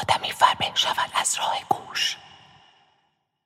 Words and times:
آدمی 0.00 0.32
فربه 0.32 0.64
شود 0.74 1.10
از 1.20 1.36
راه 1.38 1.60
گوش 1.68 2.16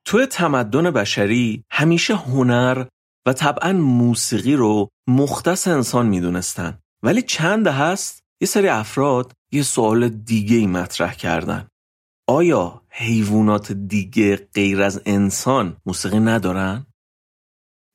توی 0.04 0.26
تمدن 0.26 0.90
بشری 0.90 1.64
همیشه 1.70 2.14
هنر 2.14 2.84
و 3.26 3.32
طبعا 3.32 3.72
موسیقی 3.72 4.56
رو 4.56 4.88
مختص 5.08 5.68
انسان 5.68 6.06
می‌دونستن. 6.06 6.78
ولی 7.02 7.22
چند 7.22 7.66
هست؟ 7.66 8.22
یه 8.40 8.48
سری 8.48 8.68
افراد 8.68 9.32
یه 9.52 9.62
سوال 9.62 10.08
دیگه 10.08 10.56
ای 10.56 10.66
مطرح 10.66 11.14
کردن. 11.14 11.68
آیا 12.28 12.82
حیوانات 12.90 13.72
دیگه 13.72 14.48
غیر 14.54 14.82
از 14.82 15.02
انسان 15.06 15.76
موسیقی 15.86 16.20
ندارن؟ 16.20 16.85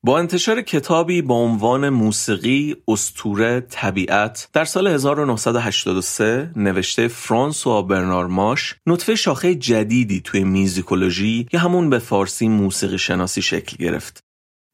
با 0.06 0.20
انتشار 0.20 0.62
کتابی 0.62 1.22
با 1.22 1.36
عنوان 1.36 1.90
موسیقی، 1.90 2.76
استوره، 2.88 3.60
طبیعت 3.60 4.50
در 4.54 4.66
سال 4.66 4.88
1983 4.88 6.52
نوشته 6.56 7.08
فرانسوا 7.08 7.82
برنار 7.82 8.28
ماش 8.28 8.76
نطفه 8.88 9.16
شاخه 9.16 9.56
جدیدی 9.56 10.22
توی 10.22 10.44
میزیکولوژی 10.44 11.48
یا 11.54 11.60
همون 11.60 11.90
به 11.90 12.00
فارسی 12.00 12.48
موسیقی 12.48 12.98
شناسی 12.98 13.42
شکل 13.42 13.78
گرفت. 13.78 14.24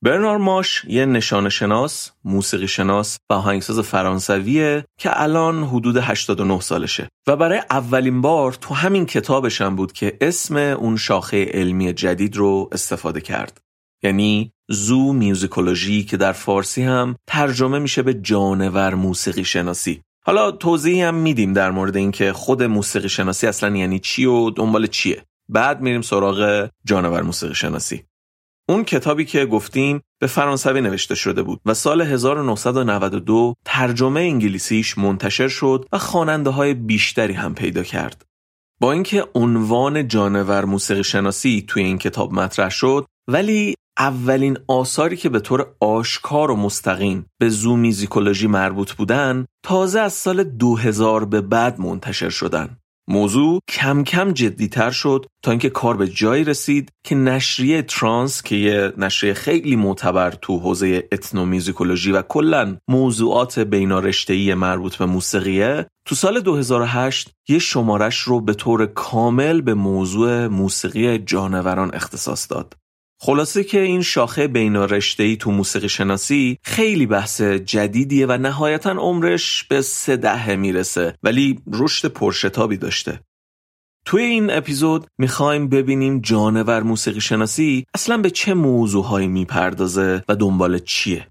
برنار 0.04 0.38
ماش 0.38 0.86
یه 0.88 1.06
نشان 1.06 1.50
شناس، 1.50 2.12
موسیقی 2.24 2.68
شناس 2.68 3.18
و 3.30 3.34
آهنگساز 3.34 3.80
فرانسویه 3.80 4.86
که 5.00 5.22
الان 5.22 5.64
حدود 5.64 5.98
89 5.98 6.62
سالشه 6.62 7.10
و 7.28 7.36
برای 7.36 7.62
اولین 7.72 8.22
بار 8.22 8.54
تو 8.54 8.74
همین 8.74 9.06
کتابش 9.06 9.62
هم 9.62 9.76
بود 9.76 9.92
که 9.92 10.18
اسم 10.22 10.58
اون 10.58 10.98
شاخه 10.98 11.46
علمی 11.46 11.94
جدید 11.94 12.36
رو 12.38 12.70
استفاده 12.72 13.22
کرد. 13.22 13.62
یعنی 14.04 14.52
زو 14.70 15.14
میوزیکولوژی 15.14 16.04
که 16.04 16.18
در 16.18 16.32
فارسی 16.32 16.84
هم 16.84 17.16
ترجمه 17.28 17.80
میشه 17.80 18.02
به 18.02 18.14
جانور 18.14 18.96
موسیقی 18.96 19.44
شناسی. 19.44 20.02
حالا 20.26 20.52
توضیحی 20.52 21.02
هم 21.02 21.16
میدیم 21.16 21.54
در 21.54 21.72
مورد 21.72 21.98
اینکه 21.98 22.34
خود 22.34 22.64
موسیقی 22.64 23.10
شناسی 23.10 23.48
اصلا 23.48 23.76
یعنی 23.76 24.00
چی 24.00 24.26
و 24.26 24.50
دنبال 24.50 24.88
چیه. 24.88 25.24
بعد 25.50 25.82
میریم 25.82 26.02
سراغ 26.02 26.70
جانور 26.86 27.22
موسیقی 27.22 27.56
شناسی. 27.56 28.04
اون 28.70 28.84
کتابی 28.84 29.26
که 29.26 29.46
گفتیم 29.46 30.02
به 30.20 30.28
فرانسوی 30.28 30.82
نوشته 30.82 31.16
شده 31.16 31.44
بود 31.44 31.62
و 31.66 31.74
سال 31.74 32.02
1992 32.02 33.56
ترجمه 33.66 34.20
انگلیسیش 34.20 34.98
منتشر 34.98 35.48
شد 35.48 35.86
و 35.92 35.98
خواننده 35.98 36.50
های 36.50 36.74
بیشتری 36.74 37.34
هم 37.34 37.56
پیدا 37.56 37.84
کرد. 37.84 38.26
با 38.80 38.92
اینکه 38.92 39.26
عنوان 39.36 40.08
جانور 40.08 40.66
موسیقی 40.66 41.04
شناسی 41.04 41.66
توی 41.68 41.84
این 41.84 41.98
کتاب 41.98 42.34
مطرح 42.34 42.70
شد 42.70 43.06
ولی 43.28 43.76
اولین 44.00 44.58
آثاری 44.68 45.18
که 45.18 45.30
به 45.30 45.40
طور 45.40 45.68
آشکار 45.80 46.52
و 46.52 46.56
مستقیم 46.56 47.26
به 47.40 47.50
زومیزیکولوژی 47.50 48.48
مربوط 48.48 48.94
بودن 48.94 49.46
تازه 49.66 50.00
از 50.00 50.14
سال 50.14 50.44
2000 50.44 51.26
به 51.26 51.42
بعد 51.42 51.80
منتشر 51.80 52.30
شدن. 52.30 52.78
موضوع 53.10 53.60
کم 53.70 54.04
کم 54.04 54.32
جدیتر 54.32 54.92
شد 54.92 55.26
تا 55.44 55.52
اینکه 55.52 55.70
کار 55.70 55.98
به 55.98 56.08
جایی 56.08 56.44
رسید 56.44 56.92
که 57.06 57.16
نشریه 57.16 57.82
ترانس 57.82 58.42
که 58.42 58.56
یه 58.56 58.94
نشریه 58.98 59.34
خیلی 59.34 59.76
معتبر 59.76 60.32
تو 60.32 60.60
حوزه 60.60 61.08
اتنومیزیکولوژی 61.12 62.12
و 62.12 62.22
کلا 62.22 62.78
موضوعات 62.88 63.60
بینارشتهی 63.60 64.54
مربوط 64.54 64.96
به 64.96 65.06
موسیقیه 65.06 65.88
تو 66.08 66.16
سال 66.16 66.40
2008 66.40 67.32
یه 67.50 67.60
شمارش 67.60 68.20
رو 68.20 68.42
به 68.42 68.54
طور 68.54 68.86
کامل 68.86 69.62
به 69.62 69.74
موضوع 69.74 70.48
موسیقی 70.48 71.18
جانوران 71.20 71.96
اختصاص 71.96 72.52
داد. 72.52 72.74
خلاصه 73.20 73.64
که 73.64 73.80
این 73.80 74.02
شاخه 74.02 74.50
ای 75.20 75.38
تو 75.38 75.52
موسیقی 75.52 75.90
شناسی 75.90 76.58
خیلی 76.64 77.06
بحث 77.06 77.42
جدیدیه 77.42 78.26
و 78.26 78.38
نهایتا 78.38 78.92
عمرش 78.92 79.64
به 79.64 79.82
سه 79.82 80.18
دهه 80.18 80.56
می‌رسه 80.56 81.16
ولی 81.24 81.60
رشد 81.74 82.08
پرشتابی 82.08 82.78
داشته. 82.78 83.20
توی 84.06 84.24
این 84.24 84.52
اپیزود 84.52 85.08
می‌خوایم 85.18 85.70
ببینیم 85.70 86.20
جانور 86.22 86.84
موسیقی 86.84 87.22
شناسی 87.22 87.86
اصلا 87.94 88.18
به 88.18 88.30
چه 88.30 88.54
موضوعهایی 88.54 89.28
می‌پردازه 89.28 90.24
و 90.30 90.36
دنبال 90.36 90.80
چیه. 90.80 91.28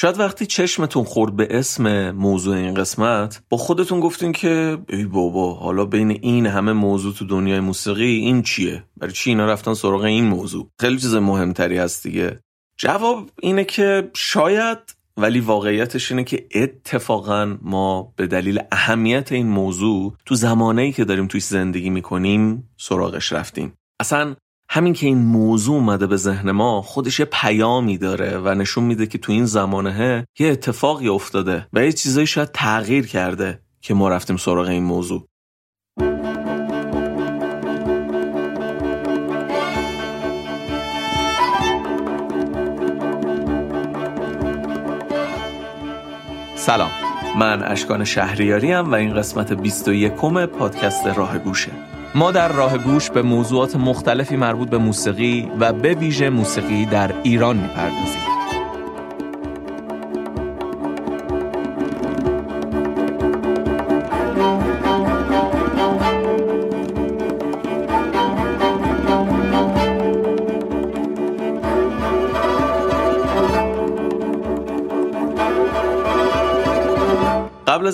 شاید 0.00 0.18
وقتی 0.18 0.46
چشمتون 0.46 1.04
خورد 1.04 1.36
به 1.36 1.48
اسم 1.50 2.10
موضوع 2.10 2.56
این 2.56 2.74
قسمت 2.74 3.42
با 3.48 3.56
خودتون 3.56 4.00
گفتین 4.00 4.32
که 4.32 4.78
ای 4.88 5.04
بابا 5.04 5.54
حالا 5.54 5.84
بین 5.84 6.10
این 6.10 6.46
همه 6.46 6.72
موضوع 6.72 7.14
تو 7.14 7.24
دنیای 7.24 7.60
موسیقی 7.60 8.04
این 8.04 8.42
چیه؟ 8.42 8.84
برای 8.96 9.12
چی 9.12 9.30
اینا 9.30 9.46
رفتن 9.46 9.74
سراغ 9.74 10.02
این 10.02 10.24
موضوع؟ 10.24 10.68
خیلی 10.80 10.98
چیز 10.98 11.14
مهمتری 11.14 11.78
هست 11.78 12.02
دیگه. 12.02 12.40
جواب 12.76 13.30
اینه 13.42 13.64
که 13.64 14.10
شاید 14.14 14.78
ولی 15.16 15.40
واقعیتش 15.40 16.10
اینه 16.10 16.24
که 16.24 16.46
اتفاقا 16.54 17.56
ما 17.62 18.12
به 18.16 18.26
دلیل 18.26 18.60
اهمیت 18.72 19.32
این 19.32 19.48
موضوع 19.48 20.14
تو 20.26 20.34
زمانه‌ای 20.34 20.92
که 20.92 21.04
داریم 21.04 21.26
توی 21.26 21.40
زندگی 21.40 21.90
می‌کنیم 21.90 22.70
سراغش 22.76 23.32
رفتیم. 23.32 23.72
اصلا 24.00 24.34
همین 24.70 24.92
که 24.92 25.06
این 25.06 25.18
موضوع 25.18 25.76
اومده 25.76 26.06
به 26.06 26.16
ذهن 26.16 26.50
ما 26.50 26.82
خودش 26.82 27.20
یه 27.20 27.26
پیامی 27.32 27.98
داره 27.98 28.38
و 28.38 28.54
نشون 28.54 28.84
میده 28.84 29.06
که 29.06 29.18
تو 29.18 29.32
این 29.32 29.44
زمانه 29.44 30.26
یه 30.38 30.48
اتفاقی 30.48 31.08
افتاده 31.08 31.66
و 31.72 31.84
یه 31.84 31.92
چیزایی 31.92 32.26
شاید 32.26 32.50
تغییر 32.52 33.06
کرده 33.06 33.60
که 33.80 33.94
ما 33.94 34.08
رفتیم 34.08 34.36
سراغ 34.36 34.68
این 34.68 34.82
موضوع. 34.82 35.28
سلام. 46.56 46.90
من 47.38 47.62
اشکان 47.62 48.04
شهریاریم 48.04 48.92
و 48.92 48.94
این 48.94 49.14
قسمت 49.14 49.52
21 49.52 50.12
پادکست 50.46 51.06
راه 51.06 51.38
گوشه. 51.38 51.97
ما 52.14 52.30
در 52.30 52.48
راه 52.52 52.78
گوش 52.78 53.10
به 53.10 53.22
موضوعات 53.22 53.76
مختلفی 53.76 54.36
مربوط 54.36 54.70
به 54.70 54.78
موسیقی 54.78 55.50
و 55.60 55.72
به 55.72 55.94
ویژه 55.94 56.30
موسیقی 56.30 56.86
در 56.86 57.14
ایران 57.22 57.56
می‌پردازیم. 57.56 58.37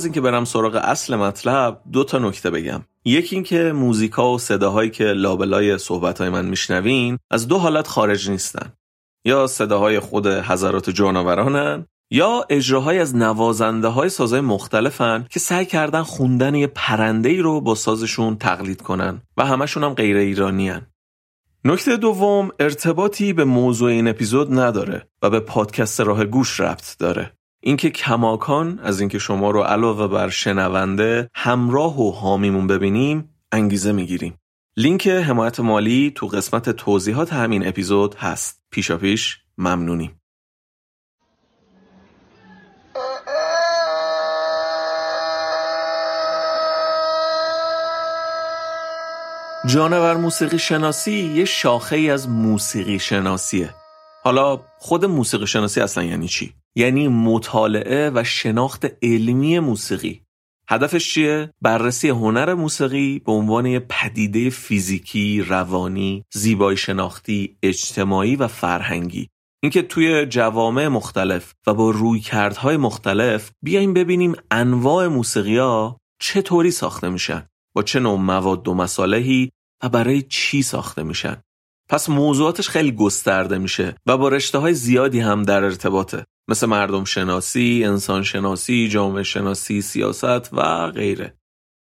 از 0.04 0.06
اینکه 0.06 0.20
برم 0.20 0.44
سراغ 0.44 0.80
اصل 0.82 1.16
مطلب 1.16 1.80
دو 1.92 2.04
تا 2.04 2.18
نکته 2.18 2.50
بگم 2.50 2.84
یکی 3.04 3.36
اینکه 3.36 3.72
موزیکا 3.72 4.34
و 4.34 4.38
صداهایی 4.38 4.90
که 4.90 5.04
لابلای 5.04 5.78
صحبتهای 5.78 6.28
من 6.28 6.44
میشنوین 6.44 7.18
از 7.30 7.48
دو 7.48 7.58
حالت 7.58 7.86
خارج 7.86 8.30
نیستن 8.30 8.72
یا 9.24 9.46
صداهای 9.46 10.00
خود 10.00 10.26
حضرات 10.26 10.90
جانورانن 10.90 11.86
یا 12.10 12.46
اجراهای 12.50 12.98
از 12.98 13.16
نوازنده 13.16 13.88
های 13.88 14.08
سازهای 14.08 14.40
مختلفن 14.40 15.26
که 15.30 15.40
سعی 15.40 15.66
کردن 15.66 16.02
خوندن 16.02 16.54
یه 16.54 16.66
پرنده 16.66 17.28
ای 17.28 17.38
رو 17.38 17.60
با 17.60 17.74
سازشون 17.74 18.36
تقلید 18.36 18.82
کنن 18.82 19.22
و 19.36 19.44
همشون 19.44 19.84
هم 19.84 19.94
غیر 19.94 20.16
ایرانی 20.16 20.68
هن. 20.68 20.86
نکته 21.64 21.96
دوم 21.96 22.50
ارتباطی 22.60 23.32
به 23.32 23.44
موضوع 23.44 23.90
این 23.90 24.08
اپیزود 24.08 24.58
نداره 24.58 25.08
و 25.22 25.30
به 25.30 25.40
پادکست 25.40 26.00
راه 26.00 26.24
گوش 26.24 26.60
ربط 26.60 26.98
داره. 26.98 27.32
اینکه 27.66 27.90
کماکان 27.90 28.78
از 28.78 29.00
اینکه 29.00 29.18
شما 29.18 29.50
رو 29.50 29.62
علاوه 29.62 30.08
بر 30.08 30.28
شنونده 30.28 31.30
همراه 31.34 32.00
و 32.00 32.10
حامیمون 32.10 32.66
ببینیم 32.66 33.34
انگیزه 33.52 33.92
می‌گیریم. 33.92 34.38
لینک 34.76 35.08
حمایت 35.08 35.60
مالی 35.60 36.12
تو 36.14 36.26
قسمت 36.26 36.70
توضیحات 36.70 37.32
همین 37.32 37.68
اپیزود 37.68 38.14
هست. 38.14 38.62
پیشا 38.70 38.96
پیش 38.96 39.38
ممنونیم. 39.58 40.20
جانور 49.66 50.16
موسیقی 50.16 50.58
شناسی 50.58 51.12
یه 51.12 51.44
شاخه 51.44 51.96
ای 51.96 52.10
از 52.10 52.28
موسیقی 52.28 52.98
شناسیه. 52.98 53.74
حالا 54.24 54.60
خود 54.78 55.04
موسیقی 55.04 55.46
شناسی 55.46 55.80
اصلا 55.80 56.04
یعنی 56.04 56.28
چی؟ 56.28 56.54
یعنی 56.76 57.08
مطالعه 57.08 58.10
و 58.14 58.24
شناخت 58.24 58.86
علمی 59.02 59.58
موسیقی 59.58 60.22
هدفش 60.68 61.14
چیه؟ 61.14 61.50
بررسی 61.62 62.08
هنر 62.08 62.54
موسیقی 62.54 63.18
به 63.18 63.32
عنوان 63.32 63.66
یه 63.66 63.86
پدیده 63.88 64.50
فیزیکی، 64.50 65.42
روانی، 65.42 66.24
زیبایی 66.34 66.76
شناختی، 66.76 67.56
اجتماعی 67.62 68.36
و 68.36 68.48
فرهنگی 68.48 69.28
اینکه 69.62 69.82
توی 69.82 70.26
جوامع 70.26 70.88
مختلف 70.88 71.54
و 71.66 71.74
با 71.74 71.90
رویکردهای 71.90 72.76
مختلف 72.76 73.50
بیایم 73.62 73.94
ببینیم 73.94 74.34
انواع 74.50 75.06
موسیقی 75.06 75.56
ها 75.56 75.98
چطوری 76.20 76.70
ساخته 76.70 77.08
میشن 77.08 77.48
با 77.74 77.82
چه 77.82 78.00
نوع 78.00 78.18
مواد 78.18 78.68
و 78.68 78.74
مصالحی 78.74 79.50
و 79.82 79.88
برای 79.88 80.22
چی 80.22 80.62
ساخته 80.62 81.02
میشن 81.02 81.42
پس 81.88 82.08
موضوعاتش 82.08 82.68
خیلی 82.68 82.92
گسترده 82.92 83.58
میشه 83.58 83.96
و 84.06 84.16
با 84.16 84.28
رشته 84.28 84.58
های 84.58 84.74
زیادی 84.74 85.20
هم 85.20 85.42
در 85.42 85.64
ارتباطه. 85.64 86.24
مثل 86.48 86.66
مردم 86.66 87.04
شناسی، 87.04 87.82
انسان 87.86 88.22
شناسی، 88.22 88.88
جامعه 88.88 89.22
شناسی، 89.22 89.80
سیاست 89.80 90.52
و 90.52 90.90
غیره. 90.90 91.38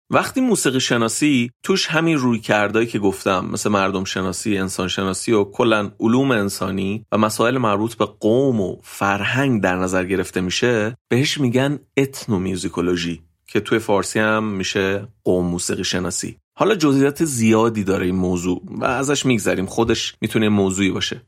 وقتی 0.09 0.41
موسیقی 0.41 0.79
شناسی 0.79 1.51
توش 1.63 1.87
همین 1.87 2.17
روی 2.17 2.39
کردایی 2.39 2.87
که 2.87 2.99
گفتم 2.99 3.45
مثل 3.45 3.69
مردم 3.69 4.03
شناسی، 4.03 4.57
انسان 4.57 4.87
شناسی 4.87 5.31
و 5.31 5.43
کلا 5.43 5.91
علوم 5.99 6.31
انسانی 6.31 7.05
و 7.11 7.17
مسائل 7.17 7.57
مربوط 7.57 7.95
به 7.95 8.05
قوم 8.05 8.61
و 8.61 8.77
فرهنگ 8.83 9.61
در 9.61 9.75
نظر 9.75 10.05
گرفته 10.05 10.41
میشه 10.41 10.97
بهش 11.09 11.37
میگن 11.37 11.79
اتنومیوزیکولوژی 11.97 13.23
که 13.53 13.59
توی 13.59 13.79
فارسی 13.79 14.19
هم 14.19 14.43
میشه 14.43 15.07
قوم 15.23 15.45
موسیقی 15.45 15.83
شناسی. 15.83 16.37
حالا 16.57 16.75
جزئیات 16.75 17.25
زیادی 17.25 17.83
داره 17.83 18.05
این 18.05 18.15
موضوع 18.15 18.61
و 18.69 18.85
ازش 18.85 19.25
میگذریم. 19.25 19.65
خودش 19.65 20.15
می‌تونه 20.21 20.49
موضوعی 20.49 20.91
باشه. 20.91 21.21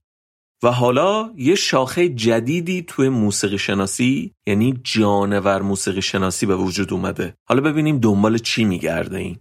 و 0.63 0.71
حالا 0.71 1.33
یه 1.37 1.55
شاخه 1.55 2.09
جدیدی 2.09 2.81
توی 2.81 3.09
موسیقی 3.09 3.57
شناسی 3.57 4.31
یعنی 4.47 4.79
جانور 4.83 5.61
موسیقی 5.61 6.01
شناسی 6.01 6.45
به 6.45 6.55
وجود 6.55 6.93
اومده. 6.93 7.35
حالا 7.49 7.61
ببینیم 7.61 7.99
دنبال 7.99 8.37
چی 8.37 8.63
میگرده 8.63 9.17
این. 9.17 9.37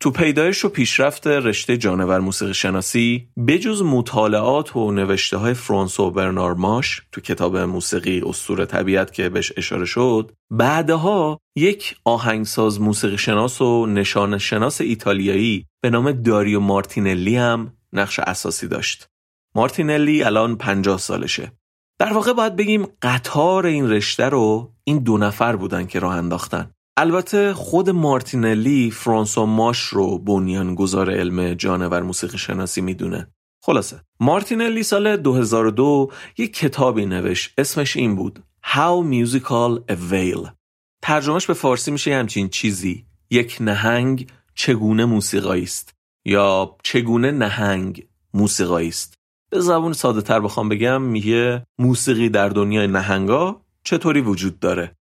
تو 0.00 0.10
پیدایش 0.10 0.64
و 0.64 0.68
پیشرفت 0.68 1.26
رشته 1.26 1.76
جانور 1.76 2.20
موسیقی 2.20 2.54
شناسی 2.54 3.28
بجز 3.48 3.82
مطالعات 3.82 4.76
و 4.76 4.92
نوشته 4.92 5.36
های 5.36 5.54
فرانسو 5.54 6.10
برنار 6.10 6.54
ماش 6.54 7.02
تو 7.12 7.20
کتاب 7.20 7.56
موسیقی 7.56 8.22
استور 8.26 8.64
طبیعت 8.64 9.12
که 9.12 9.28
بهش 9.28 9.52
اشاره 9.56 9.84
شد 9.84 10.32
بعدها 10.50 11.40
یک 11.56 11.96
آهنگساز 12.04 12.80
موسیقی 12.80 13.18
شناس 13.18 13.62
و 13.62 13.86
نشان 13.86 14.38
شناس 14.38 14.80
ایتالیایی 14.80 15.66
به 15.82 15.90
نام 15.90 16.12
داریو 16.12 16.60
مارتینلی 16.60 17.36
هم 17.36 17.72
نقش 17.92 18.18
اساسی 18.18 18.68
داشت. 18.68 19.08
مارتینلی 19.54 20.22
الان 20.22 20.56
50 20.56 20.98
سالشه. 20.98 21.52
در 21.98 22.12
واقع 22.12 22.32
باید 22.32 22.56
بگیم 22.56 22.86
قطار 23.02 23.66
این 23.66 23.90
رشته 23.90 24.24
رو 24.24 24.72
این 24.84 24.98
دو 24.98 25.18
نفر 25.18 25.56
بودن 25.56 25.86
که 25.86 25.98
راه 25.98 26.16
انداختن. 26.16 26.70
البته 27.00 27.54
خود 27.54 27.90
مارتینلی 27.90 28.90
فرانسوا 28.90 29.46
ماش 29.46 29.80
رو 29.80 30.18
بنیانگذار 30.18 31.10
علم 31.10 31.54
جانور 31.54 32.02
موسیقی 32.02 32.38
شناسی 32.38 32.80
می‌دونه. 32.80 33.28
خلاصه 33.62 34.00
مارتینلی 34.20 34.82
سال 34.82 35.16
2002 35.16 36.10
یک 36.38 36.54
کتابی 36.54 37.06
نوشت 37.06 37.54
اسمش 37.58 37.96
این 37.96 38.16
بود 38.16 38.44
How 38.64 39.04
Musical 39.12 39.92
a 39.92 39.96
Veil. 40.10 40.48
ترجمهش 41.02 41.46
به 41.46 41.54
فارسی 41.54 41.90
میشه 41.90 42.14
همچین 42.14 42.48
چیزی 42.48 43.06
یک 43.30 43.56
نهنگ 43.60 44.30
چگونه 44.54 45.04
موسیقایی 45.04 45.62
است؟ 45.62 45.94
یا 46.24 46.76
چگونه 46.82 47.30
نهنگ 47.30 48.06
موسیقایی 48.34 48.88
است؟ 48.88 49.14
به 49.50 49.60
زبون 49.60 49.92
ساده 49.92 50.22
تر 50.22 50.40
بخوام 50.40 50.68
بگم 50.68 51.02
میگه 51.02 51.66
موسیقی 51.78 52.28
در 52.28 52.48
دنیای 52.48 52.86
نهنگا 52.86 53.62
چطوری 53.84 54.20
وجود 54.20 54.58
داره؟ 54.58 54.97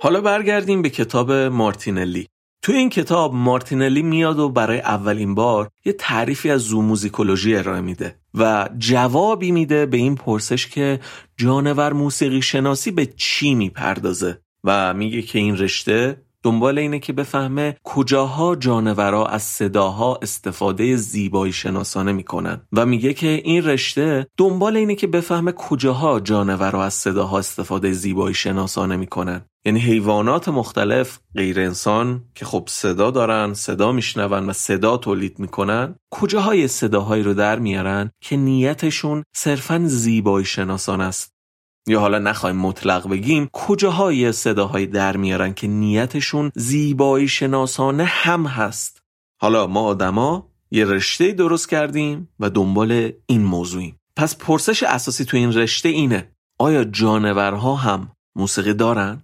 حالا 0.00 0.20
برگردیم 0.20 0.82
به 0.82 0.90
کتاب 0.90 1.32
مارتینلی. 1.32 2.26
تو 2.62 2.72
این 2.72 2.90
کتاب 2.90 3.34
مارتینلی 3.34 4.02
میاد 4.02 4.38
و 4.38 4.48
برای 4.48 4.80
اولین 4.80 5.34
بار 5.34 5.70
یه 5.84 5.92
تعریفی 5.92 6.50
از 6.50 6.60
زوموزیکولوژی 6.60 7.56
ارائه 7.56 7.80
میده 7.80 8.18
و 8.34 8.68
جوابی 8.78 9.50
میده 9.50 9.86
به 9.86 9.96
این 9.96 10.14
پرسش 10.14 10.66
که 10.66 11.00
جانور 11.36 11.92
موسیقی 11.92 12.42
شناسی 12.42 12.90
به 12.90 13.06
چی 13.06 13.54
می‌پردازه 13.54 14.38
و 14.64 14.94
میگه 14.94 15.22
که 15.22 15.38
این 15.38 15.56
رشته 15.56 16.22
دنبال 16.42 16.78
اینه 16.78 16.98
که 16.98 17.12
بفهمه 17.12 17.76
کجاها 17.84 18.56
جانورا 18.56 19.26
از 19.26 19.42
صداها 19.42 20.18
استفاده 20.22 20.96
زیبایی 20.96 21.52
شناسانه 21.52 22.12
می‌کنن. 22.12 22.60
و 22.72 22.86
میگه 22.86 23.14
که 23.14 23.28
این 23.44 23.64
رشته 23.64 24.26
دنبال 24.36 24.76
اینه 24.76 24.94
که 24.94 25.06
بفهمه 25.06 25.52
کجاها 25.52 26.20
جانورا 26.20 26.84
از 26.84 26.94
صداها 26.94 27.38
استفاده 27.38 27.92
زیبایی 27.92 28.34
شناسانه 28.34 28.96
می‌کنن. 28.96 29.44
یعنی 29.64 29.80
حیوانات 29.80 30.48
مختلف 30.48 31.18
غیر 31.36 31.60
انسان 31.60 32.24
که 32.34 32.44
خب 32.44 32.64
صدا 32.68 33.10
دارن 33.10 33.54
صدا 33.54 33.92
میشنون 33.92 34.48
و 34.48 34.52
صدا 34.52 34.96
تولید 34.96 35.38
می‌کنن 35.38 35.94
کجاهای 36.10 36.68
صداهایی 36.68 37.22
رو 37.22 37.34
در 37.34 37.58
میارن 37.58 38.10
که 38.20 38.36
نیتشون 38.36 39.24
صرفا 39.36 39.82
زیبایی 39.84 40.46
شناسان 40.46 41.00
است. 41.00 41.37
یا 41.88 42.00
حالا 42.00 42.18
نخوایم 42.18 42.56
مطلق 42.56 43.08
بگیم 43.08 43.48
کجاهای 43.52 44.32
صداهایی 44.32 44.86
در 44.86 45.16
میارن 45.16 45.54
که 45.54 45.66
نیتشون 45.66 46.52
زیبایی 46.54 47.28
شناسانه 47.28 48.04
هم 48.04 48.46
هست 48.46 49.02
حالا 49.40 49.66
ما 49.66 49.80
آدما 49.80 50.50
یه 50.70 50.84
رشته 50.84 51.32
درست 51.32 51.68
کردیم 51.68 52.28
و 52.40 52.50
دنبال 52.50 53.12
این 53.26 53.44
موضوعیم 53.44 54.00
پس 54.16 54.36
پرسش 54.36 54.82
اساسی 54.82 55.24
تو 55.24 55.36
این 55.36 55.52
رشته 55.52 55.88
اینه 55.88 56.32
آیا 56.58 56.84
جانورها 56.84 57.74
هم 57.74 58.12
موسیقی 58.36 58.74
دارن؟ 58.74 59.22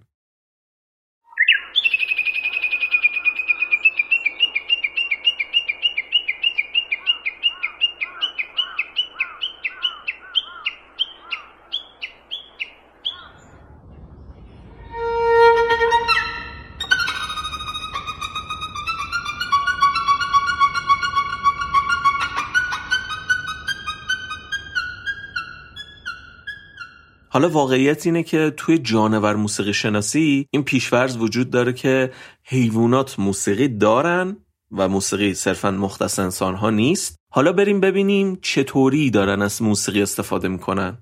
واقعیت 27.55 28.05
اینه 28.05 28.23
که 28.23 28.53
توی 28.57 28.77
جانور 28.77 29.35
موسیقی 29.35 29.73
شناسی 29.73 30.47
این 30.51 30.63
پیشورز 30.63 31.17
وجود 31.17 31.49
داره 31.49 31.73
که 31.73 32.11
حیوانات 32.43 33.19
موسیقی 33.19 33.67
دارن 33.67 34.37
و 34.71 34.89
موسیقی 34.89 35.33
صرفا 35.33 35.71
مختص 35.71 36.19
انسان 36.19 36.55
ها 36.55 36.69
نیست. 36.69 37.15
حالا 37.31 37.53
بریم 37.53 37.79
ببینیم 37.79 38.39
چطوری 38.41 39.09
دارن 39.09 39.41
از 39.41 39.61
موسیقی 39.61 40.01
استفاده 40.01 40.47
می‌کنن. 40.47 40.97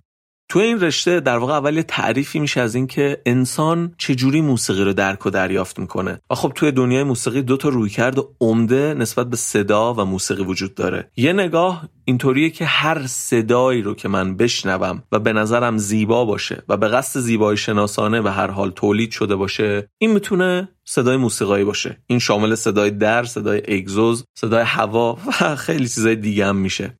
تو 0.53 0.59
این 0.59 0.79
رشته 0.79 1.19
در 1.19 1.37
واقع 1.37 1.53
اول 1.53 1.81
تعریفی 1.81 2.39
میشه 2.39 2.61
از 2.61 2.75
اینکه 2.75 3.21
انسان 3.25 3.95
چجوری 3.97 4.41
موسیقی 4.41 4.83
رو 4.83 4.93
درک 4.93 5.25
و 5.25 5.29
دریافت 5.29 5.79
می‌کنه. 5.79 6.21
و 6.29 6.35
خب 6.35 6.51
توی 6.55 6.71
دنیای 6.71 7.03
موسیقی 7.03 7.41
دو 7.41 7.57
تا 7.57 7.69
رویکرد 7.69 8.17
عمده 8.41 8.93
نسبت 8.93 9.29
به 9.29 9.35
صدا 9.35 9.93
و 9.93 10.05
موسیقی 10.05 10.43
وجود 10.43 10.75
داره. 10.75 11.11
یه 11.15 11.33
نگاه 11.33 11.89
اینطوریه 12.05 12.49
که 12.49 12.65
هر 12.65 13.07
صدایی 13.07 13.81
رو 13.81 13.93
که 13.93 14.07
من 14.07 14.37
بشنوم 14.37 15.03
و 15.11 15.19
به 15.19 15.33
نظرم 15.33 15.77
زیبا 15.77 16.25
باشه 16.25 16.63
و 16.69 16.77
به 16.77 16.87
قصد 16.87 17.19
زیبایی 17.19 17.57
شناسانه 17.57 18.21
و 18.21 18.27
هر 18.27 18.51
حال 18.51 18.71
تولید 18.71 19.11
شده 19.11 19.35
باشه 19.35 19.89
این 19.97 20.11
می‌تونه 20.11 20.69
صدای 20.85 21.17
موسیقایی 21.17 21.63
باشه. 21.63 21.97
این 22.07 22.19
شامل 22.19 22.55
صدای 22.55 22.91
در 22.91 23.23
صدای 23.23 23.61
اگزوز 23.67 24.25
صدای 24.37 24.63
هوا 24.63 25.17
و 25.41 25.55
خیلی 25.55 25.87
چیزای 25.87 26.15
دیگه 26.15 26.45
هم 26.45 26.55
میشه. 26.55 26.97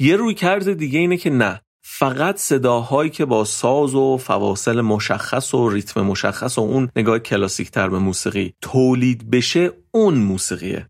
یه 0.00 0.16
روی 0.16 0.34
کرد 0.34 0.72
دیگه 0.72 0.98
اینه 0.98 1.16
که 1.16 1.30
نه. 1.30 1.60
فقط 1.88 2.36
صداهایی 2.36 3.10
که 3.10 3.24
با 3.24 3.44
ساز 3.44 3.94
و 3.94 4.16
فواصل 4.16 4.80
مشخص 4.80 5.54
و 5.54 5.68
ریتم 5.68 6.00
مشخص 6.00 6.58
و 6.58 6.60
اون 6.60 6.88
نگاه 6.96 7.18
کلاسیک 7.18 7.70
تر 7.70 7.88
به 7.88 7.98
موسیقی 7.98 8.54
تولید 8.62 9.30
بشه 9.30 9.72
اون 9.90 10.14
موسیقیه. 10.14 10.88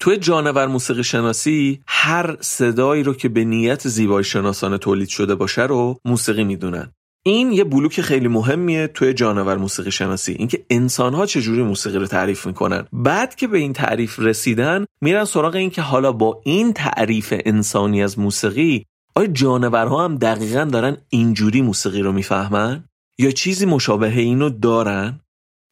توی 0.00 0.16
جانور 0.16 0.66
موسیقی 0.66 1.04
شناسی 1.04 1.80
هر 1.86 2.36
صدایی 2.40 3.02
رو 3.02 3.14
که 3.14 3.28
به 3.28 3.44
نیت 3.44 3.88
زیبایی 3.88 4.24
شناسانه 4.24 4.78
تولید 4.78 5.08
شده 5.08 5.34
باشه 5.34 5.62
رو 5.62 5.98
موسیقی 6.04 6.44
می‌دونن. 6.44 6.92
این 7.26 7.52
یه 7.52 7.64
بلوک 7.64 8.00
خیلی 8.00 8.28
مهمیه 8.28 8.86
توی 8.86 9.14
جانور 9.14 9.56
موسیقی 9.56 9.90
شناسی 9.90 10.32
اینکه 10.32 10.64
انسانها 10.70 11.26
چجوری 11.26 11.62
موسیقی 11.62 11.98
رو 11.98 12.06
تعریف 12.06 12.46
می‌کنن. 12.46 12.86
بعد 12.92 13.34
که 13.34 13.46
به 13.46 13.58
این 13.58 13.72
تعریف 13.72 14.18
رسیدن 14.18 14.84
میرن 15.00 15.24
سراغ 15.24 15.54
این 15.54 15.70
که 15.70 15.82
حالا 15.82 16.12
با 16.12 16.40
این 16.44 16.72
تعریف 16.72 17.34
انسانی 17.44 18.02
از 18.02 18.18
موسیقی 18.18 18.86
آیا 19.16 19.26
جانورها 19.26 20.04
هم 20.04 20.16
دقیقا 20.16 20.64
دارن 20.64 20.96
اینجوری 21.08 21.62
موسیقی 21.62 22.02
رو 22.02 22.12
می‌فهمن؟ 22.12 22.84
یا 23.18 23.30
چیزی 23.30 23.66
مشابه 23.66 24.18
اینو 24.18 24.50
دارن؟ 24.50 25.20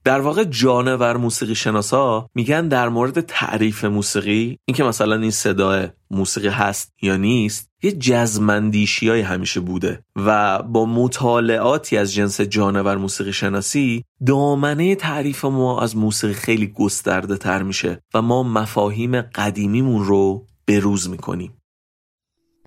در 0.05 0.21
واقع 0.21 0.45
جانور 0.45 1.17
موسیقی 1.17 1.55
شناسا 1.55 2.29
میگن 2.35 2.69
در 2.69 2.89
مورد 2.89 3.21
تعریف 3.21 3.85
موسیقی 3.85 4.59
اینکه 4.65 4.85
مثلا 4.85 5.17
این 5.17 5.31
صدای 5.31 5.89
موسیقی 6.11 6.49
هست 6.49 6.93
یا 7.03 7.17
نیست 7.17 7.69
یه 7.83 7.93
جزمندیشی 7.93 9.09
های 9.09 9.21
همیشه 9.21 9.61
بوده 9.61 10.05
و 10.17 10.63
با 10.63 10.87
مطالعاتی 10.87 11.97
از 11.97 12.13
جنس 12.13 12.41
جانور 12.41 12.97
موسیقی 12.97 13.33
شناسی 13.33 14.05
دامنه 14.27 14.95
تعریف 14.95 15.45
ما 15.45 15.81
از 15.81 15.97
موسیقی 15.97 16.35
خیلی 16.35 16.67
گسترده 16.67 17.37
تر 17.37 17.63
میشه 17.63 18.03
و 18.15 18.23
ما 18.23 18.43
مفاهیم 18.43 19.21
قدیمیمون 19.21 20.05
رو 20.05 20.47
بروز 20.67 21.11
می‌کنیم 21.11 21.62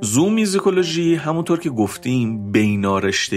زوم 0.00 0.32
میزیکولوژی 0.32 1.14
همونطور 1.14 1.60
که 1.60 1.70
گفتیم 1.70 2.52
بینارشته 2.52 3.36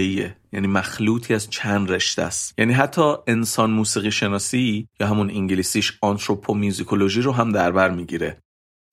یعنی 0.52 0.66
مخلوطی 0.66 1.34
از 1.34 1.50
چند 1.50 1.90
رشته 1.90 2.22
است. 2.22 2.54
یعنی 2.58 2.72
حتی 2.72 3.14
انسان 3.26 3.70
موسیقی 3.70 4.10
شناسی 4.10 4.88
یا 5.00 5.06
همون 5.06 5.30
انگلیسیش 5.30 5.98
آنتروپومیوزیکولوژی 6.02 7.22
رو 7.22 7.32
هم 7.32 7.52
در 7.52 7.72
بر 7.72 7.90
می‌گیره. 7.90 8.42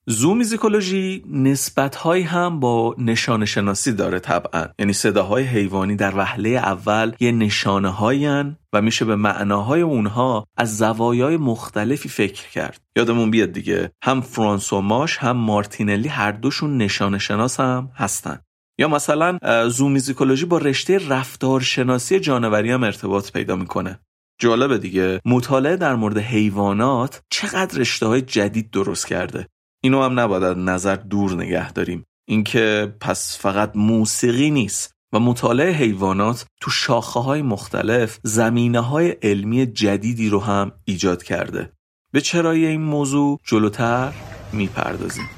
زومیزیکولوژی 0.08 1.24
نسبت 1.30 1.96
هایی 1.96 2.22
هم 2.22 2.60
با 2.60 2.94
نشان 2.98 3.44
شناسی 3.44 3.92
داره 3.92 4.18
طبعا. 4.18 4.68
یعنی 4.78 4.92
صداهای 4.92 5.44
حیوانی 5.44 5.96
در 5.96 6.16
وهله 6.16 6.48
اول 6.48 7.12
یه 7.20 7.32
نشانه 7.32 7.88
هاین 7.88 8.56
و 8.72 8.82
میشه 8.82 9.04
به 9.04 9.16
معناهای 9.16 9.80
اونها 9.80 10.46
از 10.56 10.76
زوایای 10.76 11.36
مختلفی 11.36 12.08
فکر 12.08 12.48
کرد. 12.48 12.80
یادمون 12.96 13.30
بیاد 13.30 13.52
دیگه 13.52 13.90
هم 14.02 14.20
فرانسو 14.20 14.80
ماش 14.80 15.18
هم 15.18 15.36
مارتینلی 15.36 16.08
هر 16.08 16.32
دوشون 16.32 16.76
نشان 16.76 17.18
شناس 17.18 17.60
هم 17.60 17.90
هستن. 17.94 18.38
یا 18.78 18.88
مثلا 18.88 19.38
زومیزیکولوژی 19.68 20.44
با 20.44 20.58
رشته 20.58 21.08
رفتارشناسی 21.08 22.20
جانوری 22.20 22.70
هم 22.70 22.84
ارتباط 22.84 23.32
پیدا 23.32 23.56
می‌کنه. 23.56 24.00
جالبه 24.40 24.78
دیگه 24.78 25.20
مطالعه 25.24 25.76
در 25.76 25.94
مورد 25.94 26.18
حیوانات 26.18 27.22
چقدر 27.30 27.78
رشته 27.78 28.06
های 28.06 28.22
جدید 28.22 28.70
درست 28.70 29.06
کرده. 29.06 29.46
اینو 29.86 30.02
هم 30.02 30.20
نباید 30.20 30.42
از 30.42 30.58
نظر 30.58 30.96
دور 30.96 31.32
نگه 31.32 31.72
داریم. 31.72 32.04
اینکه 32.28 32.94
پس 33.00 33.38
فقط 33.38 33.72
موسیقی 33.74 34.50
نیست 34.50 34.92
و 35.12 35.20
مطالعه 35.20 35.72
حیوانات 35.72 36.46
تو 36.60 36.70
شاخه 36.70 37.20
های 37.20 37.42
مختلف 37.42 38.18
زمینه 38.22 38.80
های 38.80 39.10
علمی 39.10 39.66
جدیدی 39.66 40.28
رو 40.28 40.40
هم 40.40 40.72
ایجاد 40.84 41.22
کرده. 41.22 41.72
به 42.12 42.20
چرای 42.20 42.66
این 42.66 42.80
موضوع 42.80 43.40
جلوتر 43.44 44.12
می‌پردازیم. 44.52 45.28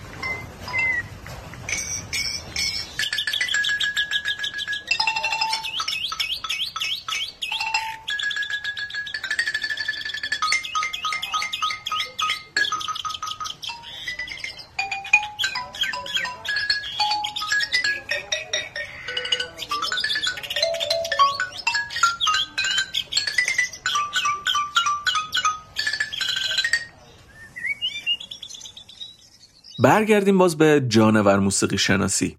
برگردیم 29.99 30.39
باز 30.39 30.57
به 30.57 30.85
جانور 30.89 31.39
موسیقی 31.39 31.79
شناسی. 31.79 32.37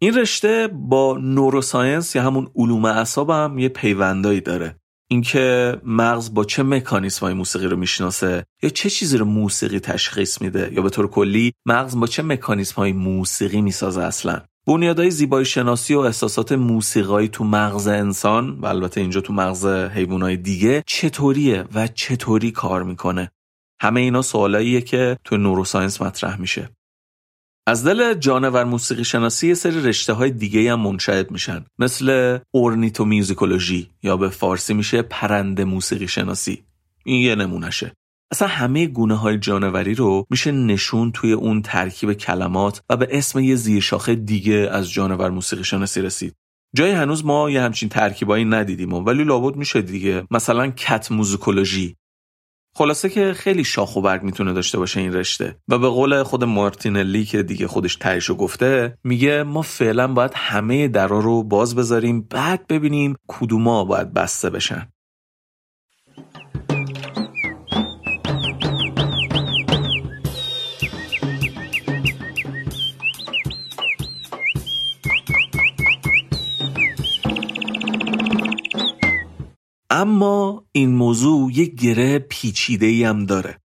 این 0.00 0.14
رشته 0.14 0.68
با 0.72 1.18
نوروساینس 1.22 2.16
یا 2.16 2.22
همون 2.22 2.50
علوم 2.56 2.84
اعصاب 2.84 3.30
هم 3.30 3.58
یه 3.58 3.68
پیوندایی 3.68 4.40
داره. 4.40 4.76
اینکه 5.10 5.76
مغز 5.84 6.34
با 6.34 6.44
چه 6.44 6.62
مکانیسمای 6.62 7.34
موسیقی 7.34 7.66
رو 7.66 7.76
می‌شناسه 7.76 8.44
یا 8.62 8.70
چه 8.70 8.90
چیزی 8.90 9.16
رو 9.16 9.24
موسیقی 9.24 9.80
تشخیص 9.80 10.40
میده 10.42 10.70
یا 10.72 10.82
به 10.82 10.90
طور 10.90 11.08
کلی 11.08 11.52
مغز 11.66 11.96
با 11.96 12.06
چه 12.06 12.22
مکانیسمای 12.22 12.92
موسیقی 12.92 13.60
می‌سازه 13.60 14.02
اصلا. 14.02 14.40
بنیادهای 14.66 15.10
زیبایی 15.10 15.44
شناسی 15.44 15.94
و 15.94 15.98
احساسات 15.98 16.52
موسیقایی 16.52 17.28
تو 17.28 17.44
مغز 17.44 17.88
انسان 17.88 18.58
و 18.60 18.66
البته 18.66 19.00
اینجا 19.00 19.20
تو 19.20 19.32
مغز 19.32 19.66
حیوانات 19.66 20.32
دیگه 20.32 20.82
چطوریه 20.86 21.64
و 21.74 21.86
چطوری 21.86 22.50
کار 22.50 22.82
می‌کنه؟ 22.82 23.30
همه 23.80 24.00
اینا 24.00 24.22
سوالاییه 24.22 24.80
که 24.80 25.18
تو 25.24 25.36
نوروساینس 25.36 26.02
مطرح 26.02 26.40
میشه. 26.40 26.68
از 27.68 27.84
دل 27.86 28.14
جانور 28.14 28.64
موسیقی 28.64 29.04
شناسی 29.04 29.48
یه 29.48 29.54
سری 29.54 29.82
رشته 29.82 30.12
های 30.12 30.30
دیگه 30.30 30.72
هم 30.72 30.80
منشعب 30.80 31.30
میشن. 31.30 31.64
مثل 31.78 32.38
اورنیتو 32.50 33.04
میوزیکولوژی 33.04 33.90
یا 34.02 34.16
به 34.16 34.28
فارسی 34.28 34.74
میشه 34.74 35.02
پرنده 35.02 35.64
موسیقی 35.64 36.08
شناسی. 36.08 36.62
این 37.04 37.22
یه 37.22 37.34
نمونشه 37.34 37.92
اصلا 38.32 38.48
همه 38.48 38.86
گونه 38.86 39.14
های 39.14 39.38
جانوری 39.38 39.94
رو 39.94 40.26
میشه 40.30 40.52
نشون 40.52 41.12
توی 41.12 41.32
اون 41.32 41.62
ترکیب 41.62 42.12
کلمات 42.12 42.82
و 42.90 42.96
به 42.96 43.08
اسم 43.10 43.38
یه 43.38 43.54
زیرشاخه 43.54 44.14
دیگه 44.14 44.68
از 44.72 44.90
جانور 44.90 45.30
موسیقی 45.30 45.64
شناسی 45.64 46.02
رسید. 46.02 46.34
جای 46.76 46.90
هنوز 46.90 47.24
ما 47.24 47.50
یه 47.50 47.62
همچین 47.62 47.88
ترکیبایی 47.88 48.44
ندیدیم 48.44 48.92
ولی 48.92 49.24
لابد 49.24 49.56
میشه 49.56 49.82
دیگه. 49.82 50.26
مثلا 50.30 50.70
کت 50.70 51.12
موزیکولوژی. 51.12 51.96
خلاصه 52.78 53.08
که 53.08 53.32
خیلی 53.32 53.64
شاخ 53.64 53.96
و 53.96 54.00
برگ 54.00 54.22
می‌تونه 54.22 54.52
داشته 54.52 54.78
باشه 54.78 55.00
این 55.00 55.12
رشته. 55.12 55.56
و 55.68 55.78
به 55.78 55.88
قول 55.88 56.22
خود 56.22 56.44
مارتینلی 56.44 57.24
که 57.24 57.42
دیگه 57.42 57.66
خودش 57.66 57.96
تهیشو 57.96 58.34
گفته 58.34 58.98
میگه 59.04 59.42
ما 59.42 59.62
فعلا 59.62 60.08
باید 60.08 60.32
همه 60.34 60.88
درا 60.88 61.20
رو 61.20 61.42
باز 61.42 61.74
بذاریم 61.74 62.20
بعد 62.20 62.66
ببینیم 62.66 63.16
کدوما 63.28 63.84
باید 63.84 64.12
بسته 64.12 64.50
بشن. 64.50 64.88
اما 79.98 80.64
این 80.72 80.94
موضوع 80.94 81.52
یک 81.52 81.74
گره 81.74 82.18
پیچیده 82.18 82.86
ای 82.86 83.04
هم 83.04 83.26
داره. 83.26 83.58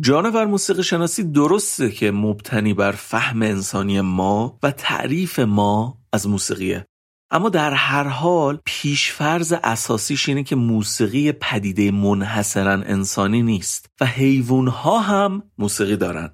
جانور 0.00 0.46
موسیقی 0.46 0.82
شناسی 0.82 1.24
درسته 1.24 1.90
که 1.90 2.10
مبتنی 2.10 2.74
بر 2.74 2.92
فهم 2.92 3.42
انسانی 3.42 4.00
ما 4.00 4.58
و 4.62 4.70
تعریف 4.70 5.38
ما 5.38 5.98
از 6.12 6.28
موسیقیه. 6.28 6.86
اما 7.30 7.48
در 7.48 7.72
هر 7.74 8.08
حال 8.08 8.58
پیشفرز 8.64 9.52
اساسیش 9.52 10.28
اینه 10.28 10.42
که 10.42 10.56
موسیقی 10.56 11.32
پدیده 11.32 11.90
منحصرا 11.90 12.72
انسانی 12.72 13.42
نیست 13.42 13.86
و 14.00 14.06
حیوانها 14.06 15.00
هم 15.00 15.42
موسیقی 15.58 15.96
دارن. 15.96 16.30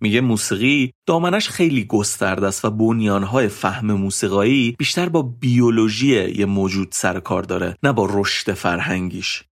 میگه 0.00 0.20
موسیقی 0.20 0.92
دامنش 1.06 1.48
خیلی 1.48 1.84
گسترده 1.84 2.46
است 2.46 2.64
و 2.64 2.70
بنیانهای 2.70 3.48
فهم 3.48 3.92
موسیقایی 3.92 4.76
بیشتر 4.78 5.08
با 5.08 5.22
بیولوژی 5.22 6.06
یه 6.30 6.46
موجود 6.46 6.88
سر 6.92 7.20
کار 7.20 7.42
داره 7.42 7.76
نه 7.82 7.92
با 7.92 8.08
رشد 8.10 8.52
فرهنگیش. 8.52 9.44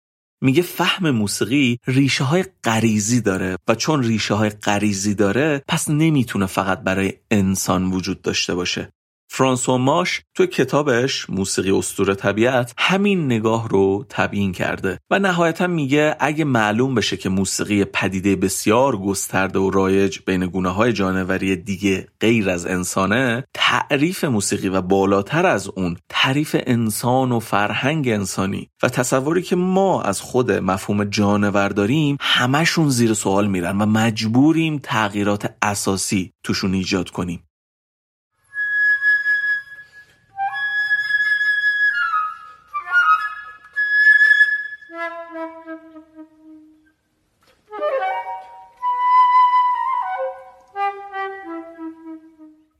میگه 0.43 0.63
فهم 0.63 1.11
موسیقی 1.11 1.79
ریشه 1.87 2.25
های 2.25 2.45
غریزی 2.65 3.21
داره 3.21 3.57
و 3.69 3.75
چون 3.75 4.03
ریشه 4.03 4.35
های 4.35 4.51
غریزی 4.51 5.15
داره 5.15 5.63
پس 5.69 5.91
نمی‌تونه 5.91 6.47
فقط 6.47 6.81
برای 6.81 7.13
انسان 7.31 7.91
وجود 7.91 8.23
داشته 8.23 8.55
باشه. 8.55 8.93
فرانسوا 9.35 9.79
ماش 9.79 10.23
تو 10.35 10.47
کتابش 10.47 11.31
موسیقی 11.31 11.71
استور 11.71 12.15
طبیعت 12.15 12.75
همین 12.79 13.27
نگاه 13.27 13.69
رو 13.69 14.07
تبیین 14.09 14.53
کرده 14.53 14.99
و 15.11 15.19
نهایتا 15.19 15.67
میگه 15.67 16.17
اگه 16.21 16.45
معلوم 16.45 16.95
بشه 16.95 17.17
که 17.17 17.29
موسیقی 17.29 17.85
پدیده 17.85 18.37
بسیار 18.37 18.97
گسترده 18.97 19.59
و 19.59 19.71
رایج 19.71 20.19
بین 20.27 20.47
گونه 20.47 20.69
های 20.69 20.93
جانوری 20.93 21.57
دیگه 21.57 22.09
غیر 22.21 22.51
از 22.51 22.67
انسانه 22.67 23.45
تعریف 23.55 24.25
موسیقی 24.25 24.69
و 24.69 24.81
بالاتر 24.81 25.47
از 25.47 25.69
اون 25.69 25.97
تعریف 26.09 26.57
انسان 26.67 27.33
و 27.33 27.41
فرهنگ 27.41 28.09
انسانی 28.09 28.69
و 28.83 28.89
تصوری 28.89 29.43
که 29.43 29.57
ما 29.57 30.03
از 30.03 30.21
خود 30.21 30.53
مفهوم 30.53 31.05
جانور 31.05 31.69
داریم 31.69 32.17
همشون 32.21 32.89
زیر 32.89 33.15
سوال 33.15 33.47
میرن 33.47 33.79
و 33.79 33.87
مجبوریم 33.87 34.81
تغییرات 34.83 35.55
اساسی 35.63 36.33
توشون 36.43 36.75
ایجاد 36.75 37.11
کنیم. 37.11 37.43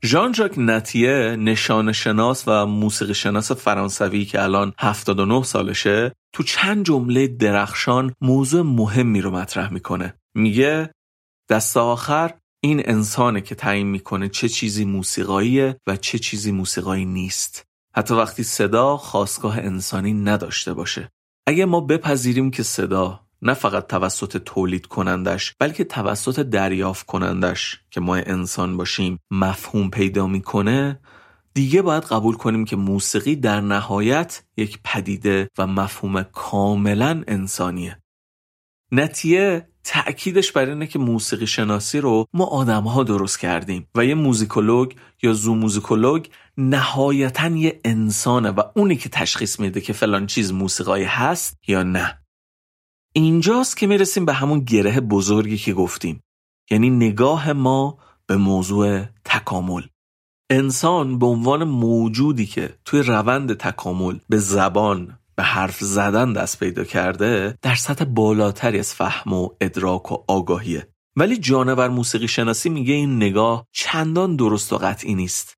ژان 0.05 0.33
ژاک 0.33 0.53
نتیه 0.57 1.35
نشان 1.39 1.91
شناس 1.91 2.43
و 2.47 2.65
موسیقی 2.65 3.13
شناس 3.13 3.51
فرانسوی 3.51 4.25
که 4.25 4.43
الان 4.43 4.73
79 4.79 5.43
سالشه 5.43 6.11
تو 6.33 6.43
چند 6.43 6.85
جمله 6.85 7.27
درخشان 7.27 8.13
موضوع 8.21 8.61
مهمی 8.61 9.21
رو 9.21 9.31
مطرح 9.31 9.73
می‌کنه. 9.73 10.13
میگه 10.35 10.91
دست 11.49 11.77
آخر 11.77 12.33
این 12.63 12.81
انسانه 12.85 13.41
که 13.41 13.55
تعیین 13.55 13.87
می‌کنه 13.87 14.29
چه 14.29 14.49
چیزی 14.49 14.85
موسیقاییه 14.85 15.77
و 15.87 15.95
چه 15.95 16.19
چیزی 16.19 16.51
موسیقایی 16.51 17.05
نیست. 17.05 17.63
حتی 17.95 18.13
وقتی 18.13 18.43
صدا 18.43 18.97
خواستگاه 18.97 19.57
انسانی 19.57 20.13
نداشته 20.13 20.73
باشه. 20.73 21.09
اگه 21.47 21.65
ما 21.65 21.81
بپذیریم 21.81 22.51
که 22.51 22.63
صدا 22.63 23.22
نه 23.43 23.53
فقط 23.53 23.87
توسط 23.87 24.37
تولید 24.37 24.85
کنندش 24.85 25.53
بلکه 25.59 25.83
توسط 25.83 26.39
دریافت 26.39 27.05
کنندش. 27.05 27.79
که 27.91 28.01
ما 28.01 28.15
انسان 28.15 28.77
باشیم 28.77 29.19
مفهوم 29.31 29.89
پیدا 29.89 30.27
می‌کنه 30.27 30.99
دیگه 31.53 31.81
باید 31.81 32.03
قبول 32.03 32.35
کنیم 32.35 32.65
که 32.65 32.75
موسیقی 32.75 33.35
در 33.35 33.61
نهایت 33.61 34.43
یک 34.57 34.79
پدیده 34.83 35.49
و 35.57 35.67
مفهوم 35.67 36.23
کاملا 36.23 37.23
انسانیه. 37.27 37.99
نتیه 38.91 39.67
تأکیدش 39.83 40.51
بر 40.51 40.69
اینه 40.69 40.87
که 40.87 40.99
موسیقی 40.99 41.47
شناسی 41.47 41.99
رو 41.99 42.25
ما 42.33 42.45
آدم 42.45 42.83
ها 42.83 43.03
درست 43.03 43.39
کردیم 43.39 43.87
و 43.95 44.05
یه 44.05 44.15
موزیکولوگ 44.15 44.93
یا 45.21 45.33
زو 45.33 45.55
موزیکولوگ 45.55 46.25
نهایتا 46.57 47.47
یه 47.47 47.79
انسانه 47.85 48.49
و 48.49 48.61
اونی 48.75 48.95
که 48.95 49.09
تشخیص 49.09 49.59
میده 49.59 49.81
که 49.81 49.93
فلان 49.93 50.27
چیز 50.27 50.53
موسیقایی 50.53 51.03
هست 51.03 51.57
یا 51.67 51.83
نه. 51.83 52.22
اینجاست 53.15 53.77
که 53.77 53.87
می‌رسیم 53.87 54.25
به 54.25 54.33
همون 54.33 54.59
گره 54.59 54.99
بزرگی 54.99 55.57
که 55.57 55.73
گفتیم. 55.73 56.23
یعنی 56.71 56.89
نگاه 56.89 57.53
ما 57.53 57.97
به 58.27 58.37
موضوع 58.37 59.03
تکامل. 59.25 59.81
انسان 60.49 61.19
به 61.19 61.25
عنوان 61.25 61.63
موجودی 61.63 62.45
که 62.45 62.75
توی 62.85 63.01
روند 63.01 63.53
تکامل 63.53 64.19
به 64.29 64.37
زبان 64.37 65.17
به 65.35 65.43
حرف 65.43 65.79
زدن 65.79 66.33
دست 66.33 66.59
پیدا 66.59 66.83
کرده 66.83 67.57
در 67.61 67.75
سطح 67.75 68.05
بالاتری 68.05 68.79
از 68.79 68.93
فهم 68.93 69.33
و 69.33 69.49
ادراک 69.61 70.11
و 70.11 70.23
آگاهیه. 70.27 70.87
ولی 71.15 71.37
جانور 71.37 71.89
موسیقی 71.89 72.27
شناسی 72.27 72.69
میگه 72.69 72.93
این 72.93 73.15
نگاه 73.15 73.67
چندان 73.71 74.35
درست 74.35 74.73
و 74.73 74.77
قطعی 74.77 75.15
نیست. 75.15 75.57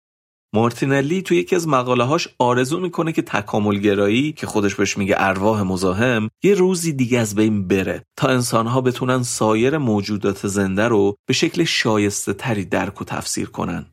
مارتینلی 0.56 1.22
توی 1.22 1.38
یکی 1.38 1.56
از 1.56 1.68
مقاله 1.68 2.04
هاش 2.04 2.28
آرزو 2.40 2.80
می‌کنه 2.80 3.12
که 3.12 3.22
تکاملگرایی 3.22 4.32
که 4.32 4.48
خودش 4.48 4.76
بهش 4.76 4.98
میگه 4.98 5.16
ارواح 5.18 5.62
مزاحم 5.62 6.30
یه 6.44 6.54
روزی 6.54 6.94
دیگه 6.94 7.20
از 7.20 7.36
بین 7.36 7.68
بره 7.68 8.04
تا 8.18 8.28
انسانها 8.28 8.82
بتونن 8.82 9.24
سایر 9.24 9.78
موجودات 9.78 10.48
زنده 10.48 10.88
رو 10.88 11.16
به 11.28 11.34
شکل 11.34 11.64
شایسته 11.64 12.34
تری 12.34 12.66
درک 12.66 13.02
و 13.02 13.06
تفسیر 13.06 13.50
کنن. 13.50 13.86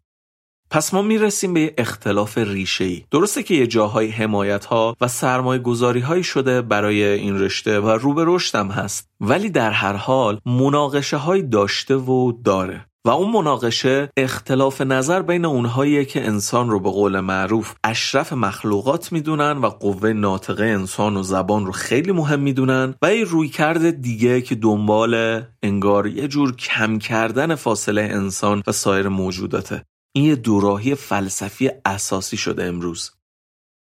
پس 0.71 0.95
ما 0.95 1.03
می‌رسیم 1.03 1.55
به 1.55 1.75
اختلاف 1.79 2.39
ریشه 2.39 2.85
ای 2.85 3.05
درسته 3.11 3.43
که 3.43 3.55
یه 3.55 3.67
جاهای 3.67 4.09
حمایت 4.09 4.65
ها 4.65 4.97
و 5.01 5.09
سرمایه 5.09 5.63
گذاری 5.63 6.01
هایی 6.01 6.25
شده 6.25 6.63
برای 6.63 7.05
این 7.05 7.39
رشته 7.39 7.81
و 7.81 7.89
رو 7.89 8.15
به 8.15 8.25
رشدم 8.27 8.69
هست 8.69 9.09
ولی 9.21 9.51
در 9.51 9.71
هر 9.71 9.93
حال 9.93 10.41
مناقشه 10.47 11.17
های 11.17 11.43
داشته 11.43 11.97
و 11.97 12.33
داره. 12.45 12.87
و 13.07 13.11
اون 13.11 13.31
مناقشه 13.31 14.11
اختلاف 14.17 14.81
نظر 14.81 15.23
بین 15.23 15.45
اونهایی 15.45 16.05
که 16.05 16.27
انسان 16.27 16.71
رو 16.71 16.81
به 16.81 16.91
قول 16.91 17.21
معروف 17.21 17.75
اشرف 17.85 18.33
مخلوقات 18.33 19.13
می‌دونن 19.13 19.53
و 19.53 19.67
قوه 19.67 20.13
ناطقه 20.13 20.65
انسان 20.65 21.17
و 21.17 21.23
زبان 21.23 21.67
رو 21.67 21.73
خیلی 21.73 22.13
مهم 22.13 22.41
می‌دونن 22.41 22.95
و 23.03 23.15
یه 23.15 23.25
روی 23.25 23.49
کرده 23.49 23.91
دیگه 23.91 24.41
که 24.41 24.55
دنبال 24.55 25.43
انگار 25.63 26.07
یه 26.07 26.29
جور 26.29 26.57
کم 26.57 26.99
کردن 26.99 27.55
فاصله 27.55 28.03
انسان 28.03 28.63
و 28.67 28.73
سایر 28.73 29.09
موجوداته. 29.09 29.85
این 30.17 30.25
یه 30.25 30.37
دوراهی 30.37 30.95
فلسفی 30.95 31.71
اساسی 31.85 32.37
شده 32.37 32.65
امروز. 32.65 33.11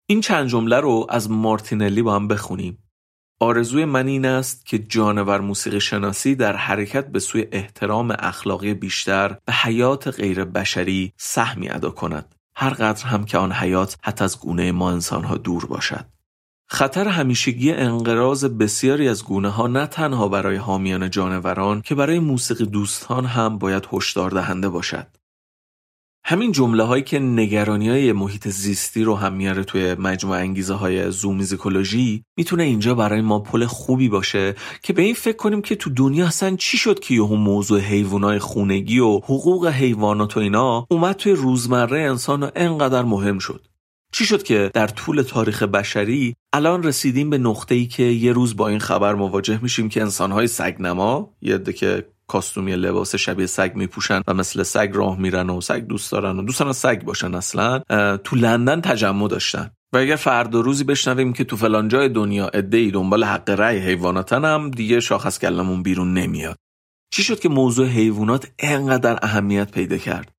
این 0.09 0.21
چند 0.21 0.47
جمله 0.47 0.79
رو 0.79 1.07
از 1.09 1.31
مارتینلی 1.31 2.01
با 2.01 2.15
هم 2.15 2.27
بخونیم. 2.27 2.82
آرزوی 3.43 3.85
من 3.85 4.07
این 4.07 4.25
است 4.25 4.65
که 4.65 4.79
جانور 4.79 5.41
موسیقی 5.41 5.81
شناسی 5.81 6.35
در 6.35 6.55
حرکت 6.55 7.07
به 7.07 7.19
سوی 7.19 7.47
احترام 7.51 8.15
اخلاقی 8.19 8.73
بیشتر 8.73 9.37
به 9.45 9.53
حیات 9.53 10.07
غیر 10.07 10.45
بشری 10.45 11.13
سهمی 11.17 11.69
ادا 11.69 11.89
کند. 11.89 12.35
هر 12.55 12.69
قدر 12.69 13.05
هم 13.05 13.25
که 13.25 13.37
آن 13.37 13.51
حیات 13.51 13.97
حتی 14.03 14.23
از 14.23 14.39
گونه 14.39 14.71
ما 14.71 14.91
انسانها 14.91 15.37
دور 15.37 15.65
باشد. 15.65 16.05
خطر 16.67 17.07
همیشگی 17.07 17.71
انقراض 17.71 18.45
بسیاری 18.45 19.07
از 19.07 19.23
گونه 19.23 19.49
ها 19.49 19.67
نه 19.67 19.87
تنها 19.87 20.27
برای 20.27 20.55
حامیان 20.55 21.09
جانوران 21.09 21.81
که 21.81 21.95
برای 21.95 22.19
موسیقی 22.19 22.65
دوستان 22.65 23.25
هم 23.25 23.57
باید 23.57 23.87
هشدار 23.93 24.31
دهنده 24.31 24.69
باشد. 24.69 25.07
همین 26.25 26.51
جمله 26.51 26.83
هایی 26.83 27.03
که 27.03 27.19
نگرانی 27.19 27.89
های 27.89 28.11
محیط 28.11 28.47
زیستی 28.47 29.03
رو 29.03 29.15
هم 29.15 29.33
میاره 29.33 29.63
توی 29.63 29.93
مجموع 29.93 30.37
انگیزه 30.37 30.73
های 30.73 31.11
زومیزیکولوژی 31.11 32.23
می‌تونه 32.37 32.63
اینجا 32.63 32.95
برای 32.95 33.21
ما 33.21 33.39
پل 33.39 33.65
خوبی 33.65 34.09
باشه 34.09 34.55
که 34.83 34.93
به 34.93 35.01
این 35.01 35.13
فکر 35.13 35.37
کنیم 35.37 35.61
که 35.61 35.75
تو 35.75 35.89
دنیا 35.89 36.27
اصلا 36.27 36.55
چی 36.55 36.77
شد 36.77 36.99
که 36.99 37.13
یهو 37.13 37.35
موضوع 37.35 37.79
حیوانات 37.79 38.37
خونگی 38.37 38.99
و 38.99 39.17
حقوق 39.17 39.67
حیوانات 39.67 40.37
و 40.37 40.39
اینا 40.39 40.87
اومد 40.91 41.15
توی 41.15 41.31
روزمره 41.31 41.99
انسان 41.99 42.43
و 42.43 42.49
انقدر 42.55 43.01
مهم 43.01 43.39
شد. 43.39 43.67
چی 44.13 44.25
شد 44.25 44.43
که 44.43 44.71
در 44.73 44.87
طول 44.87 45.21
تاریخ 45.21 45.63
بشری 45.63 46.35
الان 46.53 46.83
رسیدیم 46.83 47.29
به 47.29 47.37
نقطه 47.37 47.75
ای 47.75 47.85
که 47.85 48.03
یه 48.03 48.31
روز 48.31 48.55
با 48.55 48.67
این 48.67 48.79
خبر 48.79 49.15
مواجه 49.15 49.59
میشیم 49.61 49.89
که 49.89 50.01
انسانهای 50.01 50.47
سگنما 50.47 51.33
یه 51.41 51.59
که 51.59 52.12
کاستومی 52.33 52.75
لباس 52.75 53.15
شبیه 53.15 53.45
سگ 53.45 53.71
میپوشن 53.75 54.21
و 54.27 54.33
مثل 54.33 54.63
سگ 54.63 54.89
راه 54.93 55.19
میرن 55.19 55.49
و 55.49 55.61
سگ 55.61 55.87
دوست 55.87 56.11
دارن 56.11 56.39
و 56.39 56.41
دوستان 56.41 56.73
سگ 56.73 57.03
باشن 57.03 57.35
اصلا 57.35 57.79
تو 58.17 58.35
لندن 58.35 58.81
تجمع 58.81 59.27
داشتن. 59.27 59.69
و 59.93 59.97
اگر 59.97 60.15
فردا 60.15 60.59
روزی 60.59 60.83
بشنویم 60.83 61.33
که 61.33 61.43
تو 61.43 61.57
فلان 61.57 61.87
جای 61.87 62.09
دنیا 62.09 62.49
ای 62.71 62.91
دنبال 62.91 63.23
حق 63.23 63.49
رأی 63.49 63.79
حیواناتن 63.79 64.45
هم 64.45 64.71
دیگه 64.71 64.99
شاخص 64.99 65.39
کلمون 65.39 65.83
بیرون 65.83 66.13
نمیاد. 66.13 66.57
چی 67.13 67.23
شد 67.23 67.39
که 67.39 67.49
موضوع 67.49 67.87
حیوانات 67.87 68.47
انقدر 68.59 69.19
اهمیت 69.21 69.71
پیدا 69.71 69.97
کرد؟ 69.97 70.31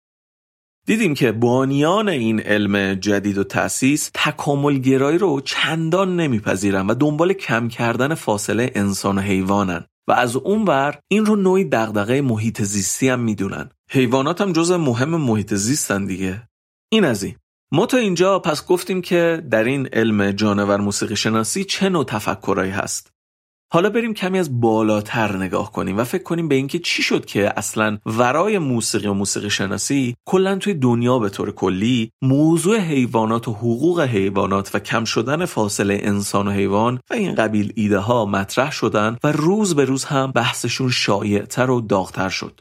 دیدیم 0.87 1.15
که 1.15 1.33
بانیان 1.33 2.09
این 2.09 2.41
علم 2.41 2.95
جدید 2.95 3.39
و 3.39 3.45
تأسیس 3.45 4.11
تکاملگرایی 4.15 5.19
رو 5.19 5.41
چندان 5.41 6.17
نمیپذیرن 6.17 6.87
و 6.87 6.95
دنبال 6.95 7.33
کم 7.33 7.69
کردن 7.69 8.15
فاصله 8.15 8.73
انسان 8.75 9.19
و 9.19 9.21
حیوانن. 9.21 9.85
و 10.09 10.13
از 10.13 10.37
اون 10.37 10.65
ور 10.65 10.99
این 11.09 11.27
رو 11.27 11.37
نوعی 11.37 11.65
دغدغه 11.65 12.21
محیط 12.21 12.63
زیستی 12.63 13.09
هم 13.09 13.21
می‌دونن. 13.21 13.71
حیوانات 13.91 14.41
هم 14.41 14.53
جز 14.53 14.71
مهم 14.71 15.09
محیط 15.09 15.55
زیستن 15.55 16.05
دیگه. 16.05 16.49
این 16.93 17.05
از 17.05 17.23
این. 17.23 17.35
ما 17.73 17.87
تا 17.87 17.97
اینجا 17.97 18.39
پس 18.39 18.67
گفتیم 18.67 19.03
که 19.03 19.43
در 19.51 19.65
این 19.65 19.87
علم 19.93 20.33
جانور 20.33 20.77
موسیقی 20.77 21.17
شناسی 21.17 21.65
چه 21.65 21.89
نوع 21.89 22.05
تفکرایی 22.05 22.71
هست. 22.71 23.14
حالا 23.75 23.91
بریم 23.91 24.15
کمی 24.15 24.39
از 24.39 24.61
بالاتر 24.61 25.37
نگاه 25.37 25.73
کنیم 25.73 25.99
و 25.99 26.05
فکر 26.05 26.23
کنیم 26.23 26.49
به 26.49 26.55
اینکه 26.55 26.79
چی 26.79 27.03
شد 27.03 27.25
که 27.25 27.53
اصلا 27.57 27.99
ورای 28.07 28.59
موسیقی 28.59 29.07
و 29.07 29.15
موسیقی 29.15 29.51
شناسی 29.51 30.17
کلا 30.27 30.57
توی 30.57 30.75
دنیا 30.75 31.19
به 31.19 31.29
طور 31.29 31.51
کلی 31.51 32.11
موضوع 32.23 32.79
حیوانات 32.79 33.49
و 33.49 33.53
حقوق 33.53 34.01
حیوانات 34.01 34.75
و 34.75 34.79
کم 34.79 35.05
شدن 35.05 35.45
فاصله 35.45 36.01
انسان 36.03 36.49
و 36.49 36.51
حیوان 36.51 37.01
و 37.11 37.15
این 37.15 37.35
قبیل 37.35 37.73
ایده 37.77 37.99
ها 37.99 38.25
مطرح 38.25 38.73
شدن 38.73 39.17
و 39.25 39.33
روز 39.33 39.77
به 39.77 39.85
روز 39.85 40.05
هم 40.05 40.33
بحثشون 40.33 40.91
شایعتر 40.91 41.71
و 41.71 41.81
داغتر 41.81 42.29
شد. 42.29 42.61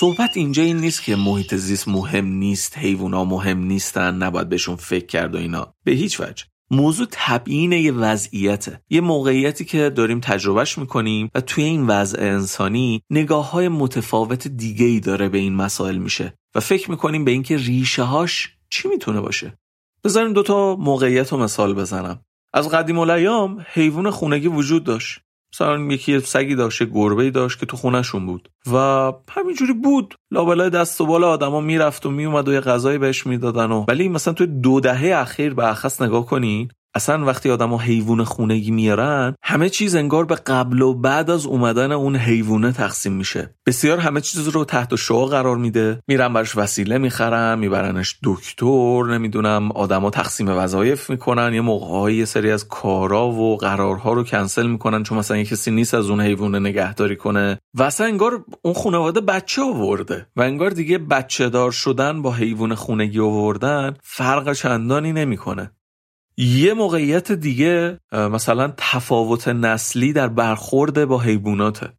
صحبت 0.00 0.36
اینجا 0.36 0.62
این 0.62 0.76
نیست 0.76 1.02
که 1.02 1.16
محیط 1.16 1.54
زیست 1.54 1.88
مهم 1.88 2.26
نیست 2.26 2.78
حیوونا 2.78 3.24
مهم 3.24 3.58
نیستن 3.58 4.14
نباید 4.14 4.48
بهشون 4.48 4.76
فکر 4.76 5.06
کرد 5.06 5.34
و 5.34 5.38
اینا. 5.38 5.74
به 5.84 5.92
هیچ 5.92 6.20
وجه. 6.20 6.44
موضوع 6.70 7.06
تبیین 7.10 7.72
یه 7.72 7.92
وضعیته. 7.92 8.82
یه 8.90 9.00
موقعیتی 9.00 9.64
که 9.64 9.90
داریم 9.90 10.20
تجربهش 10.20 10.78
می‌کنیم 10.78 11.30
و 11.34 11.40
توی 11.40 11.64
این 11.64 11.86
وضع 11.86 12.18
انسانی 12.20 13.02
نگاه 13.10 13.50
های 13.50 13.68
متفاوت 13.68 14.48
دیگه 14.48 14.86
ای 14.86 15.00
داره 15.00 15.28
به 15.28 15.38
این 15.38 15.54
مسائل 15.54 15.96
میشه 15.96 16.34
و 16.54 16.60
فکر 16.60 16.90
می‌کنیم 16.90 17.24
به 17.24 17.30
اینکه 17.30 17.56
ریشه 17.56 18.02
هاش 18.02 18.48
چی 18.70 18.88
می‌تونه 18.88 19.20
باشه. 19.20 19.58
بذاریم 20.04 20.32
دوتا 20.32 20.76
موقعیت 20.76 21.32
رو 21.32 21.38
مثال 21.38 21.74
بزنم. 21.74 22.20
از 22.54 22.68
قدیم 22.68 22.98
الایام 22.98 23.66
حیوان 23.72 24.10
خونگی 24.10 24.48
وجود 24.48 24.84
داشت. 24.84 25.20
مثلا 25.54 25.78
یکی 25.78 26.20
سگی 26.20 26.54
داشت 26.54 26.82
گربه 26.82 27.30
داشت 27.30 27.60
که 27.60 27.66
تو 27.66 27.76
خونهشون 27.76 28.26
بود. 28.26 28.48
و 28.72 29.12
همینجوری 29.30 29.72
بود. 29.72 30.14
لابلای 30.30 30.70
دست 30.70 31.00
و 31.00 31.06
بالا 31.06 31.30
آدما 31.30 31.60
می‌رفت 31.60 32.06
و 32.06 32.10
میومد 32.10 32.48
و 32.48 32.52
یه 32.52 32.60
غذایی 32.60 32.98
بهش 32.98 33.26
می‌دادن 33.26 33.72
و 33.72 33.84
ولی 33.88 34.08
مثلا 34.08 34.34
توی 34.34 34.46
دو 34.46 34.80
دهه 34.80 35.16
اخیر 35.16 35.54
به 35.54 35.70
اخص 35.70 36.02
نگاه 36.02 36.26
کنین 36.26 36.70
اصلا 36.94 37.24
وقتی 37.24 37.50
آدما 37.50 37.78
حیوان 37.78 38.24
خونگی 38.24 38.70
میارن 38.70 39.34
همه 39.42 39.68
چیز 39.68 39.94
انگار 39.94 40.24
به 40.24 40.34
قبل 40.34 40.82
و 40.82 40.94
بعد 40.94 41.30
از 41.30 41.46
اومدن 41.46 41.92
اون 41.92 42.16
حیوانه 42.16 42.72
تقسیم 42.72 43.12
میشه. 43.12 43.54
بسیار 43.66 43.98
همه 43.98 44.20
چیز 44.20 44.48
رو 44.48 44.64
تحت 44.64 44.96
شعا 44.96 45.26
قرار 45.26 45.56
میده. 45.56 46.02
میرن 46.08 46.32
براش 46.32 46.56
وسیله 46.56 46.98
می‌خرن 46.98 47.58
میبرنش 47.58 48.18
دکتر 48.24 49.04
نمی‌دونم 49.04 49.72
آدما 49.72 50.10
تقسیم 50.10 50.48
وظایف 50.48 51.10
می‌کنن 51.10 51.54
یه 51.54 51.60
موقعهایی 51.60 52.16
یه 52.16 52.24
سری 52.24 52.50
از 52.50 52.68
کارا 52.68 53.28
و 53.28 53.56
قرارها 53.56 54.12
رو 54.12 54.24
کنسل 54.24 54.66
می‌کنن 54.66 55.02
چون 55.02 55.18
مثلا 55.18 55.36
یه 55.36 55.44
کسی 55.44 55.70
نیست 55.70 55.94
از 55.94 56.10
اون 56.10 56.20
حیوانه 56.20 56.58
نگهداری 56.58 57.16
کنه. 57.16 57.58
و 57.74 57.82
اصلا 57.82 58.06
انگار 58.06 58.44
اون 58.62 58.74
خانواده 58.74 59.20
بچه 59.20 59.62
آورده 59.62 60.26
و 60.36 60.42
انگار 60.42 60.70
دیگه 60.70 60.98
بچه 60.98 61.48
دار 61.48 61.70
شدن 61.70 62.22
با 62.22 62.32
حیوان 62.32 62.74
خونگی 62.74 63.20
آوردن 63.20 63.96
فرق 64.02 64.52
چندانی 64.52 65.12
نمی‌کنه. 65.12 65.70
یه 66.36 66.74
موقعیت 66.74 67.32
دیگه 67.32 67.98
مثلا 68.12 68.72
تفاوت 68.76 69.48
نسلی 69.48 70.12
در 70.12 70.28
برخورد 70.28 71.04
با 71.04 71.18
حیواناته. 71.18 71.92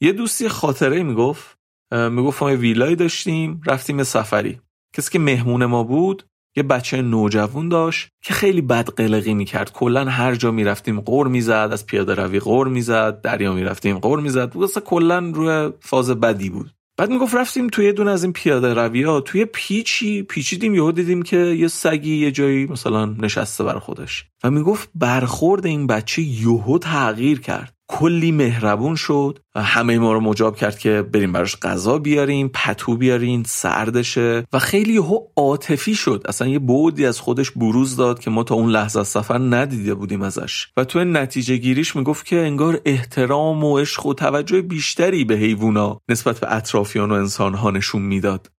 یه 0.00 0.12
دوستی 0.12 0.48
خاطره 0.48 1.02
می‌گفت 1.02 1.58
می‌گفت 1.92 2.42
ما 2.42 2.48
ویلایی 2.48 2.96
داشتیم 2.96 3.60
رفتیم 3.66 4.02
سفری. 4.02 4.60
کسی 4.96 5.10
که 5.10 5.18
مهمون 5.18 5.64
ما 5.64 5.82
بود 5.82 6.22
یه 6.56 6.62
بچه 6.62 7.02
نوجوان 7.02 7.68
داشت 7.68 8.08
که 8.22 8.34
خیلی 8.34 8.60
بد 8.60 8.88
قلقی 8.88 9.34
می‌کرد. 9.34 9.72
کلا 9.72 10.04
هر 10.04 10.34
جا 10.34 10.50
می‌رفتیم 10.50 11.00
قور 11.00 11.28
می‌زد 11.28 11.68
از 11.72 11.86
پیاده 11.86 12.14
روی 12.14 12.40
قور 12.40 12.68
می‌زد 12.68 13.20
دریا 13.20 13.52
می‌رفتیم 13.52 13.98
قور 13.98 14.20
می‌زد. 14.20 14.56
واسه 14.56 14.80
کلا 14.80 15.18
روی 15.34 15.72
فاز 15.80 16.10
بدی 16.10 16.50
بود. 16.50 16.70
بعد 16.96 17.10
می‌گفت 17.10 17.34
رفتیم 17.34 17.68
توی 17.68 17.92
دون 17.92 18.08
از 18.08 18.24
این 18.24 18.32
پیاده 18.32 18.74
روی 18.74 19.02
ها 19.02 19.20
توی 19.20 19.44
پیچی 19.44 20.22
پیچیدیم 20.22 20.74
یهو 20.74 20.92
دیدیم 20.92 21.22
که 21.22 21.36
یه 21.36 21.68
سگی 21.68 22.16
یه 22.16 22.30
جایی 22.30 22.66
مثلا 22.66 23.06
نشسته 23.06 23.64
بر 23.64 23.78
خودش. 23.78 24.24
و 24.44 24.50
می‌گفت 24.50 24.90
برخورد 24.94 25.66
این 25.66 25.86
بچه 25.86 26.22
یهو 26.22 26.78
تغییر 26.78 27.40
کرد. 27.40 27.74
کلی 27.88 28.32
مهربون 28.32 28.94
شد 28.94 29.38
و 29.54 29.62
همه 29.62 29.98
ما 29.98 30.12
رو 30.12 30.20
مجاب 30.20 30.56
کرد 30.56 30.78
که 30.78 31.02
بریم 31.02 31.32
براش 31.32 31.56
غذا 31.56 31.98
بیاریم 31.98 32.50
پتو 32.54 32.96
بیارین 32.96 33.42
سردشه. 33.46 34.44
و 34.52 34.58
خیلی 34.58 34.94
یهو 34.94 35.18
عاطفی 35.36 35.94
شد. 35.94 36.24
اصلا 36.28 36.48
یه 36.48 36.58
بودی 36.58 37.06
از 37.06 37.20
خودش 37.20 37.50
بروز 37.50 37.96
داد 37.96 38.18
که 38.18 38.30
ما 38.30 38.42
تا 38.42 38.54
اون 38.54 38.70
لحظه 38.70 39.00
از 39.00 39.08
سفر 39.08 39.38
ندیده 39.38 39.94
بودیم 39.94 40.22
ازش. 40.22 40.66
و 40.76 40.84
تو 40.84 41.04
نتیجه 41.04 41.56
گیریش 41.56 41.96
می‌گفت 41.96 42.26
که 42.26 42.36
انگار 42.36 42.80
احترام 42.84 43.64
و 43.64 43.78
عشق 43.78 44.06
و 44.06 44.14
توجه 44.14 44.62
بیشتری 44.62 45.24
به 45.24 45.34
حیوونا 45.34 46.00
نسبت 46.08 46.40
به 46.40 46.56
اطرافیان 46.56 47.10
و 47.10 47.14
انسانها 47.14 47.70
نشون 47.70 48.02
می‌داد. 48.02 48.50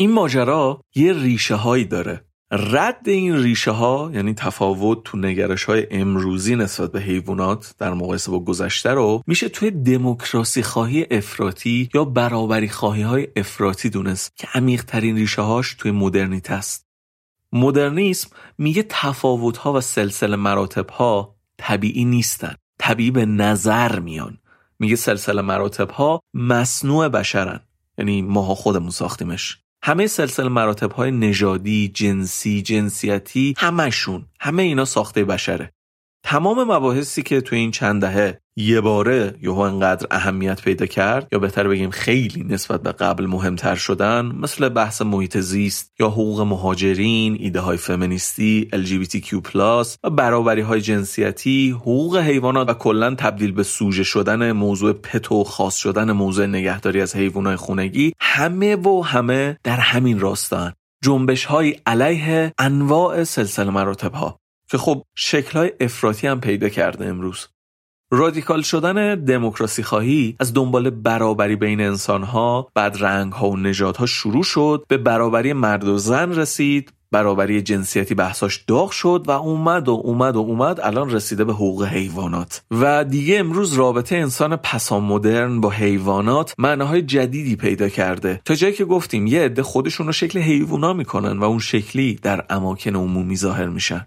این 0.00 0.12
ماجرا 0.12 0.80
یه 0.94 1.12
ریشه 1.12 1.54
هایی 1.54 1.84
داره. 1.84 2.25
رد 2.50 3.08
این 3.08 3.36
ریشه 3.36 3.70
ها 3.70 4.10
یعنی 4.14 4.34
تفاوت 4.34 5.04
تو 5.04 5.18
نگرش 5.18 5.64
های 5.64 5.86
امروزی 5.90 6.56
نسبت 6.56 6.92
به 6.92 7.00
حیوانات 7.00 7.74
در 7.78 7.94
مقایسه 7.94 8.30
با 8.30 8.40
گذشته 8.40 8.90
رو 8.90 9.22
میشه 9.26 9.48
توی 9.48 9.70
دموکراسی 9.70 10.62
خواهی 10.62 11.06
افراطی 11.10 11.88
یا 11.94 12.04
برابری 12.04 12.68
خواهی 12.68 13.02
های 13.02 13.28
افراطی 13.36 13.90
دونست 13.90 14.36
که 14.36 14.48
عمیق 14.54 14.84
ترین 14.84 15.16
ریشه 15.16 15.42
هاش 15.42 15.74
توی 15.74 15.90
مدرنیت 15.90 16.50
است. 16.50 16.86
مدرنیسم 17.52 18.30
میگه 18.58 18.86
تفاوت 18.88 19.56
ها 19.56 19.72
و 19.72 19.80
سلسله 19.80 20.36
مراتب 20.36 20.90
ها 20.90 21.36
طبیعی 21.56 22.04
نیستن 22.04 22.54
طبیعی 22.78 23.10
به 23.10 23.26
نظر 23.26 23.98
میان. 23.98 24.38
میگه 24.78 24.96
سلسله 24.96 25.42
مراتب 25.42 25.90
ها 25.90 26.20
مصنوع 26.34 27.08
بشرن 27.08 27.60
یعنی 27.98 28.22
ماها 28.22 28.54
خودمون 28.54 28.90
ساختیمش. 28.90 29.58
همه 29.86 30.06
سلسله 30.06 30.48
مراتب 30.48 30.92
های 30.92 31.10
نژادی، 31.10 31.88
جنسی، 31.88 32.62
جنسیتی 32.62 33.54
همشون 33.58 34.26
همه 34.40 34.62
اینا 34.62 34.84
ساخته 34.84 35.24
بشره. 35.24 35.72
تمام 36.24 36.72
مباحثی 36.72 37.22
که 37.22 37.40
تو 37.40 37.56
این 37.56 37.70
چند 37.70 38.00
دهه 38.00 38.40
یه 38.58 38.80
باره 38.80 39.34
یهو 39.42 39.58
انقدر 39.58 40.06
اهمیت 40.10 40.62
پیدا 40.62 40.86
کرد؟ 40.86 41.28
یا 41.32 41.38
بهتر 41.38 41.68
بگیم 41.68 41.90
خیلی 41.90 42.44
نسبت 42.44 42.82
به 42.82 42.92
قبل 42.92 43.26
مهمتر 43.26 43.74
شدن 43.74 44.26
مثل 44.26 44.68
بحث 44.68 45.02
محیط 45.02 45.38
زیست 45.38 45.92
یا 46.00 46.08
حقوق 46.08 46.40
مهاجرین، 46.40 47.36
ایده 47.40 47.60
های 47.60 47.76
فمینیستی، 47.76 48.68
LGBTQ+, 48.72 49.56
و 50.04 50.10
برابری 50.10 50.60
های 50.60 50.80
جنسیتی، 50.80 51.70
حقوق 51.70 52.16
حیوانات 52.16 52.70
و 52.70 52.74
کلا 52.74 53.14
تبدیل 53.14 53.52
به 53.52 53.62
سوژه 53.62 54.02
شدن 54.02 54.52
موضوع 54.52 54.92
پتو 54.92 55.44
خاص 55.44 55.76
شدن 55.76 56.12
موضوع 56.12 56.46
نگهداری 56.46 57.00
از 57.00 57.16
حیوانات 57.16 57.56
خونگی 57.56 58.12
همه 58.20 58.76
و 58.76 59.02
همه 59.02 59.58
در 59.64 59.76
همین 59.76 60.20
راستان. 60.20 60.72
جنبش 61.04 61.44
های 61.44 61.76
علیه 61.86 62.52
انواع 62.58 63.24
سلسله 63.24 63.70
مراتب 63.70 64.14
ها 64.14 64.38
که 64.70 64.78
خب 64.78 65.02
شکلهای 65.16 65.72
افراطی 65.80 66.26
هم 66.26 66.40
پیدا 66.40 66.68
کرده 66.68 67.06
امروز. 67.06 67.48
رادیکال 68.10 68.62
شدن 68.62 69.24
دموکراسی 69.24 69.82
خواهی 69.82 70.36
از 70.40 70.54
دنبال 70.54 70.90
برابری 70.90 71.56
بین 71.56 71.80
انسانها 71.80 72.68
بعد 72.74 72.96
رنگها 73.00 73.50
و 73.50 73.56
نژادها 73.56 74.06
شروع 74.06 74.42
شد 74.42 74.84
به 74.88 74.96
برابری 74.96 75.52
مرد 75.52 75.84
و 75.84 75.98
زن 75.98 76.32
رسید 76.32 76.92
برابری 77.12 77.62
جنسیتی 77.62 78.14
بحثاش 78.14 78.64
داغ 78.66 78.90
شد 78.90 79.24
و 79.26 79.30
اومد 79.30 79.88
و 79.88 79.92
اومد 80.04 80.36
و 80.36 80.38
اومد 80.38 80.80
الان 80.80 81.10
رسیده 81.10 81.44
به 81.44 81.52
حقوق 81.52 81.84
حیوانات. 81.84 82.62
و 82.70 83.04
دیگه 83.04 83.38
امروز 83.38 83.72
رابطه 83.72 84.16
انسان 84.16 84.56
پسا 84.56 85.00
مدرن 85.00 85.60
با 85.60 85.70
حیوانات 85.70 86.54
معناهای 86.58 87.02
جدیدی 87.02 87.56
پیدا 87.56 87.88
کرده. 87.88 88.40
تا 88.44 88.54
جایی 88.54 88.74
که 88.74 88.84
گفتیم 88.84 89.26
یه 89.26 89.42
عده 89.42 89.62
خودشون 89.62 90.06
رو 90.06 90.12
شکل 90.12 90.38
حیوانا 90.38 90.92
می‌کنن 90.92 91.38
و 91.38 91.44
اون 91.44 91.58
شکلی 91.58 92.18
در 92.22 92.44
اماکن 92.50 92.96
عمومی 92.96 93.36
ظاهر 93.36 93.68
میشن. 93.68 94.06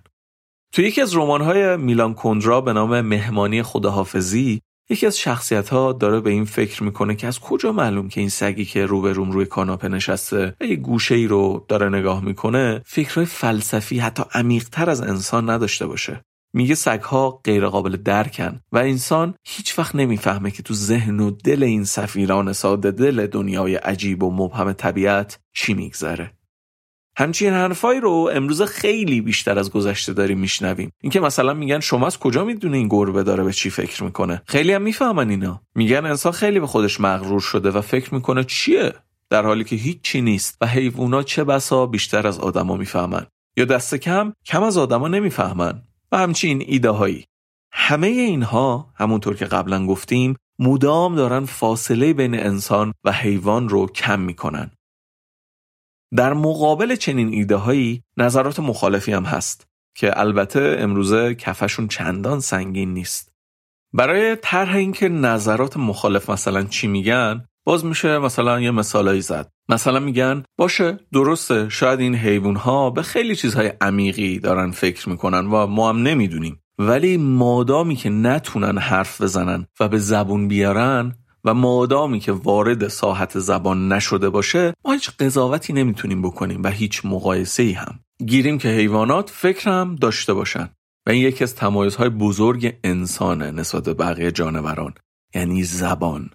تو 0.74 0.82
یکی 0.82 1.02
از 1.02 1.16
رمان‌های 1.16 1.78
میلان 1.78 2.14
کندرا 2.14 2.62
به 2.62 2.74
نام 2.74 3.02
مهمانی 3.02 3.64
خداحافظی 3.64 4.62
یکی 4.90 5.06
از 5.06 5.20
شخصیت 5.20 5.70
ها 5.70 5.94
داره 5.94 6.20
به 6.20 6.30
این 6.30 6.46
فکر 6.46 6.84
می‌کنه 6.84 7.16
که 7.16 7.28
از 7.28 7.40
کجا 7.40 7.72
معلوم 7.72 8.10
که 8.10 8.20
این 8.20 8.30
سگی 8.30 8.66
که 8.66 8.86
رو 8.86 9.02
به 9.02 9.14
روم 9.14 9.32
روی 9.32 9.46
کاناپه 9.46 9.88
نشسته 9.88 10.56
و 10.62 10.66
یه 10.66 10.76
گوشه 10.76 11.16
ای 11.16 11.28
رو 11.28 11.66
داره 11.68 11.90
نگاه 11.90 12.24
می‌کنه 12.24 12.82
فکرهای 12.86 13.26
فلسفی 13.26 14.00
حتی 14.00 14.24
عمیقتر 14.34 14.90
از 14.90 15.02
انسان 15.02 15.50
نداشته 15.50 15.88
باشه. 15.88 16.22
میگه 16.54 16.76
سگها 16.76 17.42
غیر 17.44 17.68
قابل 17.68 17.98
درکن 17.98 18.60
و 18.72 18.78
انسان 18.78 19.34
هیچ 19.48 19.80
وقت 19.80 19.96
نمی‌فهمه 19.96 20.52
که 20.52 20.64
تو 20.64 20.74
ذهن 20.74 21.20
و 21.20 21.32
دل 21.32 21.64
این 21.64 21.84
سفیران 21.84 22.54
ساده 22.54 22.92
دل 22.92 23.28
دنیای 23.28 23.76
عجیب 23.76 24.24
و 24.24 24.32
مبهم 24.32 24.74
طبیعت 24.74 25.40
چی 25.54 25.74
میگذره. 25.74 26.32
همچین 27.20 27.54
حرفایی 27.54 28.00
رو 28.00 28.30
امروز 28.34 28.62
خیلی 28.62 29.22
بیشتر 29.22 29.60
از 29.60 29.72
گذشته 29.72 30.14
داریم 30.14 30.40
میشنویم. 30.40 30.92
اینکه 31.02 31.20
مثلا 31.20 31.54
میگن 31.54 31.80
شما 31.80 32.08
از 32.08 32.20
کجا 32.20 32.46
می‌دونه 32.46 32.78
این 32.78 32.88
گربه 32.88 33.24
داره 33.24 33.44
به 33.44 33.54
چی 33.54 33.70
فکر 33.70 34.04
می‌کنه؟ 34.04 34.42
خیلی 34.46 34.74
هم 34.74 34.82
می‌فهمن 34.82 35.30
اینا. 35.30 35.62
میگن 35.76 36.06
انسان 36.06 36.32
خیلی 36.32 36.60
به 36.60 36.68
خودش 36.68 37.02
مغرور 37.02 37.42
شده 37.42 37.72
و 37.72 37.82
فکر 37.82 38.14
می‌کنه 38.14 38.44
چیه؟ 38.44 38.94
در 39.30 39.44
حالی 39.44 39.64
که 39.64 39.76
هیچی 39.76 40.22
نیست 40.22 40.58
و 40.62 40.68
حیوونا 40.68 41.24
چه 41.24 41.44
بسا 41.44 41.86
بیشتر 41.86 42.28
از 42.28 42.40
آدما 42.40 42.78
می‌فهمن. 42.78 43.26
یا 43.58 43.66
دست 43.66 43.96
کم 43.96 44.34
کم 44.46 44.64
از 44.64 44.78
آدما 44.78 45.08
نمی‌فهمن. 45.08 45.82
و 46.12 46.18
همچین 46.18 46.64
ایده 46.68 46.90
هایی 46.90 47.26
همه 47.72 48.08
اینها 48.08 48.94
همونطور 48.96 49.36
که 49.36 49.46
قبلا 49.46 49.86
گفتیم 49.86 50.36
مدام 50.60 51.16
دارن 51.16 51.46
فاصله 51.46 52.14
بین 52.14 52.40
انسان 52.40 52.94
و 53.04 53.12
حیوان 53.12 53.70
رو 53.70 53.88
کم 53.88 54.20
می‌کنن. 54.20 54.72
در 56.16 56.34
مقابل 56.34 56.96
چنین 56.96 57.34
ایده 57.34 57.56
هایی 57.56 58.04
نظرات 58.18 58.60
مخالفی 58.60 59.12
هم 59.12 59.24
هست 59.24 59.68
که 59.96 60.20
البته 60.20 60.78
امروزه 60.80 61.36
کفشون 61.36 61.88
چندان 61.88 62.40
سنگین 62.40 62.94
نیست. 62.94 63.34
برای 63.94 64.38
طرح 64.42 64.76
اینکه 64.76 65.10
نظرات 65.10 65.78
مخالف 65.78 66.30
مثلا 66.30 66.64
چی 66.64 66.88
میگن 66.88 67.46
باز 67.66 67.86
میشه 67.86 68.18
مثلا 68.18 68.62
یه 68.62 68.72
مثالایی 68.72 69.22
زد. 69.22 69.52
مثلا 69.70 70.00
میگن 70.00 70.44
باشه 70.58 71.00
درسته 71.14 71.70
شاید 71.70 72.00
این 72.00 72.16
حیوان 72.16 72.56
ها 72.56 72.90
به 72.90 73.02
خیلی 73.02 73.36
چیزهای 73.36 73.72
عمیقی 73.82 74.40
دارن 74.40 74.72
فکر 74.72 75.10
می‌کنن 75.10 75.46
و 75.46 75.68
ما 75.68 75.90
هم 75.90 75.98
نمی‌دونیم. 75.98 76.62
ولی 76.80 77.18
مادامی 77.18 77.96
که 77.96 78.10
نتونن 78.10 78.78
حرف 78.78 79.22
بزنن 79.22 79.68
و 79.80 79.88
به 79.88 79.98
زبون 79.98 80.48
بیارن 80.48 81.16
و 81.46 81.54
مادامی 81.54 82.20
که 82.20 82.32
وارد 82.32 82.88
ساحت 82.88 83.40
زبان 83.40 83.94
نشده 83.94 84.30
باشه 84.30 84.74
ما 84.86 84.94
هیچ 84.94 85.10
قضاوتی 85.20 85.74
نمی‌تونیم 85.74 86.22
بکنیم 86.22 86.64
و 86.64 86.68
هیچ 86.68 87.02
مقایسه 87.06 87.64
ای 87.64 87.72
هم. 87.72 88.00
گیریم 88.26 88.58
که 88.58 88.70
حیوانات 88.70 89.30
فکر 89.30 89.70
هم 89.70 89.96
داشته 89.96 90.34
باشن. 90.34 90.70
و 91.08 91.10
این 91.12 91.22
یکی 91.22 91.44
از 91.44 91.56
تمایزهای 91.56 92.10
بزرگ 92.10 92.76
انسانه 92.84 93.52
نسبت 93.52 93.84
به 93.84 93.94
بقیه 93.94 94.32
جانوران. 94.32 94.94
یعنی 95.36 95.64
زبان. 95.64 96.30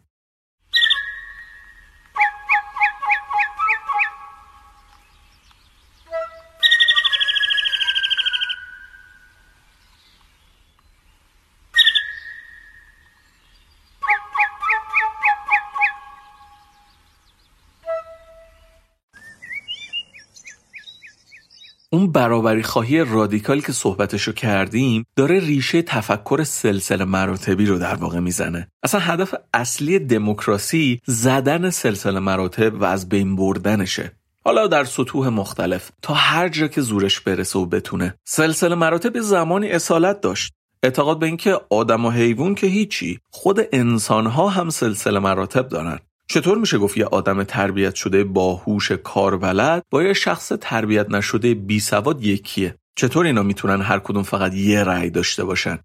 اون 21.95 22.13
برابری 22.13 22.63
خواهی 22.63 23.05
رادیکال 23.05 23.61
که 23.61 23.73
صحبتشو 23.73 24.33
کردیم 24.33 25.07
داره 25.17 25.41
ریشه 25.41 25.83
تفکر 25.83 26.45
سلسله 26.45 27.05
مراتبی 27.05 27.67
رو 27.67 27.79
در 27.79 27.95
واقع 27.95 28.19
می‌زنه. 28.21 28.69
اصلا 28.83 29.01
هدف 29.01 29.35
اصلی 29.55 29.99
دموکراسی 29.99 31.01
زدن 31.07 31.71
سلسله 31.71 32.21
مراتب 32.21 32.81
و 32.81 32.85
از 32.85 33.09
بین 33.09 33.37
بردنشه. 33.37 34.13
حالا 34.45 34.67
در 34.67 34.85
سطوح 34.85 35.29
مختلف 35.29 35.91
تا 36.03 36.15
هر 36.15 36.49
جا 36.49 36.69
که 36.69 36.81
زورش 36.81 37.21
برسه 37.21 37.59
و 37.59 37.67
بتونه. 37.67 38.15
سلسله 38.25 38.75
مراتب 38.75 39.21
زمانی 39.21 39.69
اصالت 39.69 40.21
داشت. 40.21 40.53
اعتقاد 40.83 41.19
به 41.19 41.27
اینکه 41.27 41.61
آدم 41.71 42.05
و 42.05 42.11
حیوان 42.11 42.55
که 42.55 42.67
هیچی 42.67 43.21
خود 43.31 43.61
انسانها 43.73 44.49
هم 44.49 44.71
سلسله 44.71 45.19
مراتب 45.19 45.69
دارن. 45.69 45.99
چطور 46.29 46.59
میشه 46.59 46.79
گفت 46.79 46.97
یه 46.97 47.05
آدم 47.05 47.43
تربیت 47.45 47.95
شده 47.95 48.25
باهوش 48.25 48.93
کاربلد؟ 48.93 49.83
با 49.91 50.03
یه 50.03 50.13
شخص 50.13 50.53
تربیت 50.61 51.11
نشده 51.11 51.55
بی 51.55 51.81
سواد 51.81 52.23
یکیه. 52.23 52.79
چطور 52.97 53.27
اینا 53.27 53.43
می‌تونن 53.43 53.83
هر 53.83 53.99
کدوم 53.99 54.23
فقط 54.23 54.55
یه 54.55 54.85
رأی 54.85 55.11
داشته 55.11 55.45
باشن؟ 55.45 55.79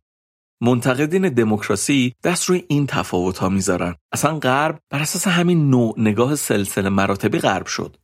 منتقدین 0.62 1.30
دموکراسی 1.30 2.13
دست 2.23 2.45
روی 2.45 2.63
این 2.67 2.88
تفاوت 2.88 3.38
ها 3.38 3.49
می‌ذارن. 3.49 3.95
اصلا 4.12 4.39
غرب 4.39 4.80
بر 4.89 4.99
اساس 4.99 5.28
همین 5.28 5.69
نوع 5.69 5.95
نگاه 5.97 6.36
سلسله 6.36 6.89
مراتبی 6.89 7.39
غرب 7.39 7.65
شد. 7.65 7.97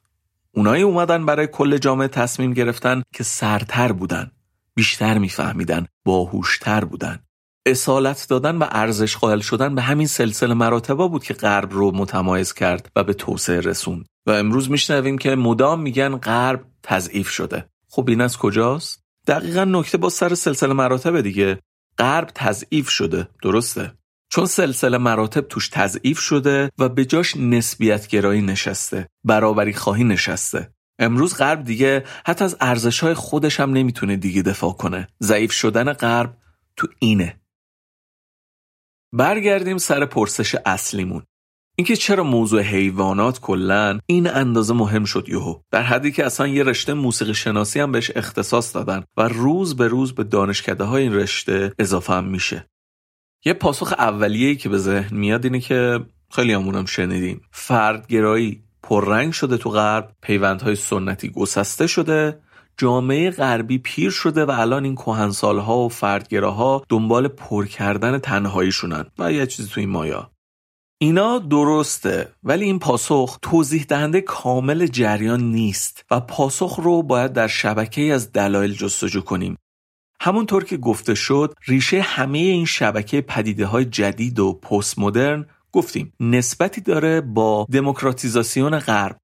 اونایی 0.51 0.83
اومدن 0.83 1.25
برای 1.25 1.47
کل 1.47 1.77
جامعه 1.77 2.07
تصمیم 2.07 2.53
گرفتن 2.53 3.03
که 3.13 3.23
سرتر 3.23 3.91
بودن 3.91 4.31
بیشتر 4.75 5.17
میفهمیدن 5.17 5.87
باهوشتر 6.05 6.85
بودن. 6.85 7.19
اصالت 7.65 8.25
دادن 8.29 8.55
و 8.55 8.67
ارزش 8.71 9.17
قائل 9.17 9.39
شدن 9.39 9.75
به 9.75 9.81
همین 9.81 10.07
سلسله 10.07 10.53
مراتبا 10.53 11.07
بود 11.07 11.23
که 11.23 11.33
غرب 11.33 11.73
رو 11.73 11.91
متمایز 11.91 12.53
کرد 12.53 12.89
و 12.95 13.03
به 13.03 13.13
توسعه 13.13 13.59
رسوند. 13.59 14.05
و 14.25 14.31
امروز 14.31 14.69
میشنویم 14.69 15.17
که 15.17 15.35
مدام 15.35 15.81
میگن 15.81 16.17
غرب 16.17 16.65
تضعیف 16.83 17.29
شده. 17.29 17.69
خب 17.89 18.09
این 18.09 18.21
از 18.21 18.37
کجاست؟ 18.37 18.99
دقیقا 19.27 19.63
نکته 19.63 19.97
با 19.97 20.09
سر 20.09 20.35
سلسله 20.35 20.73
مراتب 20.73 21.21
دیگه. 21.21 21.59
غرب 21.97 22.31
تضعیف 22.35 22.89
شده. 22.89 23.27
درسته. 23.43 23.93
چون 24.29 24.45
سلسله 24.45 24.97
مراتب 24.97 25.41
توش 25.41 25.69
تضعیف 25.69 26.19
شده 26.19 26.71
و 26.77 26.89
به 26.89 27.05
جاش 27.05 27.37
نسبیت 27.37 28.07
گرایی 28.07 28.41
نشسته. 28.41 29.07
برابری 29.23 29.73
خواهی 29.73 30.03
نشسته. 30.03 30.69
امروز 30.99 31.37
غرب 31.37 31.63
دیگه 31.63 32.03
حتی 32.25 32.45
از 32.45 32.57
ارزش 32.61 32.99
های 32.99 33.13
خودش 33.13 33.59
هم 33.59 33.71
نمی‌تونه 33.73 34.15
دیگه 34.15 34.41
دفاع 34.41 34.73
کنه. 34.73 35.07
ضعیف 35.23 35.51
شدن 35.51 35.93
غرب 35.93 36.37
تو 36.75 36.87
اینه. 36.99 37.39
برگردیم 39.13 39.77
سر 39.77 40.05
پرسش 40.05 40.55
اصلیمون. 40.65 41.23
اینکه 41.77 41.95
چرا 41.95 42.23
موضوع 42.23 42.61
حیوانات 42.61 43.39
کلا 43.39 43.99
این 44.05 44.27
اندازه 44.27 44.73
مهم 44.73 45.05
شد 45.05 45.29
یهو. 45.29 45.59
در 45.71 45.81
حدی 45.81 46.11
که 46.11 46.25
اصلا 46.25 46.47
یه 46.47 46.63
رشته 46.63 46.93
موسیقی 46.93 47.33
شناسی 47.33 47.79
هم 47.79 47.91
بهش 47.91 48.11
اختصاص 48.15 48.75
دادن 48.75 49.03
و 49.17 49.27
روز 49.27 49.75
به 49.75 49.87
روز 49.87 50.15
به 50.15 50.23
دانشکده 50.23 50.83
های 50.83 51.03
این 51.03 51.13
رشته 51.13 51.73
اضافه 51.79 52.13
هم 52.13 52.25
میشه. 52.25 52.69
یه 53.45 53.53
پاسخ 53.53 53.93
اولیه‌ای 53.97 54.55
که 54.55 54.69
به 54.69 54.77
ذهن 54.77 55.17
میاد 55.17 55.45
اینه 55.45 55.59
که 55.59 55.99
خیلی 56.31 56.53
همونم 56.53 56.85
شنیدیم. 56.85 57.41
فردگرایی 57.51 58.63
پررنگ 58.83 59.33
شده 59.33 59.57
تو 59.57 59.69
غرب 59.69 60.15
پیوندهای 60.21 60.75
سنتی 60.75 61.29
گسسته 61.29 61.87
شده 61.87 62.39
جامعه 62.77 63.31
غربی 63.31 63.77
پیر 63.77 64.09
شده 64.09 64.45
و 64.45 64.51
الان 64.51 64.83
این 64.83 64.95
کهنسالها 64.95 65.77
و 65.77 65.89
فردگراها 65.89 66.83
دنبال 66.89 67.27
پر 67.27 67.65
کردن 67.65 68.19
تنهاییشونن. 68.19 69.05
و 69.19 69.31
یه 69.31 69.45
چیزی 69.45 69.69
تو 69.69 69.79
این 69.79 69.89
مایا. 69.89 70.31
اینا 70.97 71.39
درسته 71.39 72.31
ولی 72.43 72.65
این 72.65 72.79
پاسخ 72.79 73.37
توضیح 73.41 73.85
دهنده 73.89 74.21
کامل 74.21 74.87
جریان 74.87 75.43
نیست 75.43 76.05
و 76.11 76.19
پاسخ 76.19 76.79
رو 76.83 77.03
باید 77.03 77.33
در 77.33 77.47
شبکه 77.47 78.01
از 78.01 78.31
دلایل 78.31 78.73
جستجو 78.73 79.21
کنیم. 79.21 79.57
همونطور 80.21 80.63
که 80.63 80.77
گفته 80.77 81.15
شد 81.15 81.53
ریشه 81.67 82.01
همه 82.01 82.37
این 82.37 82.65
شبکه 82.65 83.21
پدیده 83.21 83.65
های 83.65 83.85
جدید 83.85 84.39
و 84.39 84.53
پست 84.53 84.99
مدرن 84.99 85.45
گفتیم. 85.71 86.13
نسبتی 86.19 86.81
داره 86.81 87.21
با 87.21 87.67
دموکراتیزاسیون 87.71 88.79
غرب. 88.79 89.17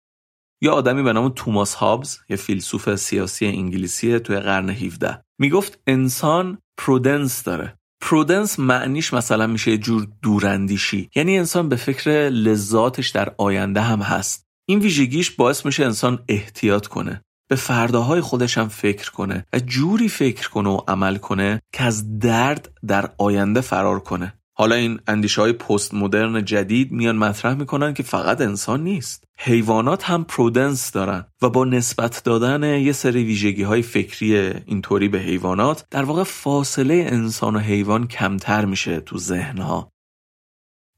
یا 0.62 0.74
آدمی 0.74 1.04
به 1.04 1.14
نام 1.14 1.32
توماس 1.36 1.74
هابز 1.74 2.18
یه 2.30 2.36
فیلسوف 2.36 2.96
سیاسی 2.96 3.46
انگلیسی 3.46 4.20
توی 4.20 4.40
قرن 4.40 4.70
17 4.70 5.22
می‌گفت 5.40 5.80
انسان 5.88 6.58
پرودنس 6.78 7.44
داره. 7.44 7.78
پرودنس 8.02 8.60
معنیش 8.60 9.14
مثلا 9.14 9.48
میشه 9.48 9.78
جور 9.78 10.08
دوراندیشی. 10.22 11.10
یعنی 11.16 11.38
انسان 11.38 11.70
به 11.70 11.76
فکر 11.76 12.12
لذاتش 12.30 13.10
در 13.10 13.34
آینده 13.38 13.82
هم 13.82 14.02
هست. 14.02 14.46
این 14.70 14.80
ویژگیش 14.80 15.32
باعث 15.32 15.66
میشه 15.66 15.86
انسان 15.86 16.24
احتیاط 16.28 16.88
کنه. 16.88 17.22
به 17.50 17.56
فرداهای 17.56 18.22
خودش 18.22 18.58
هم 18.58 18.68
فکر 18.68 19.12
کنه 19.12 19.46
و 19.54 19.60
جوری 19.60 20.10
فکر 20.10 20.50
کنه 20.50 20.70
و 20.70 20.80
عمل 20.88 21.18
کنه 21.18 21.62
که 21.74 21.84
از 21.84 22.20
درد 22.20 22.70
در 22.88 23.10
آینده 23.18 23.62
فرار 23.62 24.00
کنه. 24.00 24.34
حالا 24.62 24.76
این 24.76 25.00
اندیشه 25.08 25.42
های 25.42 25.54
پست 25.54 25.94
مدرن 25.94 26.46
جدید 26.46 26.92
میان 26.92 27.16
مطرح 27.16 27.54
می‌کنن 27.54 27.94
که 27.94 28.04
فقط 28.04 28.42
انسان 28.42 28.84
نیست. 28.84 29.24
حیوانات 29.38 30.04
هم 30.04 30.24
پرودنس 30.24 30.92
دارن 30.92 31.26
و 31.42 31.50
با 31.50 31.66
نسبت 31.66 32.22
دادن 32.26 32.64
یه 32.64 32.92
سری 32.92 33.24
ویژگی 33.24 33.64
های 33.64 33.82
فکری 33.82 34.36
اینطوری 34.66 35.08
به 35.08 35.20
حیوانات 35.20 35.86
در 35.92 36.04
واقع 36.04 36.24
فاصله 36.24 36.94
انسان 36.94 37.56
و 37.56 37.60
حیوان 37.60 38.08
کمتر 38.08 38.66
میشه 38.66 39.00
تو 39.00 39.18
ذهنها. 39.18 39.92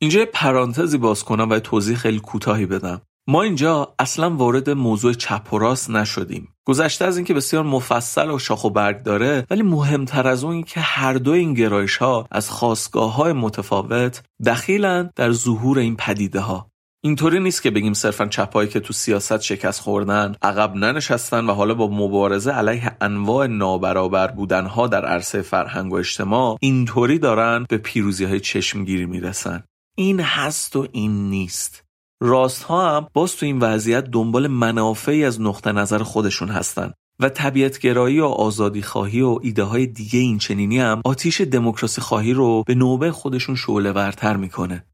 اینجا 0.02 0.26
پرانتزی 0.34 0.98
باز 0.98 1.24
کنم 1.24 1.50
و 1.50 1.60
توضیح 1.60 1.98
خیلی 1.98 2.20
کوتاهی 2.20 2.66
بدم. 2.66 3.02
ما 3.28 3.42
اینجا 3.42 3.96
اصلا 4.00 4.30
وارد 4.30 4.70
موضوع 4.70 5.14
چپ 5.14 5.54
و 5.54 5.58
راست 5.58 5.90
نشدیم. 5.90 6.48
گذشته 6.66 7.06
از 7.06 7.18
اینکه 7.18 7.34
بسیار 7.34 7.64
مفصل 7.64 8.32
و 8.32 8.40
شاخ 8.40 8.64
و 8.64 8.70
برگ 8.70 9.04
داره 9.04 9.46
ولی 9.50 9.62
مهمتر 9.62 10.28
از 10.28 10.44
اون 10.44 10.64
که 10.64 10.80
هر 10.80 11.14
دو 11.14 11.32
این 11.32 11.54
گرایش 11.54 11.98
ها 11.98 12.28
از 12.32 12.50
خواستگاه 12.50 13.16
های 13.16 13.34
متفاوت 13.34 14.24
دخیلن 14.46 15.10
در 15.16 15.32
ظهور 15.32 15.80
این 15.80 15.96
پدیده 15.96 16.40
ها 16.40 16.70
اینطوری 17.04 17.40
نیست 17.40 17.64
که 17.64 17.72
بگیم 17.72 17.94
صرفا 17.94 18.26
چپایی 18.26 18.70
که 18.70 18.80
تو 18.80 18.94
سیاست 18.94 19.42
شکست 19.42 19.82
خوردن 19.82 20.36
عقب 20.42 20.76
ننشستن 20.76 21.46
و 21.46 21.54
حالا 21.54 21.74
با 21.74 21.88
مبارزه 21.88 22.52
علیه 22.52 22.98
انواع 23.02 23.48
نابرابر 23.48 24.28
بودنها 24.28 24.88
در 24.88 25.06
عرصه 25.06 25.42
فرهنگ 25.42 25.92
و 25.92 25.96
اجتماع 25.96 26.58
اینطوری 26.62 27.20
دارن 27.20 27.66
به 27.70 27.78
پیروزی 27.78 28.26
های 28.26 28.40
چشمگیری 28.40 29.06
می‌رسن. 29.06 29.64
این 29.96 30.20
هست 30.20 30.76
و 30.76 30.88
این 30.92 31.30
نیست. 31.30 31.83
راست 32.26 32.64
ها 32.64 32.98
هم 32.98 33.08
باز 33.14 33.36
تو 33.36 33.46
این 33.46 33.60
وضعیت 33.60 34.04
دنبال 34.04 34.48
منافعی 34.48 35.26
از 35.26 35.42
نقطه 35.42 35.72
نظر 35.72 36.04
خودشون 36.04 36.50
هستن 36.50 36.92
و 37.20 37.30
طبیعتگرایی 37.30 38.20
و 38.20 38.26
آزادی 38.26 38.82
خواهی 38.82 39.22
و 39.22 39.40
ایده 39.42 39.64
های 39.64 39.88
دیگه 39.88 40.20
این 40.20 40.38
چنینی 40.38 40.80
هم 40.80 41.02
آتیش 41.06 41.42
دموکراسی 41.42 42.02
خواهی 42.02 42.34
رو 42.34 42.64
به 42.68 42.76
نوبه 42.76 43.12
خودشون 43.12 43.56
شعله 43.56 43.92
ورتر 43.92 44.38
می‌کنه. 44.38 44.86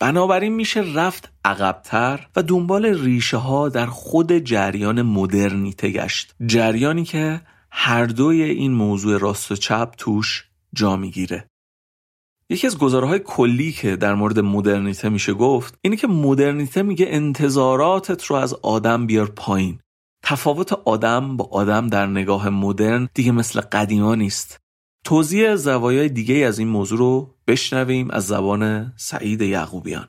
بنابراین 0.00 0.52
میشه 0.52 0.84
رفت 0.94 1.32
عقبتر 1.44 2.26
و 2.36 2.42
دنبال 2.42 2.86
ریشه 2.86 3.36
ها 3.36 3.68
در 3.68 3.86
خود 3.86 4.38
جریان 4.38 5.02
مدرنیته 5.02 5.90
گشت. 5.90 6.34
جریانی 6.46 7.04
که 7.04 7.40
هر 7.70 8.06
دوی 8.06 8.42
این 8.42 8.72
موضوع 8.72 9.18
راست 9.18 9.52
و 9.52 9.56
چپ 9.56 9.94
توش 9.98 10.44
جا 10.74 10.96
می‌گیره. 10.96 11.48
یکی 12.50 12.66
از 12.66 12.78
گزارهای 12.78 13.18
کلی 13.18 13.72
که 13.72 13.96
در 13.96 14.14
مورد 14.14 14.38
مدرنیته 14.38 15.08
میشه 15.08 15.34
گفت 15.34 15.78
اینه 15.82 15.96
که 15.96 16.06
مدرنیته 16.06 16.82
میگه 16.82 17.06
انتظاراتت 17.08 18.24
رو 18.24 18.36
از 18.36 18.54
آدم 18.54 19.06
بیار 19.06 19.30
پایین. 19.30 19.78
تفاوت 20.22 20.72
آدم 20.72 21.36
با 21.36 21.48
آدم 21.52 21.86
در 21.86 22.06
نگاه 22.06 22.48
مدرن 22.48 23.08
دیگه 23.14 23.32
مثل 23.32 23.60
قدیما 23.60 24.14
نیست. 24.14 24.60
توضیح 25.04 25.56
زوایای 25.56 26.08
دیگه 26.08 26.34
از 26.34 26.58
این 26.58 26.68
موضوع 26.68 26.98
رو 26.98 27.34
بشنویم 27.46 28.10
از 28.10 28.26
زبان 28.26 28.92
سعید 28.96 29.42
یعقوبیان. 29.42 30.08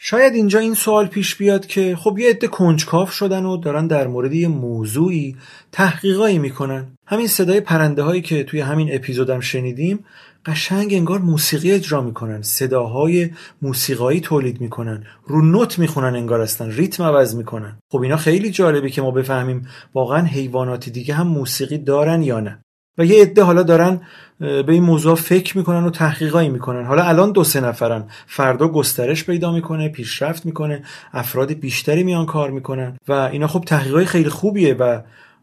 شاید 0.00 0.34
اینجا 0.34 0.58
این 0.58 0.74
سوال 0.74 1.06
پیش 1.06 1.36
بیاد 1.36 1.66
که 1.66 1.96
خب 1.96 2.18
یه 2.18 2.30
عده 2.30 2.48
کنجکاف 2.48 3.12
شدن 3.12 3.44
و 3.44 3.56
دارن 3.56 3.86
در 3.86 4.06
مورد 4.06 4.32
یه 4.32 4.48
موضوعی 4.48 5.36
تحقیقایی 5.72 6.38
می‌کنن. 6.38 6.96
همین 7.06 7.26
صدای 7.26 7.60
پرنده 7.60 8.02
هایی 8.02 8.22
که 8.22 8.44
توی 8.44 8.60
همین 8.60 8.94
اپیزودم 8.94 9.40
شنیدیم 9.40 10.04
قشنگ 10.48 10.94
انگار 10.94 11.18
موسیقی 11.18 11.72
اجرا 11.72 12.00
می‌کنن. 12.00 12.42
صداهای 12.42 13.30
موسیقایی 13.62 14.20
تولید 14.20 14.60
می‌کنن. 14.60 15.04
رو 15.26 15.42
نوت 15.42 15.78
می‌خونن 15.78 16.16
انگار 16.16 16.40
هستن. 16.40 16.70
ریتم 16.70 17.02
عوض 17.02 17.34
می‌کنن. 17.34 17.78
خب 17.92 18.02
اینا 18.02 18.16
خیلی 18.16 18.50
جالبه 18.50 18.90
که 18.90 19.02
ما 19.02 19.10
بفهمیم 19.10 19.68
واقعا 19.94 20.22
حیوانات 20.22 20.88
دیگه 20.88 21.14
هم 21.14 21.26
موسیقی 21.26 21.78
دارن 21.78 22.22
یا 22.22 22.40
نه. 22.40 22.58
و 22.98 23.04
یه 23.04 23.22
عده 23.22 23.42
حالا 23.42 23.62
دارن 23.62 24.00
به 24.38 24.64
این 24.68 24.82
موضوع 24.82 25.14
فکر 25.14 25.58
می‌کنن 25.58 25.84
و 25.84 25.90
تحقیقایی 25.90 26.48
می‌کنن. 26.48 26.86
حالا 26.86 27.02
الان 27.02 27.32
دو 27.32 27.44
سه 27.44 27.60
نفرن. 27.60 28.04
فردا 28.26 28.68
گسترش 28.68 29.24
پیدا 29.24 29.52
می‌کنه 29.52 29.88
پیشرفت 29.88 30.46
می‌کنه 30.46 30.82
افراد 31.12 31.52
بیشتری 31.52 32.02
میان 32.02 32.26
کار 32.26 32.50
می‌کنن. 32.50 32.96
و 33.08 33.12
اینا 33.12 33.46
خب 33.46 33.64
تحقیقای 33.66 34.04
خیلی 34.04 34.28
خوبیه 34.28 34.74
و 34.74 35.00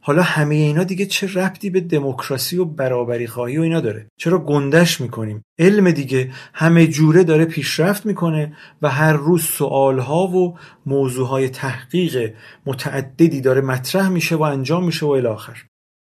حالا 0.08 0.22
همه 0.22 0.56
اینا 0.56 0.84
دیگه 0.84 1.06
چه 1.06 1.34
ربطی 1.34 1.70
به 1.70 1.82
دموکراسی 1.82 2.58
و 2.58 2.66
برابری 2.66 3.28
خواهی 3.28 3.58
و 3.58 3.62
اینا 3.62 3.80
داره؟ 3.80 4.08
چرا 4.18 4.38
گندش 4.38 5.02
می‌کنیم؟ 5.02 5.42
علم 5.60 5.92
دیگه 5.92 6.32
همه 6.54 6.88
جوره 6.88 7.24
داره 7.24 7.46
پیشرفت 7.46 8.06
می‌کنه 8.06 8.58
و 8.82 8.90
هر 8.90 9.14
روز 9.14 9.44
سوالها 9.44 10.28
و 10.28 10.58
موضوعهای 10.86 11.50
تحقیق 11.50 12.34
متعددی 12.66 13.42
داره 13.42 13.62
مطرح 13.62 14.10
میشه 14.10 14.36
و 14.36 14.42
انجام 14.42 14.86
میشه 14.86 15.06
و 15.06 15.10
الاخر 15.10 15.64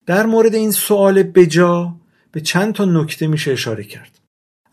در 0.06 0.26
مورد 0.26 0.54
این 0.54 0.70
سوال 0.70 1.22
بجا 1.22 1.96
به 2.32 2.40
چند 2.40 2.74
تا 2.74 2.84
نکته 2.84 3.26
میشه 3.26 3.52
اشاره 3.52 3.84
کرد. 3.84 4.18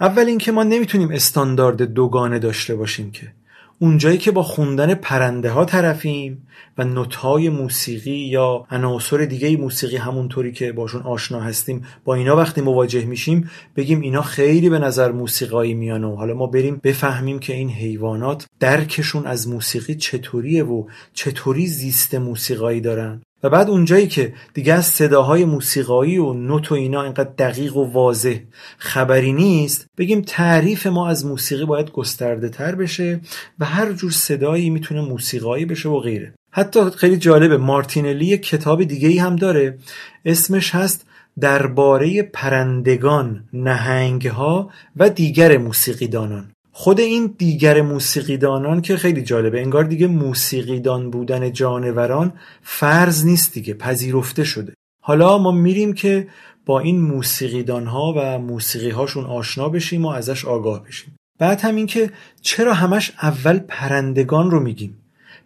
اول 0.02 0.26
اینکه 0.26 0.52
ما 0.52 0.64
نمی‌تونیم 0.64 1.12
استاندارد 1.12 1.82
دوگانه 1.82 2.40
داشته 2.40 2.76
باشیم 2.76 3.12
که 3.12 3.34
اونجایی 3.80 4.18
که 4.18 4.32
با 4.32 4.44
خوندن 4.44 4.94
پرنده 4.94 5.50
ها 5.50 5.66
طرفیم 5.66 6.48
و 6.78 6.84
نوتهای 6.84 7.50
موسیقی 7.50 8.12
یا 8.12 8.66
عناصر 8.72 9.18
دیگه 9.18 9.58
موسیقی 9.58 9.98
همونطوری 9.98 10.52
که 10.52 10.72
باشون 10.72 11.02
آشنا 11.02 11.40
هستیم 11.40 11.86
با 12.04 12.16
اینا 12.16 12.36
وقتی 12.36 12.62
مواجه 12.62 13.06
میشیم 13.06 13.50
بگیم 13.76 14.02
اینا 14.02 14.22
خیلی 14.22 14.70
به 14.70 14.80
نظر 14.80 15.12
موسیقایی 15.12 15.74
میان 15.74 16.04
و 16.04 16.16
حالا 16.16 16.34
ما 16.34 16.48
بریم 16.48 16.82
بفهمیم 16.84 17.40
که 17.40 17.54
این 17.54 17.70
حیوانات 17.70 18.48
درکشون 18.60 19.26
از 19.26 19.48
موسیقی 19.48 19.96
چطوریه 19.96 20.64
و 20.64 20.88
چطوری 21.14 21.68
زیست 21.68 22.16
موسیقایی 22.16 22.82
دارن. 22.82 23.22
و 23.46 23.50
بعد 23.50 23.70
اونجایی 23.70 24.08
که 24.08 24.34
دیگه 24.54 24.74
از 24.74 24.86
صداهای 24.86 25.46
موسیقایی 25.46 26.18
و 26.18 26.34
نوت 26.34 26.72
و 26.72 26.76
اینا 26.76 27.04
اینقدر 27.04 27.30
دقیق 27.38 27.78
و 27.78 27.92
واضح 27.92 28.36
خبری 28.78 29.34
نیست 29.34 29.88
بگیم 29.98 30.22
تعریف 30.22 30.88
ما 30.88 31.08
از 31.08 31.26
موسیقی 31.26 31.66
باید 31.66 31.92
گسترده 31.92 32.50
تر 32.50 32.76
بشه 32.76 33.20
و 33.60 33.66
هر 33.66 33.92
جور 33.94 34.12
صدایی 34.12 34.70
می‌تونه 34.70 35.02
موسیقایی 35.02 35.66
بشه 35.66 35.90
و 35.90 36.00
غیره. 36.00 36.34
حتی 36.52 36.90
خیلی 36.90 37.18
جالبه 37.18 37.58
مارتینلی 37.58 38.38
کتاب 38.38 38.84
دیگه 38.84 39.08
ای 39.08 39.18
هم 39.18 39.36
داره. 39.36 39.78
اسمش 40.26 40.76
هست 40.76 41.06
درباره 41.40 42.22
پرندگان 42.24 43.44
نهنگها 43.54 44.70
و 44.96 45.10
دیگر 45.10 45.58
موسیقیدانان. 45.58 46.55
خود 46.78 47.00
این 47.00 47.36
دیگر 47.38 47.82
موسیقیدانان 47.82 48.82
که 48.82 48.98
خیلی 48.98 49.22
جالبه 49.22 49.62
انگار 49.62 49.84
دیگه 49.84 50.08
موسیقیدان 50.08 51.10
بودن 51.10 51.52
جانوران 51.52 52.34
فرض 52.62 53.26
نیست 53.26 53.54
دیگه 53.54 53.74
پذیرفته 53.74 54.44
شده. 54.44 54.74
حالا 55.04 55.38
ما 55.38 55.52
میریم 55.52 55.94
که 55.94 56.28
با 56.66 56.80
این 56.80 57.02
موسیقیدان 57.02 57.88
ها 57.88 58.14
و 58.18 58.40
موسیقی 58.40 58.90
هاشون 58.90 59.26
آشنا 59.26 59.70
بشیم 59.70 60.06
و 60.06 60.10
ازش 60.10 60.46
آگاه 60.46 60.84
بشیم. 60.84 61.16
بعد 61.40 61.62
هم 61.62 61.76
این 61.76 61.86
که 61.86 62.12
چرا 62.42 62.74
همش 62.74 63.12
اول 63.22 63.60
پرندگان 63.60 64.52
رو 64.52 64.60
میگیم؟ 64.60 64.98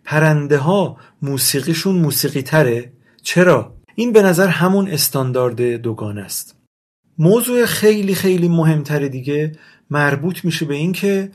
پرنده 0.04 0.58
ها 0.58 0.98
موسیقیشون 1.22 1.96
موسیقی 1.96 2.42
تره 2.42 2.92
چرا؟ 3.22 3.74
این 3.96 4.14
به 4.14 4.22
نظر 4.22 4.48
همون 4.48 4.88
استاندارد 4.88 5.62
دوگان 5.62 6.18
است. 6.18 6.56
موضوع 7.18 7.66
خیلی 7.66 8.16
خیلی 8.16 8.48
مهمتر 8.48 9.08
دیگه. 9.08 9.52
مربوط 9.90 10.46
میشه 10.46 10.66
به 10.66 10.76
این 10.76 10.92
که 10.92 11.32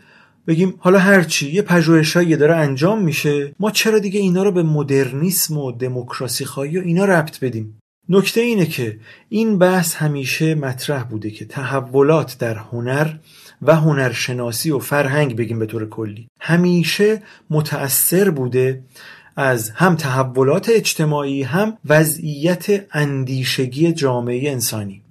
بگیم 0.46 0.74
حالا 0.78 0.98
هرچی 0.98 1.50
یه 1.50 1.62
پژوهشایی 1.62 2.36
داره 2.36 2.56
انجام 2.56 3.02
میشه 3.02 3.54
ما 3.60 3.70
چرا 3.70 3.98
دیگه 3.98 4.20
اینا 4.20 4.42
رو 4.42 4.52
به 4.52 4.62
مدرنیسم 4.62 5.58
و 5.58 5.72
دموکراسی 5.72 6.44
خواهی 6.44 6.78
و 6.78 6.82
اینا 6.82 7.04
ربط 7.04 7.40
بدیم؟ 7.40 7.78
نکته 8.08 8.40
اینه 8.40 8.66
که 8.66 8.98
این 9.28 9.58
بحث 9.58 9.94
همیشه 9.94 10.54
مطرح 10.54 11.04
بوده 11.04 11.30
که 11.30 11.44
تحولات 11.44 12.38
در 12.38 12.54
هنر 12.54 13.14
و 13.62 13.76
هنرشناسی 13.76 14.70
و 14.70 14.78
فرهنگ 14.78 15.36
بگیم 15.36 15.58
به 15.58 15.66
طور 15.66 15.88
کلی. 15.88 16.28
همیشه 16.40 17.22
متأثر 17.50 18.30
بوده 18.30 18.82
از 19.36 19.70
هم 19.70 19.96
تحولات 19.96 20.68
اجتماعی 20.68 21.42
هم 21.42 21.78
وضعیت 21.84 22.86
اندیشگی 22.92 23.92
جامعه 23.92 24.50
انسانی. 24.50 25.03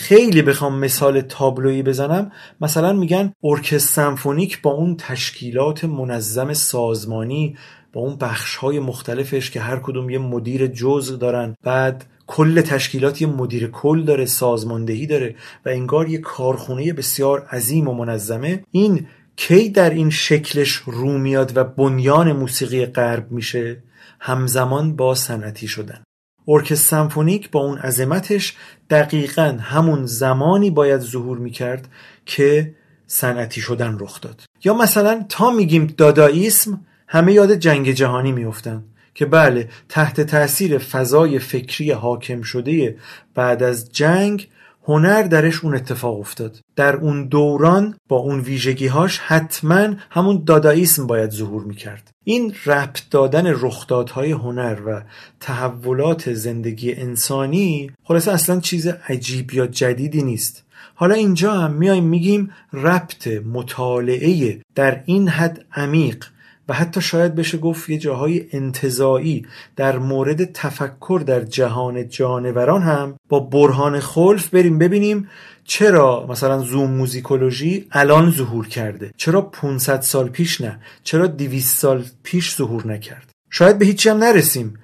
خیلی 0.00 0.42
بخوام 0.42 0.78
مثال 0.78 1.20
تابلویی 1.20 1.82
بزنم. 1.82 2.32
مثلا 2.60 2.92
میگن 2.92 3.32
ارکستر 3.44 3.78
سمفونیک 3.78 4.62
با 4.62 4.70
اون 4.70 4.96
تشکیلات 4.96 5.84
منظم 5.84 6.52
سازمانی 6.52 7.56
با 7.92 8.00
اون 8.00 8.16
بخش 8.16 8.56
های 8.56 8.78
مختلفش 8.78 9.50
که 9.50 9.60
هر 9.60 9.76
کدوم 9.76 10.10
یه 10.10 10.18
مدیر 10.18 10.66
جزء 10.66 11.16
دارن. 11.16 11.56
بعد 11.62 12.04
کل 12.26 12.60
تشکیلات 12.60 13.22
یه 13.22 13.28
مدیر 13.28 13.66
کل 13.66 14.04
داره 14.04 14.26
سازماندهی 14.26 15.06
داره 15.06 15.34
و 15.66 15.68
انگار 15.68 16.08
یه 16.08 16.18
کارخونه 16.18 16.92
بسیار 16.92 17.46
عظیم 17.52 17.88
و 17.88 17.94
منظمه. 17.94 18.64
این 18.70 19.06
کی 19.36 19.68
در 19.68 19.90
این 19.90 20.10
شکلش 20.10 20.72
رو 20.72 21.18
میاد 21.18 21.56
و 21.56 21.64
بنیان 21.64 22.32
موسیقی 22.32 22.86
غرب 22.86 23.32
میشه؟ 23.32 23.82
همزمان 24.20 24.96
با 24.96 25.14
صنعتی 25.14 25.68
شدن. 25.68 26.02
ارکستر 26.48 26.74
سمفونیک 26.74 27.50
با 27.50 27.60
اون 27.60 27.78
عظمتش 27.78 28.56
دقیقا 28.90 29.58
همون 29.60 30.06
زمانی 30.06 30.70
باید 30.70 31.00
ظهور 31.00 31.38
می‌کرد 31.38 31.88
که 32.26 32.74
صنعتی 33.06 33.60
شدن 33.60 33.96
رخ 34.00 34.20
داد. 34.20 34.42
یا 34.64 34.74
مثلا 34.74 35.24
تا 35.28 35.50
میگیم 35.50 35.86
داداییسم 35.86 36.80
همه 37.08 37.32
یاد 37.32 37.54
جنگ 37.54 37.90
جهانی 37.90 38.32
میفتن 38.32 38.84
که 39.14 39.26
بله 39.26 39.68
تحت 39.88 40.20
تاثیر 40.20 40.78
فضای 40.78 41.38
فکری 41.38 41.90
حاکم 41.90 42.42
شده 42.42 42.96
بعد 43.34 43.62
از 43.62 43.92
جنگ 43.92 44.48
هنر 44.84 45.22
درش 45.22 45.64
اون 45.64 45.74
اتفاق 45.74 46.20
افتاد. 46.20 46.60
در 46.76 46.96
اون 46.96 47.26
دوران 47.26 47.96
با 48.08 48.16
اون 48.16 48.40
ویژگیهاش 48.40 49.18
حتما 49.18 49.88
همون 50.10 50.42
داداییسم 50.46 51.06
باید 51.06 51.30
ظهور 51.30 51.64
می‌کرد. 51.64 52.10
این 52.24 52.54
ربط 52.66 53.00
دادن 53.10 53.46
رخدادهای 53.46 54.32
هنر 54.32 54.78
و 54.86 55.02
تحولات 55.40 56.32
زندگی 56.32 56.94
انسانی 56.94 57.90
خلاصه 58.04 58.32
اصلا 58.32 58.60
چیز 58.60 58.86
عجیب 58.86 59.54
یا 59.54 59.66
جدیدی 59.66 60.22
نیست. 60.22 60.64
حالا 60.94 61.14
اینجا 61.14 61.52
هم 61.52 61.72
میایم 61.72 62.04
میگیم 62.04 62.50
ربط 62.72 63.28
مطالعه 63.28 64.60
در 64.74 65.02
این 65.06 65.28
حد 65.28 65.64
عمیق. 65.74 66.26
و 66.70 66.72
حتی 66.72 67.00
شاید 67.00 67.34
بشه 67.34 67.58
گفت 67.58 67.90
یه 67.90 67.98
جاهای 67.98 68.46
انتظایی 68.52 69.46
در 69.76 69.98
مورد 69.98 70.52
تفکر 70.52 71.22
در 71.26 71.40
جهان 71.40 72.08
جانوران 72.08 72.82
هم 72.82 73.16
با 73.28 73.40
برهان 73.40 74.00
خلف 74.00 74.48
بریم 74.48 74.78
ببینیم 74.78 75.28
چرا 75.64 76.26
مثلا 76.28 76.58
زوم 76.58 76.90
موزیکولوژی 76.90 77.86
الان 77.92 78.30
ظهور 78.30 78.68
کرده 78.68 79.10
چرا 79.16 79.40
500 79.40 80.00
سال 80.00 80.28
پیش 80.28 80.60
نه 80.60 80.80
چرا 81.04 81.26
200 81.26 81.78
سال 81.78 82.04
پیش 82.22 82.56
ظهور 82.56 82.86
نکرد. 82.86 83.30
شاید 83.50 83.78
به 83.78 83.86
هیچی 83.86 84.08
هم 84.08 84.16
نرسیم 84.16 84.78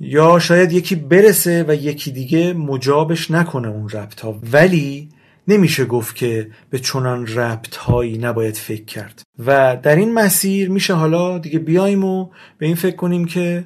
یا 0.00 0.38
شاید 0.38 0.72
یکی 0.72 0.94
برسه 0.94 1.64
و 1.68 1.74
یکی 1.74 2.12
دیگه 2.12 2.52
مجابش 2.52 3.30
نکنه 3.30 3.68
اون 3.68 3.88
ربط 3.88 4.20
ها 4.20 4.38
ولی 4.52 5.08
نمیشه 5.48 5.84
گفت 5.84 6.16
که 6.16 6.50
به 6.70 6.78
چنان 6.78 7.26
ربط 7.26 7.76
هایی 7.76 8.18
نباید 8.18 8.56
فکر 8.56 8.84
کرد. 8.84 9.22
و 9.46 9.76
در 9.82 9.96
این 9.96 10.14
مسیر 10.14 10.70
میشه 10.70 10.94
حالا 10.94 11.38
دیگه 11.38 11.58
بیایم 11.58 12.04
و 12.04 12.30
به 12.58 12.66
این 12.66 12.74
فکر 12.74 12.96
کنیم 12.96 13.24
که 13.24 13.64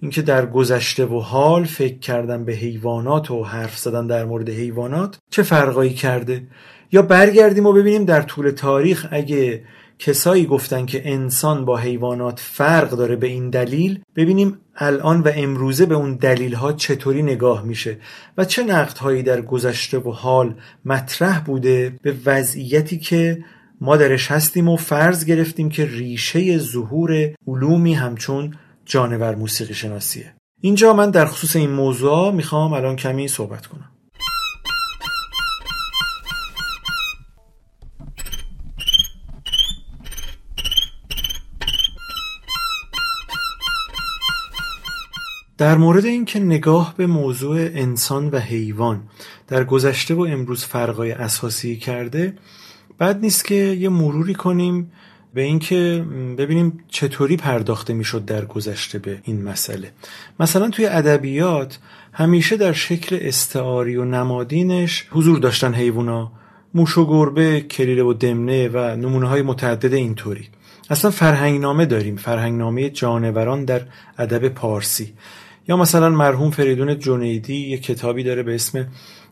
اینکه 0.00 0.22
در 0.22 0.46
گذشته 0.46 1.06
و 1.06 1.20
حال 1.20 1.64
فکر 1.64 1.98
کردن 1.98 2.44
به 2.44 2.52
حیوانات 2.52 3.30
و 3.30 3.44
حرف 3.44 3.78
زدن 3.78 4.06
در 4.06 4.24
مورد 4.24 4.48
حیوانات 4.48 5.18
چه 5.30 5.42
فرقایی 5.42 5.94
کرده؟ 5.94 6.42
یا 6.92 7.02
برگردیم 7.02 7.66
و 7.66 7.72
ببینیم 7.72 8.04
در 8.04 8.22
طول 8.22 8.50
تاریخ 8.50 9.06
اگه 9.10 9.64
کسایی 9.98 10.46
گفتن 10.46 10.86
که 10.86 11.12
انسان 11.12 11.64
با 11.64 11.76
حیوانات 11.76 12.40
فرق 12.40 12.90
داره 12.90 13.16
به 13.16 13.26
این 13.26 13.50
دلیل 13.50 14.00
ببینیم 14.16 14.58
الان 14.78 15.20
و 15.20 15.30
امروزه 15.34 15.86
به 15.86 15.94
اون 15.94 16.14
دلیل 16.14 16.54
ها 16.54 16.72
چطوری 16.72 17.22
نگاه 17.22 17.62
میشه 17.62 17.96
و 18.38 18.44
چه 18.44 18.62
نقد 18.62 18.98
هایی 18.98 19.22
در 19.22 19.40
گذشته 19.40 19.98
و 19.98 20.10
حال 20.12 20.54
مطرح 20.84 21.40
بوده 21.40 21.92
به 22.02 22.14
وضعیتی 22.26 22.98
که 22.98 23.44
ما 23.80 23.96
درش 23.96 24.30
هستیم 24.30 24.68
و 24.68 24.76
فرض 24.76 25.24
گرفتیم 25.24 25.68
که 25.68 25.84
ریشه 25.84 26.58
ظهور 26.58 27.34
علومی 27.48 27.94
همچون 27.94 28.54
جانور 28.84 29.34
موسیقی 29.34 29.74
شناسیه 29.74 30.34
اینجا 30.60 30.92
من 30.92 31.10
در 31.10 31.26
خصوص 31.26 31.56
این 31.56 31.70
موضوع 31.70 32.32
می‌خوام 32.32 32.72
الان 32.72 32.96
کمی 32.96 33.28
صحبت 33.28 33.66
کنم. 33.66 33.87
در 45.58 45.76
مورد 45.76 46.04
اینکه 46.04 46.40
نگاه 46.40 46.94
به 46.96 47.06
موضوع 47.06 47.56
انسان 47.60 48.28
و 48.28 48.38
حیوان 48.38 49.02
در 49.48 49.64
گذشته 49.64 50.14
و 50.14 50.20
امروز 50.20 50.64
فرقای 50.64 51.12
اساسی 51.12 51.76
کرده 51.76 52.34
بد 53.00 53.20
نیست 53.20 53.44
که 53.44 53.54
یه 53.54 53.88
مروری 53.88 54.34
کنیم 54.34 54.92
به 55.34 55.42
اینکه 55.42 56.04
ببینیم 56.38 56.84
چطوری 56.88 57.36
پرداخته 57.36 57.92
می‌شد 57.92 58.24
در 58.24 58.44
گذشته 58.44 58.98
به 58.98 59.18
این 59.24 59.42
مسئله. 59.42 59.92
مثلا 60.40 60.70
توی 60.70 60.86
ادبیات 60.86 61.78
همیشه 62.12 62.56
در 62.56 62.72
شکل 62.72 63.18
استعاری 63.20 63.96
و 63.96 64.04
نمادینش 64.04 65.06
حضور 65.10 65.38
داشتن 65.38 65.74
حیوونا 65.74 66.32
موش 66.74 66.98
و 66.98 67.06
گربه 67.06 67.60
کلیله 67.60 68.02
و 68.02 68.12
دمنه 68.12 68.68
و 68.68 68.78
نمونه 68.78 69.28
های 69.28 69.42
متعدد 69.42 69.94
اینطوری. 69.94 70.48
اصلا 70.90 71.10
فرهنگنامه 71.10 71.86
داریم 71.86 72.16
فرهنگنامه 72.16 72.90
جانوران 72.90 73.64
در 73.64 73.82
ادب 74.18 74.48
پارسی. 74.48 75.14
یا 75.68 75.76
مثلا 75.76 76.08
مرحوم 76.08 76.50
فریدون 76.50 76.98
جنیدی 76.98 77.68
یه 77.68 77.78
کتابی 77.78 78.22
داره 78.22 78.42
به 78.42 78.54
اسم 78.54 78.86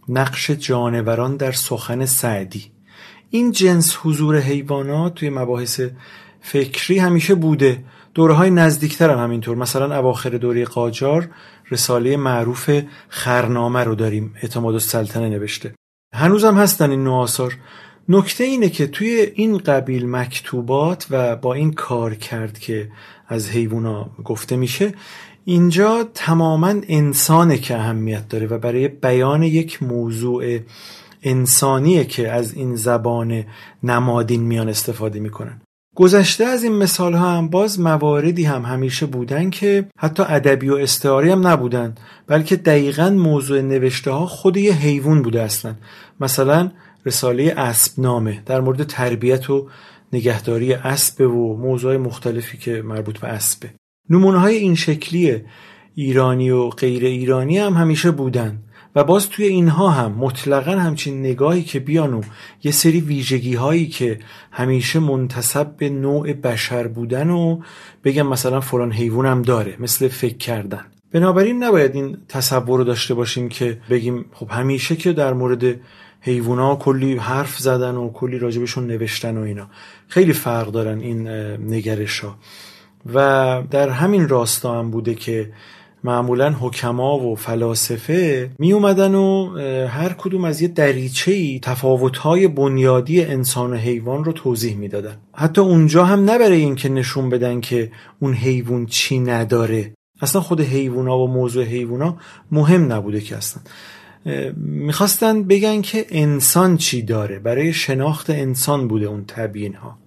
نقش 0.08 0.50
جانوران 0.50 1.36
در 1.36 1.52
سخن 1.52 2.04
سعدی. 2.04 2.64
این 3.30 3.52
جنس 3.52 3.96
حضور 4.02 4.38
حیوانات 4.38 5.14
توی 5.14 5.30
مباحث 5.30 5.80
فکری 6.40 6.98
همیشه 6.98 7.34
بوده. 7.34 7.84
دوره 8.14 8.34
های 8.34 8.50
نزدیکتر 8.50 9.10
هم 9.10 9.18
همینطور. 9.18 9.56
مثلا 9.56 9.98
اواخر 9.98 10.30
دوره 10.30 10.64
قاجار 10.64 11.28
رساله 11.70 12.16
معروف 12.16 12.80
خرنامه 13.08 13.84
رو 13.84 13.94
داریم. 13.94 14.34
اعتماد 14.42 14.74
السلطنه 14.74 15.28
نوشته. 15.28 15.74
هنوزم 16.14 16.54
هستن 16.54 16.90
این 16.90 17.04
نوآثار 17.04 17.56
نکته 18.08 18.44
اینه 18.44 18.68
که 18.68 18.86
توی 18.86 19.32
این 19.34 19.58
قبیل 19.58 20.10
مکتوبات 20.10 21.06
و 21.10 21.36
با 21.36 21.54
این 21.54 21.72
کار 21.72 22.14
کرد 22.14 22.58
که 22.58 22.88
از 23.28 23.50
حیوونا 23.50 24.10
گفته 24.24 24.56
میشه 24.56 24.94
اینجا 25.48 26.08
تماما 26.14 26.74
انسانه 26.88 27.58
که 27.58 27.76
اهمیت 27.76 28.28
داره 28.28 28.46
و 28.46 28.58
برای 28.58 28.88
بیان 28.88 29.42
یک 29.42 29.82
موضوع 29.82 30.58
انسانیه 31.22 32.04
که 32.04 32.32
از 32.32 32.54
این 32.54 32.76
زبان 32.76 33.44
نمادین 33.82 34.42
میان 34.42 34.68
استفاده 34.68 35.20
می‌کنن. 35.20 35.60
گذشته 35.94 36.44
از 36.44 36.62
این 36.62 36.72
مثال 36.72 37.14
ها 37.14 37.30
هم 37.30 37.48
باز 37.48 37.80
مواردی 37.80 38.44
هم 38.44 38.62
همیشه 38.62 39.06
بودن 39.06 39.50
که 39.50 39.88
حتی 39.98 40.22
ادبی 40.28 40.68
و 40.68 40.74
استعاری 40.74 41.30
هم 41.30 41.46
نبودن 41.46 41.94
بلکه 42.26 42.56
دقیقا 42.56 43.10
موضوع 43.10 43.60
نوشته 43.60 44.10
ها 44.10 44.26
خود 44.26 44.56
یه 44.56 44.72
حیوان 44.72 45.22
بوده 45.22 45.42
اصلا. 45.42 45.74
مثلا 46.20 46.70
رساله 47.06 47.54
اسبنامه 47.56 48.42
در 48.46 48.60
مورد 48.60 48.82
تربیت 48.82 49.50
و 49.50 49.68
نگهداری 50.12 50.74
اسب 50.74 51.20
و 51.20 51.56
موضوع 51.56 51.96
مختلفی 51.96 52.58
که 52.58 52.82
مربوط 52.82 53.18
به 53.18 53.28
اسبه. 53.28 53.70
نمونه 54.10 54.38
های 54.38 54.56
این 54.56 54.74
شکلی 54.74 55.42
ایرانی 55.94 56.50
و 56.50 56.68
غیر 56.68 57.04
ایرانی 57.04 57.58
هم 57.58 57.72
همیشه 57.72 58.10
بودن. 58.10 58.58
و 58.96 59.04
باز 59.04 59.28
توی 59.28 59.46
اینها 59.46 59.90
هم 59.90 60.12
مطلقا 60.12 60.70
همچین 60.70 61.20
نگاهی 61.20 61.62
که 61.62 61.80
بیان 61.80 62.14
و 62.14 62.22
یه 62.62 62.72
سری 62.72 63.00
ویژگی 63.00 63.54
هایی 63.54 63.86
که 63.86 64.18
همیشه 64.52 64.98
منتصب 64.98 65.76
به 65.76 65.88
نوع 65.88 66.32
بشر 66.32 66.86
بودن 66.86 67.30
و 67.30 67.60
بگم 68.04 68.26
مثلا 68.26 68.60
فلان 68.60 68.92
حیوان 68.92 69.26
هم 69.26 69.42
داره 69.42 69.76
مثل 69.80 70.08
فکر 70.08 70.36
کردن. 70.36 70.84
بنابراین 71.12 71.64
نباید 71.64 71.94
این 71.94 72.16
تصور 72.28 72.78
رو 72.78 72.84
داشته 72.84 73.14
باشیم 73.14 73.48
که 73.48 73.78
بگیم 73.90 74.24
خب 74.32 74.50
همیشه 74.50 74.96
که 74.96 75.12
در 75.12 75.32
مورد 75.32 75.80
حیوونا 76.20 76.76
کلی 76.76 77.16
حرف 77.16 77.58
زدن 77.58 77.94
و 77.94 78.12
کلی 78.12 78.38
راجبشون 78.38 78.86
نوشتن 78.86 79.38
و 79.38 79.40
اینا. 79.40 79.68
خیلی 80.08 80.32
فرق 80.32 80.70
دارن 80.70 81.00
این 81.00 81.28
نگرش 81.58 82.20
ها 82.20 82.36
و 83.14 83.62
در 83.70 83.88
همین 83.88 84.28
راستا 84.28 84.78
هم 84.78 84.90
بوده 84.90 85.14
که 85.14 85.52
معمولا 86.04 86.50
حکما 86.50 87.18
و 87.18 87.36
فلاسفه 87.36 88.50
می 88.58 88.72
اومدن 88.72 89.14
و 89.14 89.58
هر 89.86 90.12
کدوم 90.12 90.44
از 90.44 90.60
یه 90.60 90.68
دریچه 90.68 91.32
ای 91.32 91.60
تفاوت‌های 91.62 92.48
بنیادی 92.48 93.24
انسان 93.24 93.72
و 93.72 93.76
حیوان 93.76 94.24
رو 94.24 94.32
توضیح 94.32 94.76
می‌دادن. 94.76 95.16
حتی 95.34 95.60
اونجا 95.60 96.04
هم 96.04 96.24
نه 96.24 96.38
برای 96.38 96.60
اینکه 96.60 96.88
نشون 96.88 97.30
بدن 97.30 97.60
که 97.60 97.90
اون 98.20 98.34
حیوان 98.34 98.86
چی 98.86 99.18
نداره. 99.18 99.92
اصلا 100.22 100.40
خود 100.40 100.60
حیوونا 100.60 101.18
و 101.18 101.28
موضوع 101.28 101.64
حیوونا 101.64 102.16
مهم 102.50 102.92
نبوده 102.92 103.20
که 103.20 103.36
اصلا. 103.36 103.62
می‌خواستن 104.56 105.42
بگن 105.42 105.80
که 105.80 106.06
انسان 106.08 106.76
چی 106.76 107.02
داره. 107.02 107.38
برای 107.38 107.72
شناخت 107.72 108.30
انسان 108.30 108.88
بوده 108.88 109.06
اون 109.06 109.24
تبیین 109.28 109.74
ها 109.74 109.98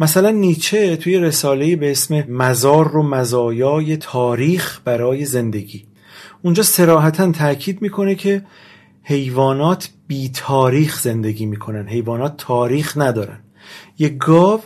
مثلا 0.00 0.30
نیچه 0.30 0.96
توی 0.96 1.18
رساله 1.18 1.76
به 1.76 1.90
اسم 1.90 2.24
مزار 2.28 2.96
و 2.96 3.02
مزایای 3.02 3.96
تاریخ 3.96 4.80
برای 4.84 5.24
زندگی. 5.24 5.84
اونجا 6.42 6.62
سراحتا 6.62 7.32
تاکید 7.32 7.82
می‌کنه 7.82 8.14
که 8.14 8.42
حیوانات 9.02 9.88
بی 10.06 10.28
تاریخ 10.28 11.00
زندگی 11.00 11.46
می‌کنن. 11.46 11.88
حیوانات 11.88 12.36
تاریخ 12.36 12.92
ندارن. 12.96 13.40
یک 13.98 14.18
گاو 14.18 14.60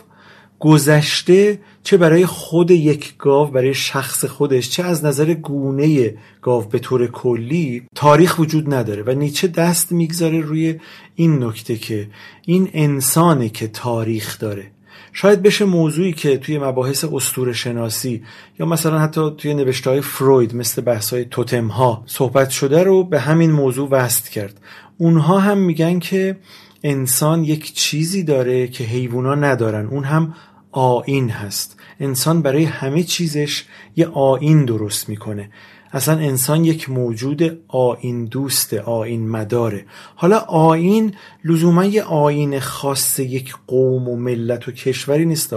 گذشته 0.59 1.59
چه 1.83 1.97
برای 1.97 2.25
خود 2.25 2.71
یک 2.71 3.17
گاو 3.17 3.47
برای 3.47 3.73
شخص 3.73 4.25
خودش 4.25 4.69
چه 4.69 4.83
از 4.83 5.05
نظر 5.05 5.33
گونه 5.33 6.17
گاو 6.41 6.63
به 6.63 6.79
طور 6.79 7.07
کلی 7.07 7.83
تاریخ 7.95 8.39
وجود 8.39 8.73
نداره 8.73 9.03
و 9.03 9.11
نیچه 9.11 9.47
دست 9.47 9.91
می‌گذاره 9.91 10.41
روی 10.41 10.79
این 11.15 11.43
نکته 11.43 11.75
که 11.75 12.07
این 12.45 12.69
انسانه 12.73 13.49
که 13.49 13.67
تاریخ 13.67 14.39
داره. 14.39 14.71
شاید 15.13 15.41
بشه 15.41 15.65
موضوعی 15.65 16.13
که 16.13 16.37
توی 16.37 16.57
مباحث 16.57 17.05
استور 17.13 17.53
شناسی 17.53 18.23
یا 18.59 18.65
مثلا 18.65 18.99
حتی 18.99 19.31
توی 19.37 19.53
نوشته 19.53 19.89
های 19.89 20.01
فروید 20.01 20.55
مثل 20.55 20.81
بحث 20.81 21.13
های 21.13 21.25
توتم 21.25 21.67
ها 21.67 22.03
صحبت 22.05 22.49
شده 22.49 22.83
رو 22.83 23.03
به 23.03 23.19
همین 23.19 23.51
موضوع 23.51 23.89
وست 23.89 24.29
کرد. 24.29 24.61
اونها 24.97 25.39
هم 25.39 25.57
میگن 25.57 25.99
که 25.99 26.37
انسان 26.83 27.43
یک 27.43 27.73
چیزی 27.73 28.23
داره 28.23 28.67
که 28.67 28.83
حیوونا 28.83 29.35
ندارن. 29.35 29.85
اون 29.85 30.03
هم 30.03 30.33
آین 30.71 31.29
هست. 31.29 31.79
انسان 31.99 32.41
برای 32.41 32.63
همه 32.63 33.03
چیزش 33.03 33.63
یه 33.95 34.07
آین 34.07 34.65
درست 34.65 35.09
می‌کنه. 35.09 35.49
اصلا 35.93 36.17
انسان 36.17 36.65
یک 36.65 36.89
موجود 36.89 37.59
آین 37.67 38.25
دوست 38.25 38.73
آین 38.73 39.29
مداره 39.29 39.85
حالا 40.15 40.37
آین 40.37 41.15
لزوما 41.43 41.85
یه 41.85 42.03
آین 42.03 42.59
خاص 42.59 43.19
یک 43.19 43.55
قوم 43.67 44.09
و 44.09 44.15
ملت 44.15 44.67
و 44.67 44.71
کشوری 44.71 45.25
نیست. 45.25 45.55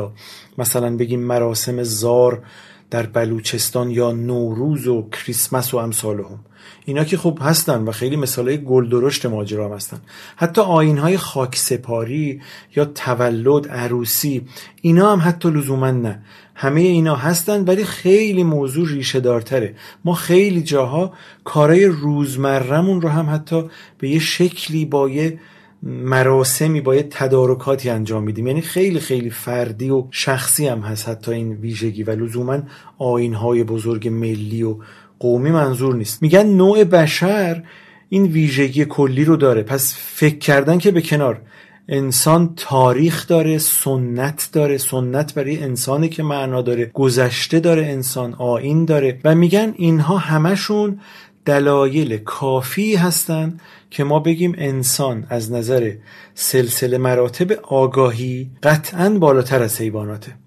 مثلا 0.59 0.97
بگیم 0.97 1.21
مراسم 1.21 1.83
زار 1.83 2.43
در 2.91 3.07
بلوچستان 3.07 3.91
یا 3.91 4.13
نوروز 4.13 4.87
و 4.87 5.09
کریسمس 5.11 5.75
و 5.75 5.77
امثالهم. 5.77 6.39
اینا 6.85 7.05
که 7.05 7.17
خوب 7.17 7.39
هستن 7.43 7.85
و 7.85 7.93
خیلی 7.93 8.17
مثالای 8.17 8.65
گل 8.65 8.89
درشت 8.89 9.27
ماجرا 9.27 9.77
هستن. 9.77 10.01
حتی 10.37 10.61
آین 10.61 10.99
های 10.99 11.17
خاک 11.17 11.57
سپاری 11.57 12.41
یا 12.77 12.85
تولد 12.85 13.69
عروسی 13.69 14.47
اینا 14.83 15.13
هم 15.13 15.21
حتی 15.29 15.51
لزوما 15.51 15.91
نه. 15.91 16.23
همه 16.55 16.81
اینا 16.81 17.17
هستن 17.17 17.65
ولی 17.65 17.85
خیلی 17.85 18.45
موضوع 18.45 18.89
ریشه 18.89 19.21
دارتره. 19.21 19.75
ما 20.05 20.15
خیلی 20.15 20.63
جاها 20.63 21.13
کارای 21.45 21.87
روزمرمون 21.87 23.01
رو 23.01 23.09
هم 23.09 23.35
حتی 23.35 23.65
به 23.99 24.09
یه 24.09 24.19
شکلی 24.19 24.85
با 24.85 25.09
یه 25.09 25.39
مراسمی 25.83 26.81
با 26.81 26.95
یه 26.95 27.03
تدارکاتی 27.03 27.91
انجام 27.91 28.23
میدیم. 28.23 28.47
یعنی 28.47 28.61
خیلی 28.61 29.01
خیلی 29.01 29.31
فردی 29.31 29.91
و 29.91 30.05
شخصی 30.11 30.67
هم 30.67 30.81
هست 30.81 31.09
حتی 31.09 31.33
این 31.33 31.53
ویژگی 31.53 32.03
و 32.03 32.11
لزوما 32.11 32.59
آینهای 32.99 33.65
بزرگ 33.65 34.09
ملی 34.09 34.63
و 34.63 34.77
قومی 35.23 35.51
منظور 35.51 35.95
نیست. 35.95 36.23
میگن 36.23 36.47
نوع 36.47 36.85
بشر 36.85 37.63
این 38.09 38.25
ویژگی 38.25 38.85
کلی 38.85 39.25
رو 39.25 39.37
داره. 39.37 39.63
پس 39.63 39.95
فکر 39.99 40.39
کردن 40.39 40.79
که 40.79 40.91
به 40.91 41.03
کنار 41.03 41.41
انسان 41.89 42.53
تاریخ 42.57 43.27
داره 43.27 43.59
سنت 43.59 44.49
داره 44.53 44.79
سنت 44.79 45.35
برای 45.35 45.63
انسانی 45.63 46.09
که 46.09 46.23
معنا 46.23 46.63
داره 46.63 46.91
گذشته 46.95 47.61
داره 47.61 47.87
انسان 47.87 48.35
آین 48.35 48.85
داره. 48.85 49.21
و 49.25 49.35
میگن 49.35 49.75
اینها 49.77 50.17
همشون 50.17 51.01
دلایل 51.45 52.17
کافی 52.17 52.97
هستند 52.97 53.61
که 53.91 54.05
ما 54.05 54.19
بگیم 54.19 54.55
انسان 54.59 55.27
از 55.29 55.53
نظر 55.53 55.93
سلسله 56.35 56.99
مراتب 56.99 57.53
آگاهی 57.63 58.51
قطعا 58.63 59.11
بالاتر 59.11 59.63
از 59.63 59.81
حیواناته. 59.81 60.42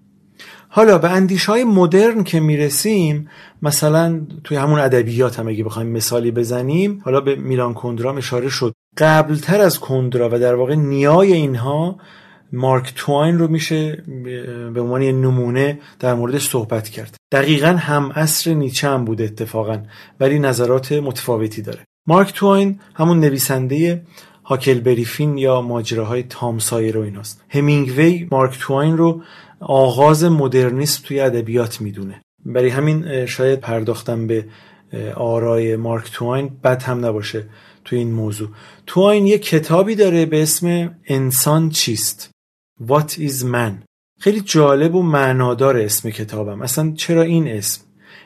حالا 0.76 0.98
به 0.98 1.10
اندیش 1.10 1.46
های 1.46 1.64
مدرن 1.64 2.24
که 2.24 2.40
می‌رسیم 2.40 3.30
مثلا 3.62 4.22
توی 4.44 4.58
همون 4.58 4.80
ادبیات 4.80 5.40
هم 5.40 5.48
اگه 5.48 5.64
بخوایم 5.64 5.90
مثالی 5.90 6.32
بزنیم 6.32 7.02
حالا 7.06 7.22
به 7.22 7.36
میلان 7.36 7.74
کندرا 7.74 8.18
اشاره 8.18 8.50
شد. 8.50 8.74
قبلتر 8.98 9.62
از 9.62 9.80
کندرا 9.80 10.30
و 10.32 10.40
در 10.40 10.56
واقع 10.56 10.76
نیای 10.76 11.34
اینها 11.34 11.98
مارک 12.54 12.94
توین 12.96 13.40
رو 13.40 13.48
میشه 13.48 14.04
به 14.74 14.82
عنوان 14.82 15.02
یه 15.02 15.12
نمونه 15.12 15.80
در 16.00 16.14
موردش 16.14 16.50
صحبت 16.50 16.90
کرد. 16.90 17.16
دقیقا 17.32 17.76
هم 17.80 18.12
اصر 18.16 18.54
نیچه 18.54 18.90
هم 18.90 19.06
بوده 19.06 19.24
اتفاقا 19.24 19.80
ولی 20.20 20.40
نظرات 20.40 20.92
متفاوتی 20.92 21.62
داره. 21.62 21.80
مارک 22.08 22.34
توین 22.34 22.80
همون 22.96 23.20
نویسنده 23.20 24.04
هاکل 24.46 24.80
بریفین 24.80 25.38
یا 25.38 25.62
ماجراهای 25.62 26.24
تام 26.24 26.60
سایر 26.60 26.98
و 26.98 27.02
ایناست. 27.02 27.44
همینگوی 27.50 28.28
مارک 28.32 28.58
توین 28.60 28.98
رو 28.98 29.22
آغاز 29.68 30.24
مدرنیسم 30.24 31.04
توی 31.04 31.20
ادبیات 31.20 31.82
می‌دونه. 31.82 32.22
برای 32.46 32.70
همین 32.70 33.26
شاید 33.26 33.60
پرداختم 33.60 34.28
به 34.28 34.46
آرای 35.16 35.76
مارک 35.76 36.12
توین 36.12 36.52
بد 36.64 36.84
هم 36.84 37.06
نباشه 37.06 37.50
توی 37.86 38.00
این 38.00 38.12
موضوع. 38.12 38.50
توین 38.86 39.28
یه 39.28 39.38
کتابی 39.38 39.96
داره 39.96 40.26
به 40.26 40.42
اسم 40.42 40.96
انسان 41.06 41.70
چیست؟ 41.70 42.30
What 42.88 43.10
is 43.12 43.44
man 43.44 43.74
خیلی 44.20 44.42
جالب 44.42 44.96
و 44.96 45.02
معنادار 45.02 45.78
اسم 45.78 46.10
کتابم. 46.10 46.62
اصلا 46.62 46.94
چرا 46.96 47.22
این 47.22 47.48
اسم؟ 47.48 47.82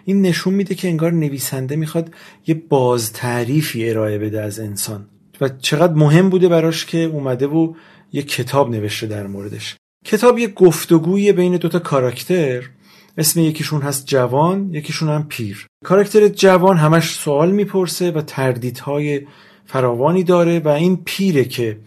این 0.06 0.22
نشون 0.22 0.54
میده 0.54 0.76
که 0.76 0.88
انگار 0.88 1.12
نویسنده 1.12 1.76
می‌خواد 1.76 2.14
یه 2.48 2.56
باز 2.70 3.14
تعریفی 3.14 3.90
ارائه 3.90 4.18
بده 4.18 4.42
از 4.42 4.60
انسان. 4.60 5.08
و 5.42 5.50
چقدر 5.50 5.94
مهم 5.94 6.30
بوده 6.30 6.48
براش 6.48 6.86
که 6.86 6.98
اومده 6.98 7.48
و 7.48 7.74
یه 8.12 8.22
کتاب 8.24 8.70
نوشته 8.70 9.08
در 9.08 9.28
موردش. 9.28 9.76
کتاب 10.06 10.40
یه 10.40 10.48
گفتگوی 10.48 11.32
بین 11.32 11.58
دوتا 11.58 11.80
کاراکتر 11.80 12.70
اسم 13.18 13.40
یکیشون 13.40 13.82
هست 13.82 14.06
جوان 14.06 14.74
یکیشون 14.74 15.10
هم 15.10 15.26
پیر. 15.30 15.68
کاراکتر 15.86 16.28
جوان 16.28 16.78
همش 16.78 17.16
سوال 17.16 17.52
می‌پرسه 17.52 18.12
و 18.12 18.22
تردیدهای 18.22 19.28
فراوانی 19.66 20.24
داره 20.24 20.60
و 20.60 20.68
این 20.68 20.98
پیره 21.06 21.46
که 21.46 21.78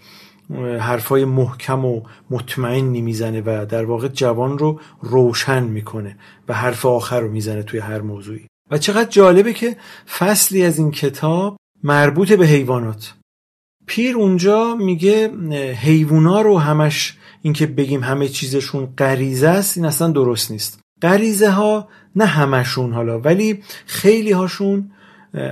حرفای 0.80 1.24
محکم 1.24 1.84
و 1.84 2.02
مطمئنی 2.30 3.00
می‌زنه 3.00 3.40
و 3.40 3.66
در 3.68 3.84
واقع 3.84 4.08
جوان 4.08 4.58
رو 4.58 4.80
روشن 5.00 5.62
می‌کنه 5.62 6.16
و 6.48 6.54
حرف 6.54 6.86
آخر 6.86 7.20
رو 7.20 7.30
می‌زنه 7.30 7.62
توی 7.62 7.80
هر 7.80 8.00
موضوعی. 8.00 8.46
و 8.70 8.78
چقدر 8.78 9.10
جالبه 9.10 9.52
که 9.52 9.76
فصلی 10.18 10.62
از 10.62 10.78
این 10.78 10.90
کتاب 10.90 11.56
مربوط 11.82 12.32
به 12.32 12.46
حیوانات. 12.46 13.14
پیر 13.92 14.16
اونجا 14.16 14.74
میگه 14.74 15.28
حیوونا 15.72 16.40
رو 16.40 16.58
همش 16.58 17.16
اینکه 17.42 17.66
بگیم 17.66 18.02
همه 18.02 18.28
چیزشون 18.28 18.86
غریزه 18.98 19.48
است 19.48 19.76
این 19.76 19.86
اصلا 19.86 20.08
درست 20.08 20.50
نیست. 20.50 20.80
غریزه 21.02 21.50
ها 21.50 21.88
نه 22.16 22.24
همشون 22.24 22.92
حالا 22.92 23.20
ولی 23.20 23.62
خیلی 23.86 24.32
هاشون 24.32 24.90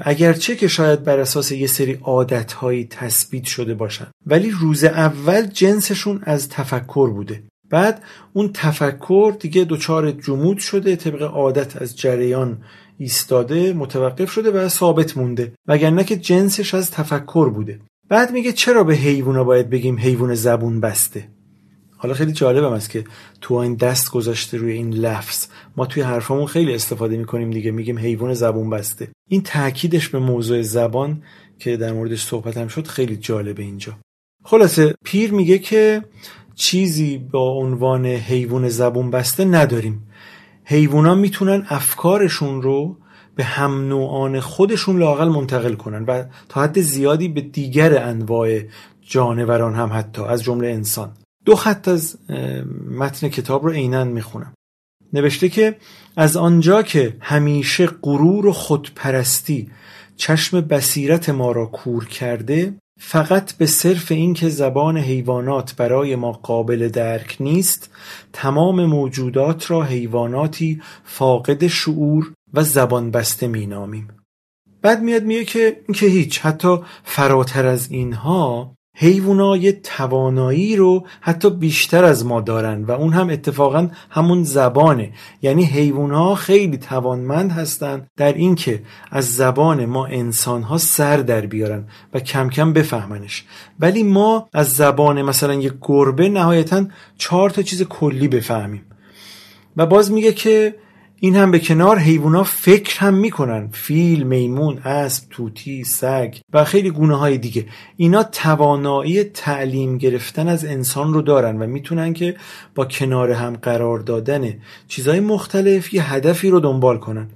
اگرچه 0.03 0.57
که 0.57 0.69
شاید 0.69 1.05
بر 1.05 1.19
اساس 1.19 1.53
یه 1.53 1.67
سری 1.67 1.99
عادت 2.03 2.53
هایی 2.53 2.87
تثبیت 2.91 3.45
شده 3.45 3.75
باشن 3.75 4.07
ولی 4.27 4.51
روز 4.51 4.85
اول 4.85 5.47
جنسشون 5.47 6.21
از 6.23 6.49
تفکر 6.49 7.11
بوده. 7.11 7.43
بعد 7.71 8.03
اون 8.33 8.51
تفکر 8.55 9.37
دیگه 9.41 9.65
دچار 9.65 10.11
جمود 10.11 10.59
شده 10.59 10.97
طبق 10.97 11.23
عادت 11.23 11.83
از 11.83 11.99
جریان 11.99 12.63
ایستاده 12.99 13.73
متوقف 13.73 14.31
شده 14.31 14.51
و 14.51 14.69
ثابت 14.69 15.17
مونده 15.17 15.53
وگرنه 15.67 16.05
که 16.05 16.17
جنسش 16.17 16.75
از 16.75 16.91
تفکر 16.91 17.49
بوده. 17.49 17.81
بعد 18.11 18.33
میگه 18.33 18.53
چرا 18.53 18.85
به 18.85 18.95
حیوونا 18.95 19.45
باید 19.45 19.71
بگیم 19.71 19.99
حیوان 19.99 20.35
زبون 20.35 20.81
بسته؟ 20.81 21.29
حالا 21.97 22.15
خیلی 22.15 22.33
جالبم 22.33 22.73
است 22.73 22.91
که 22.91 23.05
تو 23.41 23.55
این 23.55 23.75
دست 23.75 24.11
گذاشته 24.11 24.57
روی 24.59 24.73
این 24.73 24.95
لفظ. 24.95 25.47
ما 25.77 25.87
توی 25.87 26.03
حرفمون 26.03 26.47
خیلی 26.47 26.75
استفاده 26.75 27.17
می‌کنیم 27.17 27.51
دیگه 27.51 27.71
میگیم 27.71 27.99
حیوان 27.99 28.35
زبون 28.35 28.71
بسته. 28.71 29.09
این 29.29 29.43
تاکیدش 29.43 30.09
به 30.09 30.19
موضوع 30.19 30.63
زبان 30.63 31.23
که 31.59 31.77
در 31.77 31.93
موردش 31.93 32.23
صحبتم 32.23 32.69
شد 32.69 32.87
خیلی 32.87 33.17
جالبه 33.17 33.63
اینجا. 33.63 33.99
خلاصه 34.45 34.95
پیر 35.05 35.33
میگه 35.33 35.59
که 35.59 36.05
چیزی 36.55 37.19
با 37.19 37.51
عنوان 37.51 38.07
حیوان 38.07 38.69
زبون 38.69 39.11
بسته 39.11 39.45
نداریم. 39.45 40.07
حیوونا 40.65 41.15
می‌تونن 41.15 41.67
افکارشون 41.69 42.63
رو 42.63 42.97
به 43.41 43.47
هم 43.47 43.89
نوعان 43.89 44.41
خودشون 44.41 44.99
لاقل 44.99 45.29
منتقل 45.29 45.75
کنن 45.75 46.05
و 46.05 46.25
تا 46.49 46.63
حد 46.63 46.81
زیادی 46.81 47.29
به 47.29 47.41
دیگر 47.41 48.03
انواع 48.03 48.61
جانوران 49.03 49.75
هم 49.75 49.91
حتی 49.93 50.23
از 50.23 50.43
جمله 50.43 50.69
انسان. 50.69 51.13
دو 51.45 51.57
خط 51.57 51.89
از 51.89 52.19
متن 52.91 53.29
کتاب 53.29 53.65
رو 53.65 53.71
عینا 53.71 54.05
می‌خونم. 54.05 54.53
نوشته 55.13 55.49
که 55.49 55.77
از 56.17 56.37
آنجا 56.37 56.83
که 56.83 57.17
همیشه 57.21 57.87
غرور 57.87 58.47
و 58.47 58.53
خودپرستی 58.53 59.71
چشم 60.17 60.61
بصیرت 60.61 61.29
ما 61.31 61.53
را 61.53 61.67
کور 61.67 62.05
کرده 62.05 62.75
فقط 63.01 63.53
به 63.53 63.67
صرف 63.67 64.13
اینکه 64.13 64.49
زبان 64.49 64.97
حیوانات 64.97 65.77
برای 65.77 66.17
ما 66.17 66.33
قابل 66.33 66.89
درک 66.89 67.37
نیست 67.41 67.91
تمام 68.33 68.85
موجودات 68.85 69.71
را 69.71 69.83
حیواناتی 69.83 70.83
فاقد 71.05 71.67
شعور 71.67 72.33
و 72.55 72.63
زبان 72.63 73.11
بسته 73.11 73.47
مینامیم 73.47 74.09
بعد 74.83 75.03
میاد 75.03 75.23
میگه 75.23 75.45
که 75.45 75.81
که 75.95 76.07
هیچ 76.07 76.41
حتی 76.41 76.79
فراتر 77.05 77.67
از 77.67 77.91
اینها 77.91 78.75
حیوونا 79.03 79.57
یه 79.57 79.73
توانایی 79.73 80.77
رو 80.77 81.07
حتی 81.21 81.51
بیشتر 81.51 82.05
از 82.05 82.27
ما 82.27 82.41
دارن 82.41 82.85
و 82.85 82.91
اون 82.91 83.13
هم 83.13 83.31
اتفاقا 83.31 83.89
همون 84.11 84.45
زبانه. 84.45 85.13
یعنی 85.43 85.65
حیوونا 85.65 86.35
خیلی 86.35 86.77
توانمند 86.77 87.53
هستن 87.53 88.07
در 88.17 88.33
اینکه 88.33 88.83
از 89.11 89.37
زبان 89.37 89.87
ما 89.87 90.07
انسانها 90.07 90.79
سر 90.79 91.17
در 91.17 91.47
بیارن 91.47 91.85
و 92.15 92.21
کم 92.21 92.49
کم 92.49 92.73
بفهمنش. 92.73 93.45
ولی 93.81 94.03
ما 94.03 94.49
از 94.53 94.69
زبان 94.73 95.23
مثلا 95.23 95.55
یه 95.55 95.73
گربه 95.81 96.29
نهایتا 96.29 96.85
چهار 97.19 97.51
تا 97.51 97.63
چیز 97.63 97.83
کلی 97.83 98.29
بفهمیم. 98.29 98.83
و 99.77 99.87
باز 99.87 100.13
میگه 100.13 100.33
که 100.33 100.75
این 101.23 101.37
هم 101.37 101.51
به 101.51 101.59
کنار 101.59 101.99
حیوونا 101.99 102.45
فکر 102.45 102.99
هم 102.99 103.15
می‌کنن. 103.15 103.69
فیل، 103.73 104.23
میمون، 104.23 104.79
اسب، 104.79 105.25
توتی، 105.31 105.85
سگ 105.85 106.35
و 106.53 106.65
خیلی 106.65 106.91
گونه 106.91 107.17
های 107.17 107.39
دیگه. 107.39 107.67
اینا 107.97 108.23
توانایی 108.23 109.25
تعلیم 109.25 109.99
گرفتن 109.99 110.49
از 110.49 110.65
انسان 110.65 111.15
رو 111.15 111.23
دارن 111.23 111.63
و 111.63 111.67
می‌تونن 111.67 112.13
که 112.13 112.37
با 112.75 112.85
کنار 112.85 113.31
هم 113.31 113.57
قرار 113.57 113.99
دادن 113.99 114.55
چیزهای 114.89 115.21
مختلف 115.21 115.95
یه 115.95 116.13
هدفی 116.13 116.51
رو 116.51 116.61
دنبال 116.61 116.99
کنن. 116.99 117.29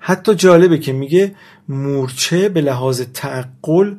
حتی 0.00 0.34
جالبه 0.34 0.78
که 0.78 0.92
میگه 0.92 1.34
مورچه 1.68 2.48
به 2.48 2.60
لحاظ 2.60 3.02
تعقل 3.14 3.94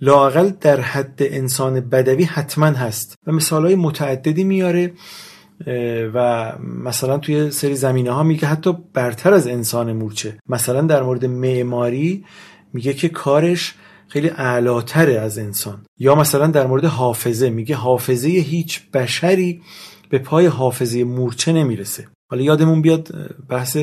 لاقل 0.00 0.50
در 0.60 0.80
حد 0.80 1.18
انسان 1.20 1.80
بدوی 1.80 2.24
حتما 2.24 2.66
هست 2.66 3.14
و 3.26 3.32
مثالهای 3.32 3.74
متعددی 3.74 4.44
میاره 4.44 4.92
و 6.14 6.52
مثلا 6.58 7.18
توی 7.18 7.50
سری 7.50 7.74
زمینه 7.74 8.10
ها 8.10 8.22
میگه 8.22 8.48
حتی 8.48 8.76
برتر 8.92 9.34
از 9.34 9.46
انسان 9.46 9.92
مورچه. 9.92 10.38
مثلا 10.48 10.80
در 10.80 11.02
مورد 11.02 11.24
معماری 11.24 12.24
میگه 12.72 12.92
که 12.92 13.08
کارش 13.08 13.74
خیلی 14.08 14.28
اعلاتره 14.28 15.20
از 15.20 15.38
انسان. 15.38 15.86
یا 15.98 16.14
مثلا 16.14 16.46
در 16.46 16.66
مورد 16.66 16.84
حافظه 16.84 17.50
میگه 17.50 17.76
حافظه 17.76 18.28
هیچ 18.28 18.90
بشری 18.90 19.62
به 20.10 20.18
پای 20.18 20.46
حافظه 20.46 21.04
مورچه 21.04 21.52
نمی‌رسه. 21.52 22.06
حالا 22.30 22.42
یادمون 22.42 22.82
بیاد 22.82 23.08
بحث 23.48 23.78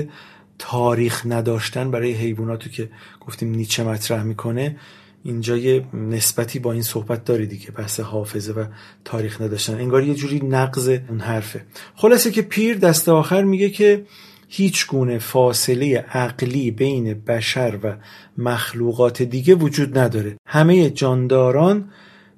تاریخ 0.59 1.26
نداشتن 1.26 1.91
برای 1.91 2.11
حیواناتو 2.11 2.69
که 2.69 2.89
گفتیم 3.19 3.51
نیچه 3.51 3.84
مطرح 3.84 4.24
می‌کنه. 4.24 4.78
اینجا 5.24 5.57
یه 5.57 5.86
نسبتی 5.93 6.59
با 6.59 6.72
این 6.72 6.82
صحبت 6.82 7.26
داری 7.26 7.47
دیگه 7.47 7.72
بحث 7.72 7.99
حافظه 7.99 8.53
و 8.53 8.65
تاریخ 9.05 9.41
نداشتن. 9.41 9.74
انگار 9.74 10.03
یه 10.03 10.15
جوری 10.15 10.39
نقض 10.39 10.89
اون 11.09 11.19
حرفه. 11.19 11.65
خلاصه 11.95 12.32
که 12.32 12.41
پیر 12.41 12.78
دست 12.78 13.09
آخر 13.09 13.43
میگه 13.43 13.69
که 13.69 14.05
هیچ 14.47 14.88
گونه 14.88 15.19
فاصله 15.19 15.97
عقلی 15.97 16.72
بین 16.72 17.13
بشر 17.13 17.80
و 17.84 17.95
مخلوقات 18.38 19.22
دیگه 19.22 19.55
وجود 19.55 19.97
نداره. 19.97 20.38
همه 20.47 20.89
جانداران 20.89 21.89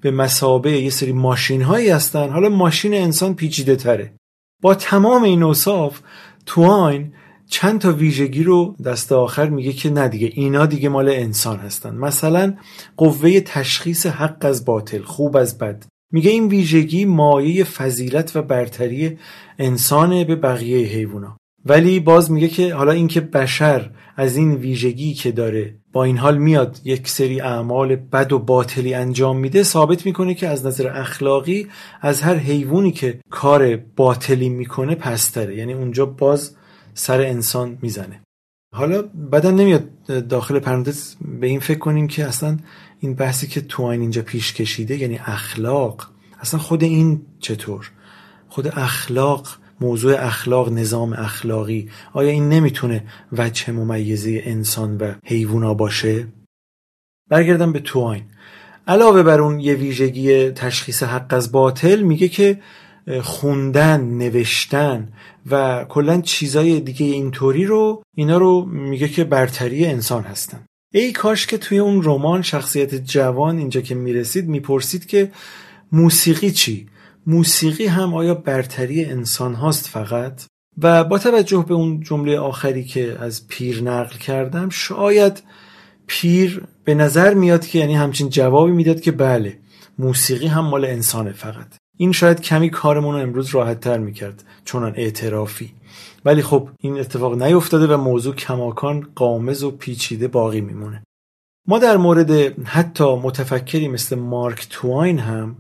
به 0.02 0.12
مسابه 0.12 0.72
یه 0.72 0.90
سری 0.90 1.12
ماشین 1.12 1.62
هایی 1.62 1.90
هستن. 1.90 2.30
حالا 2.30 2.50
ماشین 2.50 2.94
انسان 2.94 3.36
پیچیده 3.36 3.76
تره 3.76 4.14
با 4.62 4.76
تمام 4.76 5.24
این 5.24 5.44
اوصاف 5.44 6.00
تواین 6.46 7.14
چند 7.54 7.82
تا 7.82 7.92
ویژگی 7.92 8.44
رو 8.44 8.76
دست 8.86 9.12
آخر 9.12 9.50
میگه 9.50 9.74
که 9.74 9.90
نه 9.90 10.08
دیگه 10.08 10.32
اینا 10.34 10.66
دیگه 10.66 10.90
مال 10.90 11.10
انسان 11.10 11.60
هستن. 11.60 11.96
مثلا 11.96 12.54
قوه 12.98 13.40
تشخیص 13.40 14.06
حق 14.06 14.38
از 14.46 14.66
باطل 14.66 15.02
خوب 15.02 15.38
از 15.38 15.58
بد. 15.58 15.86
میگه 16.12 16.32
این 16.32 16.48
ویژگی 16.48 17.06
مایه 17.06 17.64
فضیلت 17.64 18.36
و 18.36 18.42
برتری 18.42 19.18
انسان 19.60 20.24
به 20.24 20.36
بقیه 20.36 20.88
حیوانا 20.88 21.38
ولی 21.66 22.00
باز 22.00 22.32
میگه 22.32 22.48
که 22.48 22.74
حالا 22.74 22.92
اینکه 22.92 23.22
بشر 23.22 23.90
از 24.18 24.38
این 24.38 24.54
ویژگی 24.54 25.14
که 25.14 25.32
داره 25.32 25.76
با 25.92 26.04
این 26.04 26.18
حال 26.18 26.38
میاد 26.38 26.80
یک 26.84 27.10
سری 27.10 27.42
اعمال 27.42 27.96
بد 27.96 28.34
و 28.34 28.40
باطلی 28.40 28.94
انجام 28.94 29.38
میده 29.38 29.64
ثابت 29.64 30.06
می‌کنه 30.06 30.34
که 30.34 30.48
از 30.48 30.66
نظر 30.66 30.88
اخلاقی 30.88 31.68
از 32.02 32.22
هر 32.22 32.36
حیوانی 32.36 32.92
که 32.92 33.20
کار 33.30 33.76
باطلی 33.76 34.50
می‌کنه 34.50 34.96
پستره. 34.96 35.58
یعنی 35.58 35.74
اونجا 35.74 36.06
باز 36.06 36.56
سر 36.94 37.22
انسان 37.22 37.78
می‌زنه. 37.82 38.22
حالا 38.76 39.02
بعدا 39.32 39.52
نمیاد 39.52 39.90
داخل 40.30 40.60
پرانتز 40.60 41.16
به 41.40 41.48
این 41.48 41.60
فکر 41.60 41.80
کنیم 41.80 42.08
که 42.08 42.26
اصلا 42.26 42.58
این 43.00 43.16
بحثی 43.16 43.48
که 43.48 43.62
توین 43.62 44.02
اینجا 44.02 44.22
پیش 44.22 44.54
کشیده 44.54 44.98
یعنی 44.98 45.20
اخلاق 45.26 46.10
اصلا 46.40 46.60
خود 46.60 46.84
این 46.84 47.22
چطور؟ 47.40 47.92
خود 48.50 48.68
اخلاق 48.68 49.48
موضوع 49.82 50.26
اخلاق 50.26 50.74
نظام 50.74 51.14
اخلاقی 51.14 51.90
آیا 52.14 52.30
این 52.30 52.50
نمی‌تونه 52.50 53.04
وجه 53.32 53.72
ممیزه 53.72 54.42
انسان 54.46 54.98
و 54.98 55.14
حیوونا 55.26 55.74
باشه؟ 55.74 56.28
برگردم 57.30 57.72
به 57.72 57.80
توین 57.80 58.24
علاوه 58.88 59.24
بر 59.24 59.42
اون 59.42 59.60
یه 59.60 59.74
ویژگی 59.74 60.52
تشخیص 60.52 61.04
حق 61.04 61.34
از 61.34 61.52
باطل 61.52 62.02
میگه 62.02 62.28
که 62.28 62.60
خوندن 63.22 64.02
نوشتن 64.02 65.14
و 65.52 65.86
کلا 65.90 66.22
چیزای 66.22 66.80
دیگه 66.80 67.06
اینطوری 67.06 67.66
رو 67.66 68.04
اینا 68.16 68.38
رو 68.38 68.66
میگه 68.66 69.08
که 69.08 69.24
برتری 69.24 69.86
انسان 69.86 70.24
هستن. 70.24 70.66
ای 70.92 71.12
کاش 71.12 71.48
که 71.48 71.58
توی 71.58 71.80
اون 71.80 72.04
رمان 72.04 72.42
شخصیت 72.42 72.96
جوان 72.96 73.58
اینجا 73.58 73.82
که 73.82 73.96
می‌رسید 73.96 74.48
می‌پرسید 74.48 75.06
که 75.06 75.32
موسیقی 75.92 76.52
چی؟ 76.52 76.88
موسیقی 77.28 77.86
هم 77.86 78.14
آیا 78.14 78.34
برتری 78.34 79.06
انسان 79.06 79.54
هاست 79.54 79.88
فقط؟ 79.88 80.46
و 80.78 81.04
با 81.04 81.18
توجه 81.18 81.66
به 81.68 81.74
اون 81.74 82.02
جمله 82.02 82.40
آخری 82.40 82.84
که 82.84 83.18
از 83.20 83.48
پیر 83.48 83.84
نقل 83.84 84.18
کردم 84.18 84.70
شاید 84.70 85.44
پیر 86.08 86.64
به 86.84 86.94
نظر 86.96 87.34
میاد 87.34 87.68
که 87.68 87.80
یعنی 87.80 87.96
همچین 87.96 88.30
جوابی 88.30 88.72
می‌داد 88.72 89.02
که 89.02 89.12
بله 89.12 89.60
موسیقی 90.00 90.48
هم 90.48 90.66
مال 90.66 90.86
انسانه 90.86 91.32
فقط. 91.32 91.83
این 92.04 92.12
شاید 92.12 92.42
کمی 92.42 92.70
کارمون 92.70 93.16
رو 93.16 93.22
امروز 93.22 93.50
راحت 93.50 93.80
تر 93.80 93.98
می‌کرد 93.98 94.44
چونان 94.66 94.94
اعترافی. 94.96 95.74
ولی 96.26 96.42
خب 96.42 96.70
این 96.80 97.00
اتفاق 97.00 97.42
نیفتاده 97.44 97.94
و 97.94 97.98
موضوع 97.98 98.36
کماکان 98.36 99.08
قامز 99.16 99.64
و 99.64 99.72
پیچیده 99.72 100.28
باقی 100.28 100.62
میمونه. 100.62 101.04
ما 101.68 101.80
در 101.80 101.98
مورد 101.98 102.32
حتی 102.68 103.16
متفکری 103.16 103.88
مثل 103.88 104.16
مارک 104.16 104.68
تواین 104.70 105.20
هم 105.20 105.56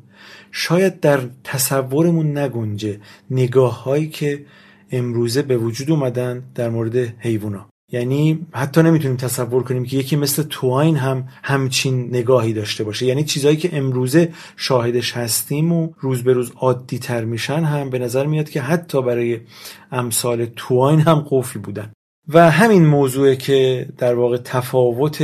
شاید 0.52 1.00
در 1.00 1.20
تصورمون 1.44 2.38
نگنجه 2.38 3.00
نگاه 3.32 3.84
هایی 3.84 4.10
که 4.10 4.46
امروزه 4.92 5.42
به 5.42 5.58
وجود 5.58 5.92
اومدن 5.92 6.44
در 6.56 6.70
مورد 6.70 6.96
حیوانا 6.98 7.70
یعنی 7.94 8.48
حتی 8.54 8.84
نمی‌تونیم 8.84 9.18
تصور 9.18 9.64
کنیم 9.64 9.86
که 9.86 9.98
یکی 9.98 10.16
مثل 10.16 10.44
تواین 10.44 10.96
هم 10.96 11.28
همچین 11.44 12.08
نگاهی 12.16 12.54
داشته 12.54 12.84
باشه. 12.84 13.06
یعنی 13.06 13.24
چیزهایی 13.24 13.58
که 13.58 13.78
امروزه 13.78 14.30
شاهدش 14.56 15.18
هستیم 15.18 15.74
و 15.74 15.90
روز 16.00 16.24
به 16.24 16.34
روز 16.34 16.52
عادی 16.56 17.00
تر 17.00 17.24
میشن 17.24 17.64
هم 17.64 17.90
به 17.90 18.00
نظر 18.00 18.26
میاد 18.26 18.50
که 18.50 18.62
حتی 18.62 19.02
برای 19.02 19.40
امثال 19.92 20.46
تواین 20.56 21.00
هم 21.00 21.26
قفل 21.30 21.60
بودن. 21.60 21.94
و 22.28 22.52
همین 22.52 22.86
موضوع 22.86 23.36
که 23.36 23.88
در 23.98 24.16
واقع 24.16 24.38
تفاوت 24.38 25.24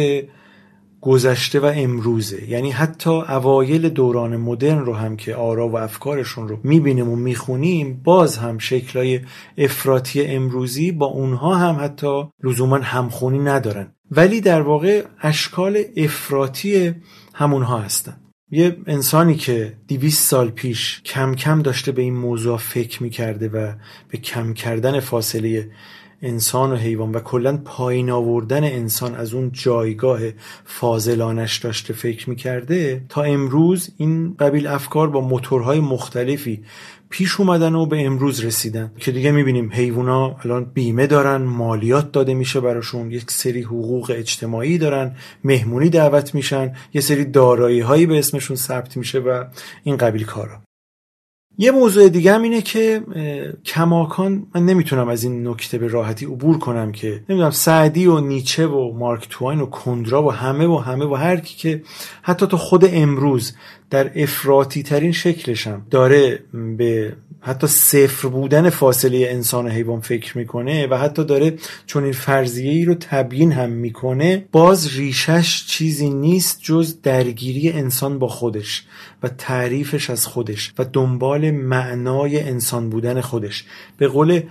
گذشته 1.01 1.59
و 1.59 1.71
امروزه. 1.75 2.49
یعنی 2.49 2.71
حتی 2.71 3.09
اوایل 3.09 3.89
دوران 3.89 4.37
مدرن 4.37 4.79
رو 4.79 4.93
هم 4.93 5.17
که 5.17 5.35
آرا 5.35 5.69
و 5.69 5.77
افکارشون 5.77 6.47
رو 6.47 6.59
می‌بینیم 6.63 7.09
و 7.09 7.15
می‌خونیم 7.15 8.01
باز 8.03 8.37
هم 8.37 8.57
شکلای 8.57 9.19
افراطی 9.57 10.25
امروزی 10.25 10.91
با 10.91 11.05
اونها 11.05 11.55
هم 11.55 11.77
حتی 11.83 12.23
لزوما 12.43 12.77
همخونی 12.77 13.39
ندارن. 13.39 13.93
ولی 14.11 14.41
در 14.41 14.61
واقع 14.61 15.03
اشکال 15.21 15.83
افراطی 15.97 16.93
همونها 17.33 17.77
هستن. 17.77 18.17
یه 18.51 18.77
انسانی 18.87 19.35
که 19.35 19.73
دیویست 19.87 20.27
سال 20.27 20.49
پیش 20.49 21.01
کم 21.05 21.35
کم 21.35 21.61
داشته 21.61 21.91
به 21.91 22.01
این 22.01 22.15
موضوع 22.15 22.57
فکر 22.57 23.03
می‌کرده 23.03 23.49
و 23.49 23.73
به 24.09 24.17
کم 24.17 24.53
کردن 24.53 24.99
فاصله 24.99 25.71
انسان 26.21 26.71
و 26.71 26.75
حیوان 26.75 27.11
و 27.11 27.19
کلا 27.19 27.57
پایین 27.57 28.11
آوردن 28.11 28.63
انسان 28.63 29.15
از 29.15 29.33
اون 29.33 29.51
جایگاه 29.53 30.19
فاضلانش 30.65 31.57
داشته 31.57 31.93
فکر 31.93 32.29
می‌کرده 32.29 33.05
تا 33.09 33.23
امروز 33.23 33.89
این 33.97 34.35
قبیل 34.39 34.67
افکار 34.67 35.09
با 35.09 35.21
موتورهای 35.21 35.79
مختلفی 35.79 36.63
پیش 37.09 37.39
اومدن 37.39 37.75
و 37.75 37.85
به 37.85 38.05
امروز 38.05 38.45
رسیدن. 38.45 38.91
که 38.97 39.11
دیگه 39.11 39.31
می‌بینیم 39.31 39.69
حیوونا 39.73 40.35
الان 40.43 40.65
بیمه 40.65 41.07
دارن 41.07 41.41
مالیات 41.41 42.11
داده 42.11 42.33
میشه 42.33 42.59
براشون 42.59 43.11
یک 43.11 43.31
سری 43.31 43.61
حقوق 43.61 44.13
اجتماعی 44.15 44.77
دارن 44.77 45.15
مهمونی 45.43 45.89
دعوت 45.89 46.35
میشن 46.35 46.73
یه 46.93 47.01
سری 47.01 47.25
دارایی 47.25 47.79
هایی 47.79 48.05
به 48.05 48.19
اسمشون 48.19 48.55
ثبت 48.55 48.97
میشه 48.97 49.19
و 49.19 49.43
این 49.83 49.97
قبیل 49.97 50.25
کارا. 50.25 50.68
یه 51.57 51.71
موضوع 51.71 52.09
دیگه 52.09 52.33
هم 52.33 52.41
اینه 52.41 52.61
که 52.61 53.01
کماکان 53.65 54.47
من 54.55 54.65
نمی‌تونم 54.65 55.09
از 55.09 55.23
این 55.23 55.47
نکته 55.47 55.77
به 55.77 55.87
راحتی 55.87 56.25
عبور 56.25 56.59
کنم 56.59 56.91
که 56.91 57.23
نمی‌دونم 57.29 57.51
سعدی 57.51 58.05
و 58.07 58.19
نیچه 58.19 58.67
و 58.67 58.93
مارک 58.93 59.27
توین 59.29 59.61
و 59.61 59.65
کندرا 59.65 60.23
و 60.23 60.31
همه 60.31 60.67
و 60.67 60.77
همه 60.77 61.05
و 61.05 61.15
هر 61.15 61.37
کی 61.37 61.57
که 61.57 61.83
حتی 62.21 62.47
تا 62.47 62.57
خود 62.57 62.85
امروز 62.87 63.55
در 63.89 64.11
افراطی 64.15 64.83
ترین 64.83 65.11
شکلشم 65.11 65.85
داره 65.89 66.39
به 66.77 67.13
حتی 67.41 67.67
صفر 67.67 68.27
بودن 68.27 68.69
فاصله 68.69 69.27
انسان 69.29 69.65
و 69.65 69.69
حیوان 69.69 70.01
فکر 70.01 70.37
می‌کنه 70.37 70.87
و 70.87 70.97
حتی 70.97 71.23
داره 71.23 71.53
چون 71.85 72.03
این 72.03 72.13
فرضیه 72.13 72.71
ای 72.71 72.85
رو 72.85 72.95
تبیین 72.95 73.51
هم 73.51 73.69
می‌کنه 73.69 74.45
باز 74.51 74.95
ریشش 74.97 75.65
چیزی 75.67 76.09
نیست 76.09 76.59
جز 76.61 77.01
درگیری 77.01 77.71
انسان 77.71 78.19
با 78.19 78.27
خودش 78.27 78.83
و 79.23 79.27
تعریفش 79.27 80.09
از 80.09 80.27
خودش 80.27 80.73
و 80.79 80.85
دنبال 80.93 81.51
معنای 81.51 82.39
انسان 82.39 82.89
بودن 82.89 83.21
خودش. 83.21 83.65
به 83.97 84.07
قول 84.07 84.41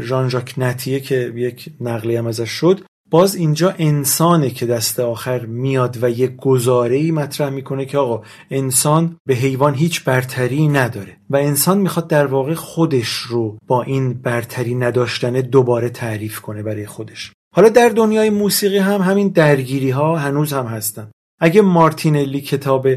ژان 0.00 0.28
ژاک 0.28 0.54
نتیه 0.56 1.00
که 1.00 1.32
یک 1.36 1.70
نقلی 1.80 2.16
هم 2.16 2.26
ازش 2.26 2.50
شد 2.50 2.80
باز 3.10 3.34
اینجا 3.34 3.74
انسانه 3.78 4.50
که 4.50 4.66
دست 4.66 5.00
آخر 5.00 5.46
میاد 5.46 5.98
و 6.02 6.10
یک 6.10 6.36
گزاره 6.36 7.12
مطرح 7.12 7.48
می‌کنه 7.48 7.84
که 7.84 7.98
آقا 7.98 8.22
انسان 8.50 9.16
به 9.26 9.34
حیوان 9.34 9.74
هیچ 9.74 10.04
برتری 10.04 10.68
نداره 10.68 11.16
و 11.30 11.36
انسان 11.36 11.78
می‌خواد 11.78 12.08
در 12.08 12.26
واقع 12.26 12.54
خودش 12.54 13.08
رو 13.08 13.58
با 13.66 13.82
این 13.82 14.14
برتری 14.14 14.74
نداشتن 14.74 15.32
دوباره 15.32 15.88
تعریف 15.88 16.40
کنه 16.40 16.62
برای 16.62 16.86
خودش. 16.86 17.32
حالا 17.54 17.68
در 17.68 17.88
دنیای 17.88 18.30
موسیقی 18.30 18.78
هم 18.78 19.00
همین 19.00 19.28
درگیری 19.28 19.90
ها 19.90 20.16
هنوز 20.16 20.52
هم 20.52 20.66
هستن. 20.66 21.10
اگه 21.40 21.62
مارتینلی 21.62 22.40
کتاب 22.40 22.88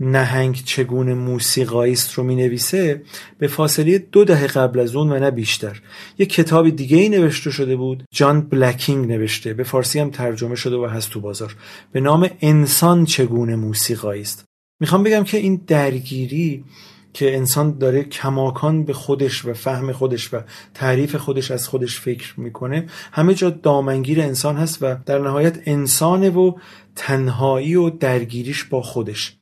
نهنگ 0.00 0.62
چگونه 0.64 1.14
موسیقایی 1.14 1.92
است 1.92 2.12
رو 2.12 2.24
می 2.24 2.36
نویسه 2.36 3.02
به 3.38 3.46
فاصله 3.46 3.98
دو 3.98 4.24
دهه 4.24 4.46
قبل 4.46 4.80
از 4.80 4.96
اون 4.96 5.12
و 5.12 5.18
نه 5.18 5.30
بیشتر. 5.30 5.80
یه 6.18 6.26
کتاب 6.26 6.68
دیگه 6.68 6.96
ای 6.96 7.08
نوشته 7.08 7.50
شده 7.50 7.76
بود 7.76 8.04
جان 8.12 8.40
بلکینگ 8.40 9.08
نوشته. 9.08 9.54
به 9.54 9.64
فارسی 9.64 9.98
هم 9.98 10.10
ترجمه 10.10 10.54
شده 10.54 10.76
و 10.76 10.86
هست 10.86 11.10
تو 11.10 11.20
بازار. 11.20 11.56
به 11.92 12.00
نام 12.00 12.30
انسان 12.40 13.04
چگونه 13.04 13.56
موسیقایی 13.56 14.22
است. 14.22 14.44
می‌خوام 14.80 15.02
بگم 15.02 15.24
که 15.24 15.38
این 15.38 15.62
درگیری 15.66 16.64
که 17.12 17.36
انسان 17.36 17.78
داره 17.78 18.04
کماکان 18.04 18.84
به 18.84 18.92
خودش 18.92 19.44
و 19.44 19.54
فهم 19.54 19.92
خودش 19.92 20.34
و 20.34 20.40
تعریف 20.74 21.16
خودش 21.16 21.50
از 21.50 21.68
خودش 21.68 22.00
فکر 22.00 22.40
می‌کنه 22.40 22.86
همه 23.12 23.34
جا 23.34 23.50
دامنگیر 23.50 24.20
انسان 24.20 24.56
هست 24.56 24.78
و 24.82 24.96
در 25.06 25.18
نهایت 25.18 25.58
انسانه 25.66 26.30
و 26.30 26.52
تنهایی 27.00 27.74
و 27.74 27.90
درگیریش 27.90 28.64
با 28.64 28.82
خودش. 28.82 29.36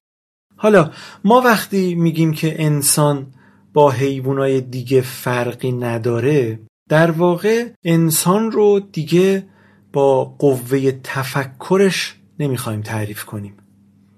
حالا 0.56 0.90
ما 1.24 1.40
وقتی 1.40 1.94
میگیم 1.94 2.32
که 2.32 2.64
انسان 2.64 3.26
با 3.72 3.90
حیوانای 3.90 4.60
دیگه 4.60 5.00
فرقی 5.00 5.72
نداره 5.72 6.60
در 6.88 7.10
واقع 7.10 7.68
انسان 7.84 8.50
رو 8.52 8.80
دیگه 8.92 9.46
با 9.92 10.24
قوه 10.24 10.90
تفکرش 11.04 12.16
نمی‌خوایم 12.38 12.80
تعریف 12.80 13.24
کنیم. 13.24 13.54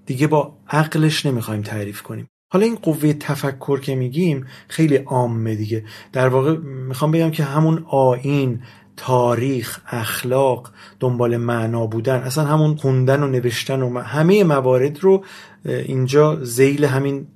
دیگه 0.05 0.27
با 0.27 0.57
عقلش 0.69 1.25
نمی‌خوایم 1.25 1.61
تعریف 1.61 2.01
کنیم. 2.01 2.27
حالا 2.53 2.65
این 2.65 2.75
قوه 2.75 3.13
تفکر 3.13 3.79
که 3.79 3.95
میگیم 3.95 4.45
خیلی 4.67 4.95
عامه 4.95 5.55
دیگه. 5.55 5.85
در 6.13 6.27
واقع 6.27 6.57
می‌خوام 6.57 7.11
بگم 7.11 7.31
که 7.31 7.43
همون 7.43 7.85
آین 7.87 8.61
تاریخ 9.03 9.79
اخلاق 9.87 10.71
دنبال 10.99 11.37
معنا 11.37 11.87
بودن 11.87 12.15
اصلا 12.15 12.43
همون 12.43 12.75
خوندن 12.75 13.23
و 13.23 13.27
نوشتن 13.27 13.81
و 13.81 13.99
همه 13.99 14.43
موارد 14.43 14.99
رو 14.99 15.23
اینجا 15.65 16.43
زیل 16.43 16.85
همین 16.85 17.27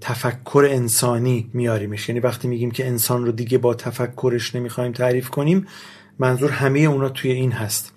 تفکر 0.00 0.68
انسانی 0.70 1.50
میاریمش. 1.52 2.08
یعنی 2.08 2.20
وقتی 2.20 2.48
میگیم 2.48 2.70
که 2.70 2.86
انسان 2.86 3.24
رو 3.26 3.32
دیگه 3.32 3.58
با 3.58 3.74
تفکرش 3.74 4.54
نمی‌خوایم 4.54 4.92
تعریف 4.92 5.30
کنیم 5.30 5.66
منظور 6.18 6.50
همه 6.50 6.80
اونا 6.80 7.08
توی 7.08 7.32
این 7.32 7.52
هست. 7.52 7.94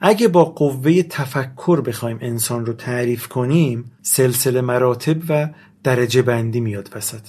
اگه 0.00 0.28
با 0.28 0.44
قوه 0.44 1.02
تفکر 1.02 1.80
بخوایم 1.80 2.18
انسان 2.20 2.66
رو 2.66 2.72
تعریف 2.72 3.28
کنیم 3.28 3.92
سلسله 4.02 4.60
مراتب 4.60 5.16
و 5.28 5.48
درجه 5.84 6.22
بندی 6.22 6.60
میاد 6.60 6.90
وسط. 6.94 7.28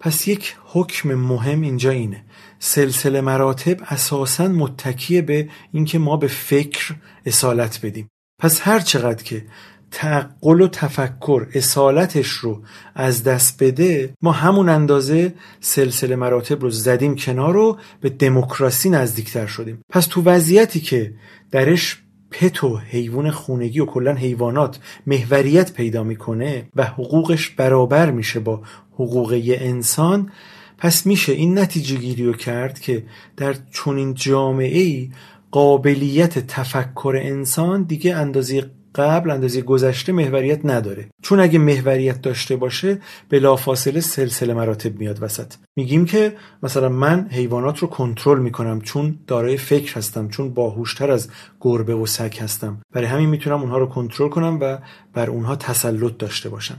پس 0.00 0.28
یک 0.28 0.56
حکم 0.64 1.14
مهم 1.14 1.60
اینجا 1.60 1.90
اینه. 1.90 2.24
سلسله 2.58 3.20
مراتب 3.20 3.76
اساسا 3.86 4.48
متکیه 4.48 5.22
به 5.22 5.48
اینکه 5.72 5.98
ما 5.98 6.16
به 6.16 6.26
فکر 6.26 6.94
اصالت 7.26 7.80
بدیم. 7.86 8.08
پس 8.40 8.60
هر 8.62 8.80
چقدر 8.80 9.22
که 9.22 9.46
تعقل 9.90 10.60
و 10.60 10.68
تفکر 10.68 11.46
اصالتش 11.54 12.28
رو 12.28 12.62
از 12.94 13.24
دست 13.24 13.62
بده 13.62 14.14
ما 14.22 14.32
همون 14.32 14.68
اندازه 14.68 15.34
سلسله 15.60 16.16
مراتب 16.16 16.62
رو 16.62 16.70
زدیم 16.70 17.16
کنار 17.16 17.54
رو 17.54 17.78
به 18.00 18.08
دموکراسی 18.08 18.90
نزدیکتر 18.90 19.46
شدیم. 19.46 19.82
پس 19.90 20.06
تو 20.06 20.22
وضعیتی 20.22 20.80
که 20.80 21.14
درش 21.50 22.02
پت 22.30 22.64
و 22.64 22.76
حیوان 22.76 23.30
خونگی 23.30 23.80
و 23.80 23.86
کلا 23.86 24.14
حیوانات 24.14 24.78
محوریت 25.06 25.72
پیدا 25.72 26.04
می‌کنه 26.04 26.68
و 26.76 26.84
حقوقش 26.84 27.48
برابر 27.48 28.10
میشه 28.10 28.40
با 28.40 28.62
حقوق 28.94 29.42
انسان 29.60 30.30
پس 30.78 31.06
میشه 31.06 31.32
این 31.32 31.58
نتیجه 31.58 31.96
گیری 31.96 32.24
رو 32.24 32.32
کرد 32.32 32.80
که 32.80 33.04
در 33.36 33.54
چنین 33.72 34.14
جامعه 34.14 34.80
ای 34.80 35.10
قابلیت 35.50 36.38
تفکر 36.38 37.20
انسان 37.22 37.82
دیگه 37.82 38.16
اندازه 38.16 38.70
قبل 38.94 39.30
اندازه 39.30 39.62
گذشته 39.62 40.12
محوریت 40.12 40.60
نداره. 40.64 41.08
چون 41.22 41.40
اگه 41.40 41.58
محوریت 41.58 42.22
داشته 42.22 42.56
باشه 42.56 42.98
بلافاصله 43.30 44.00
سلسله 44.00 44.54
مراتب 44.54 44.98
میاد 44.98 45.22
وسط. 45.22 45.54
میگیم 45.76 46.04
که 46.04 46.36
مثلا 46.62 46.88
من 46.88 47.28
حیوانات 47.30 47.78
رو 47.78 47.88
کنترل 47.88 48.38
می‌کنم 48.38 48.80
چون 48.80 49.18
دارای 49.26 49.56
فکر 49.56 49.98
هستم 49.98 50.28
چون 50.28 50.54
باهوشتر 50.54 51.10
از 51.10 51.28
گربه 51.60 51.94
و 51.94 52.06
سگ 52.06 52.34
هستم. 52.40 52.80
برای 52.92 53.06
همین 53.06 53.28
می‌تونم 53.28 53.60
اونها 53.60 53.78
رو 53.78 53.86
کنترل 53.86 54.28
کنم 54.28 54.58
و 54.60 54.78
بر 55.14 55.30
اونها 55.30 55.56
تسلط 55.56 56.16
داشته 56.18 56.48
باشم. 56.48 56.78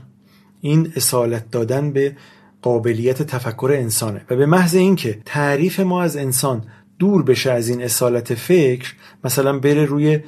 این 0.60 0.92
اصالت 0.96 1.50
دادن 1.50 1.92
به 1.92 2.16
قابلیت 2.62 3.22
تفکر 3.22 3.70
انسانه. 3.74 4.24
و 4.30 4.36
به 4.36 4.46
محض 4.46 4.74
اینکه 4.74 5.18
تعریف 5.24 5.80
ما 5.80 6.02
از 6.02 6.16
انسان 6.16 6.64
دور 6.98 7.22
بشه 7.22 7.50
از 7.50 7.68
این 7.68 7.82
اصالت 7.82 8.34
فکر 8.34 8.94
مثلا 9.24 9.58
بره 9.58 9.84
روی 9.84 10.20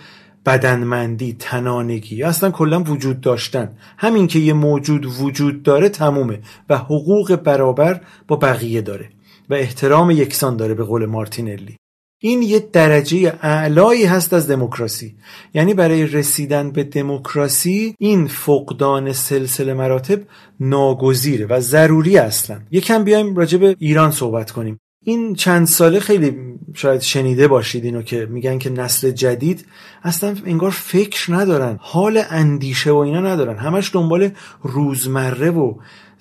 بدنمندی 0.46 1.36
تنانگی 1.38 2.16
یا 2.16 2.28
اصلا 2.28 2.50
کلا 2.50 2.82
وجود 2.82 3.20
داشتن. 3.20 3.76
همین 3.98 4.26
که 4.26 4.38
یه 4.38 4.52
موجود 4.52 5.06
وجود 5.06 5.62
داره 5.62 5.88
تمومه 5.88 6.40
و 6.68 6.76
حقوق 6.78 7.36
برابر 7.36 8.00
با 8.28 8.36
بقیه 8.36 8.80
داره 8.80 9.08
و 9.50 9.54
احترام 9.54 10.10
یکسان 10.10 10.56
داره 10.56 10.74
به 10.74 10.84
قول 10.84 11.06
مارتینلی. 11.06 11.76
این 12.24 12.42
یه 12.42 12.68
درجه 12.72 13.32
اعلایی 13.42 14.04
هست 14.04 14.32
از 14.32 14.50
دموکراسی. 14.50 15.16
یعنی 15.54 15.74
برای 15.74 16.06
رسیدن 16.06 16.70
به 16.70 16.84
دموکراسی 16.84 17.94
این 17.98 18.26
فقدان 18.26 19.12
سلسله 19.12 19.74
مراتب 19.74 20.20
ناگزیره 20.60 21.46
و 21.46 21.60
ضروری 21.60 22.18
اصلا. 22.18 22.60
یکم 22.70 23.04
بیایم 23.04 23.36
راجع 23.36 23.58
به 23.58 23.76
ایران 23.78 24.10
صحبت 24.10 24.50
کنیم. 24.50 24.80
این 25.04 25.34
چند 25.34 25.66
ساله 25.66 26.00
خیلی 26.00 26.36
شاید 26.74 27.00
شنیده 27.00 27.48
باشید 27.48 27.84
اینو 27.84 28.02
که 28.02 28.26
میگن 28.30 28.58
که 28.58 28.70
نسل 28.70 29.10
جدید 29.10 29.66
اصلا 30.02 30.36
انگار 30.46 30.70
فکر 30.70 31.34
ندارن. 31.34 31.78
حال 31.80 32.22
اندیشه 32.30 32.90
و 32.90 32.96
اینا 32.96 33.20
ندارن. 33.20 33.56
همش 33.56 33.90
دنبال 33.94 34.30
روزمره 34.62 35.50
و 35.50 35.74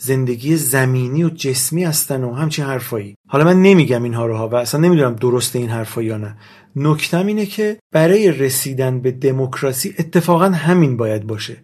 زندگی 0.03 0.55
زمینی 0.55 1.23
و 1.23 1.29
جسمی 1.29 1.83
هستن 1.83 2.23
و 2.23 2.33
همچین 2.33 2.65
حرفایی. 2.65 3.15
حالا 3.27 3.45
من 3.45 3.61
نمیگم 3.61 4.03
اینها 4.03 4.25
رو 4.25 4.37
ها 4.37 4.49
و 4.49 4.55
اصلا 4.55 4.81
نمی‌دونم 4.81 5.15
درسته 5.15 5.59
این 5.59 5.69
حرفا 5.69 6.01
یا 6.01 6.17
نه. 6.17 6.37
نکتم 6.75 7.27
اینه 7.27 7.45
که 7.45 7.79
برای 7.91 8.31
رسیدن 8.31 9.01
به 9.01 9.11
دموکراسی 9.11 9.95
اتفاقا 9.99 10.49
همین 10.49 10.97
باید 10.97 11.27
باشه. 11.27 11.57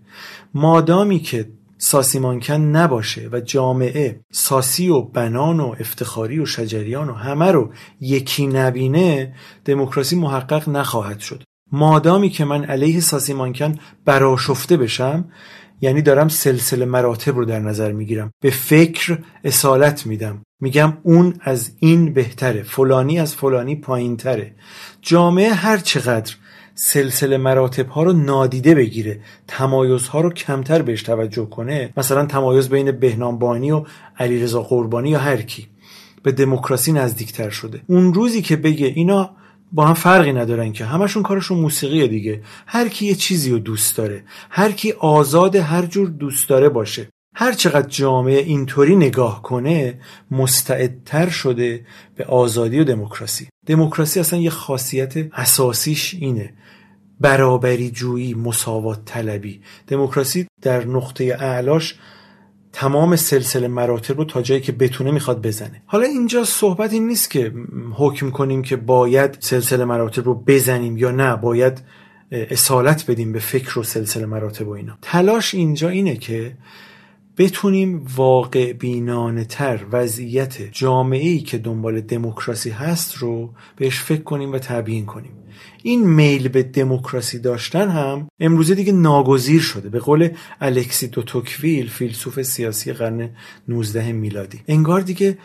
مادامی 0.53 1.19
که 1.19 1.49
ساسی 1.77 2.19
مانکن 2.19 2.53
نباشه 2.53 3.29
و 3.31 3.39
جامعه 3.39 4.19
ساسی 4.31 4.89
و 4.89 5.01
بنان 5.01 5.59
و 5.59 5.75
افتخاری 5.79 6.39
و 6.39 6.45
شجریان 6.45 7.09
و 7.09 7.13
همه 7.13 7.51
رو 7.51 7.73
یکی 8.01 8.47
نبینه 8.47 9.35
دموکراسی 9.65 10.15
محقق 10.15 10.69
نخواهد 10.69 11.19
شد. 11.19 11.43
مادامی 11.71 12.29
که 12.29 12.45
من 12.45 12.65
علیه 12.65 12.99
ساسی 12.99 13.33
مانکن 13.33 13.79
براشفته 14.05 14.77
بشم 14.77 15.25
یعنی 15.81 16.01
دارم 16.01 16.27
سلسله 16.27 16.85
مراتب 16.85 17.37
رو 17.37 17.45
در 17.45 17.59
نظر 17.59 17.91
می‌گیرم. 17.91 18.31
به 18.41 18.49
فکر 18.49 19.17
اصالت 19.43 20.05
میدم. 20.05 20.41
میگم 20.59 20.97
اون 21.03 21.33
از 21.41 21.71
این 21.79 22.13
بهتره. 22.13 22.63
فلانی 22.63 23.19
از 23.19 23.35
فلانی 23.35 23.75
پایین 23.75 24.17
تره 24.17 24.55
جامعه 25.01 25.49
هر 25.49 25.77
چقدر 25.77 26.35
سلسله 26.75 27.37
مراتب 27.37 27.89
ها 27.89 28.03
رو 28.03 28.13
نادیده 28.13 28.75
بگیره 28.75 29.19
تمایز 29.47 30.07
ها 30.07 30.21
رو 30.21 30.29
کمتر 30.29 30.81
بهش 30.81 31.03
توجه 31.03 31.45
کنه 31.45 31.93
مثلا 31.97 32.25
تمایز 32.25 32.69
بین 32.69 32.91
بهنام 32.91 33.39
بانی 33.39 33.71
و 33.71 33.83
علیرضا 34.19 34.61
قربانی 34.61 35.09
یا 35.09 35.19
هر 35.19 35.41
کی 35.41 35.67
به 36.23 36.31
دموکراسی 36.31 36.91
نزدیکتر 36.91 37.49
شده. 37.49 37.81
اون 37.87 38.13
روزی 38.13 38.41
که 38.41 38.55
بگه 38.55 38.87
اینا 38.87 39.29
با 39.71 39.85
هم 39.87 39.93
فرقی 39.93 40.33
ندارن 40.33 40.73
که. 40.73 40.85
همشون 40.85 41.23
کارشون 41.23 41.57
موسیقیه 41.57 42.07
دیگه. 42.07 42.41
هر 42.67 42.87
کی 42.87 43.05
یه 43.05 43.15
چیزی 43.15 43.51
رو 43.51 43.59
دوست 43.59 43.97
داره 43.97 44.23
هر 44.49 44.71
کی 44.71 44.91
آزاد 44.91 45.55
هر 45.55 45.85
جور 45.85 46.09
دوست 46.09 46.49
داره 46.49 46.69
باشه. 46.69 47.07
هر 47.35 47.53
چقدر 47.53 47.87
جامعه 47.87 48.37
اینطوری 48.37 48.95
نگاه 48.95 49.41
کنه 49.41 49.99
مستعدتر 50.31 51.29
شده 51.29 51.85
به 52.15 52.25
آزادی 52.25 52.79
و 52.79 52.83
دموکراسی. 52.83 53.47
دموکراسی 53.65 54.19
اصلا 54.19 54.39
یه 54.39 54.49
خاصیت 54.49 55.13
اساسیش 55.33 56.13
اینه. 56.13 56.53
برابری 57.19 57.91
جویی 57.91 58.33
مساوات 58.33 59.05
طلبی. 59.05 59.61
دموکراسی 59.87 60.47
در 60.61 60.85
نقطه 60.85 61.37
اعلاش 61.39 61.95
تمام 62.73 63.15
سلسله 63.15 63.67
مراتب 63.67 64.17
رو 64.17 64.25
تا 64.25 64.41
جایی 64.41 64.61
که 64.61 64.71
بتونه 64.71 65.11
می‌خواد 65.11 65.41
بزنه. 65.47 65.81
حالا 65.85 66.05
اینجا 66.05 66.43
صحبت 66.43 66.93
این 66.93 67.07
نیست 67.07 67.29
که 67.29 67.53
حکم 67.93 68.31
کنیم 68.31 68.61
که 68.61 68.75
باید 68.75 69.37
سلسله 69.39 69.85
مراتب 69.85 70.25
رو 70.25 70.43
بزنیم 70.47 70.97
یا 70.97 71.11
نه. 71.11 71.35
باید 71.35 71.81
اصالت 72.31 73.11
بدیم 73.11 73.31
به 73.31 73.39
فکر 73.39 73.79
و 73.79 73.83
سلسله 73.83 74.25
مراتب 74.25 74.67
و 74.67 74.71
اینا. 74.71 74.97
تلاش 75.01 75.55
اینجا 75.55 75.89
اینه 75.89 76.15
که 76.15 76.57
بتونیم 77.37 78.05
واقع 78.15 78.73
بینانه 78.73 79.45
تر 79.45 79.79
وضعیت 79.91 80.61
جامعه 80.71 81.29
ای 81.29 81.39
که 81.39 81.57
دنبال 81.57 82.01
دموکراسی 82.01 82.69
هست 82.69 83.17
رو 83.17 83.53
بهش 83.75 83.99
فکر 83.99 84.21
کنیم 84.21 84.51
و 84.51 84.59
تبیین 84.59 85.05
کنیم. 85.05 85.31
این 85.83 86.07
میل 86.07 86.47
به 86.47 86.63
دموکراسی 86.63 87.39
داشتن 87.39 87.89
هم 87.89 88.27
امروزه 88.39 88.75
دیگه 88.75 88.91
ناگزیر 88.91 89.61
شده. 89.61 89.89
به 89.89 89.99
قول 89.99 90.29
الکسی 90.61 91.07
دو 91.07 91.21
توکویل 91.21 91.89
فیلسوف 91.89 92.41
سیاسی 92.41 92.93
قرن 92.93 93.29
19 93.67 94.11
میلادی. 94.11 94.59
انگار 94.67 95.01
دیگه 95.01 95.37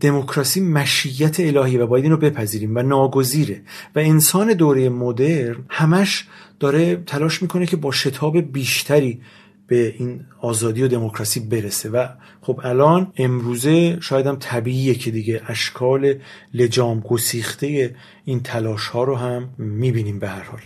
دموکراسی 0.00 0.60
مشیت 0.60 1.40
الهی 1.40 1.78
و 1.78 1.86
باید 1.86 2.04
اینو 2.04 2.16
بپذیریم 2.16 2.76
و 2.76 2.82
ناگزیره. 2.82 3.62
و 3.96 3.98
انسان 3.98 4.52
دوره 4.52 4.88
مدرن 4.88 5.56
همش 5.68 6.26
داره 6.60 6.96
تلاش 6.96 7.42
می‌کنه 7.42 7.66
که 7.66 7.76
با 7.76 7.92
شتاب 7.92 8.40
بیشتری 8.40 9.20
به 9.66 9.94
این 9.98 10.24
آزادی 10.40 10.82
و 10.82 10.88
دموکراسی 10.88 11.40
برسه. 11.40 11.88
و 11.88 12.06
خب 12.40 12.60
الان 12.64 13.12
امروزه 13.16 14.00
شاید 14.00 14.26
هم 14.26 14.36
طبیعیه 14.40 14.94
که 14.94 15.10
دیگه 15.10 15.42
اشکال 15.46 16.14
لجام 16.54 17.00
گسیخته 17.00 17.94
این 18.24 18.40
تلاش 18.40 18.86
ها 18.86 19.04
رو 19.04 19.16
هم 19.16 19.54
می‌بینیم 19.58 20.18
به 20.18 20.28
هر 20.28 20.42
حال. 20.42 20.60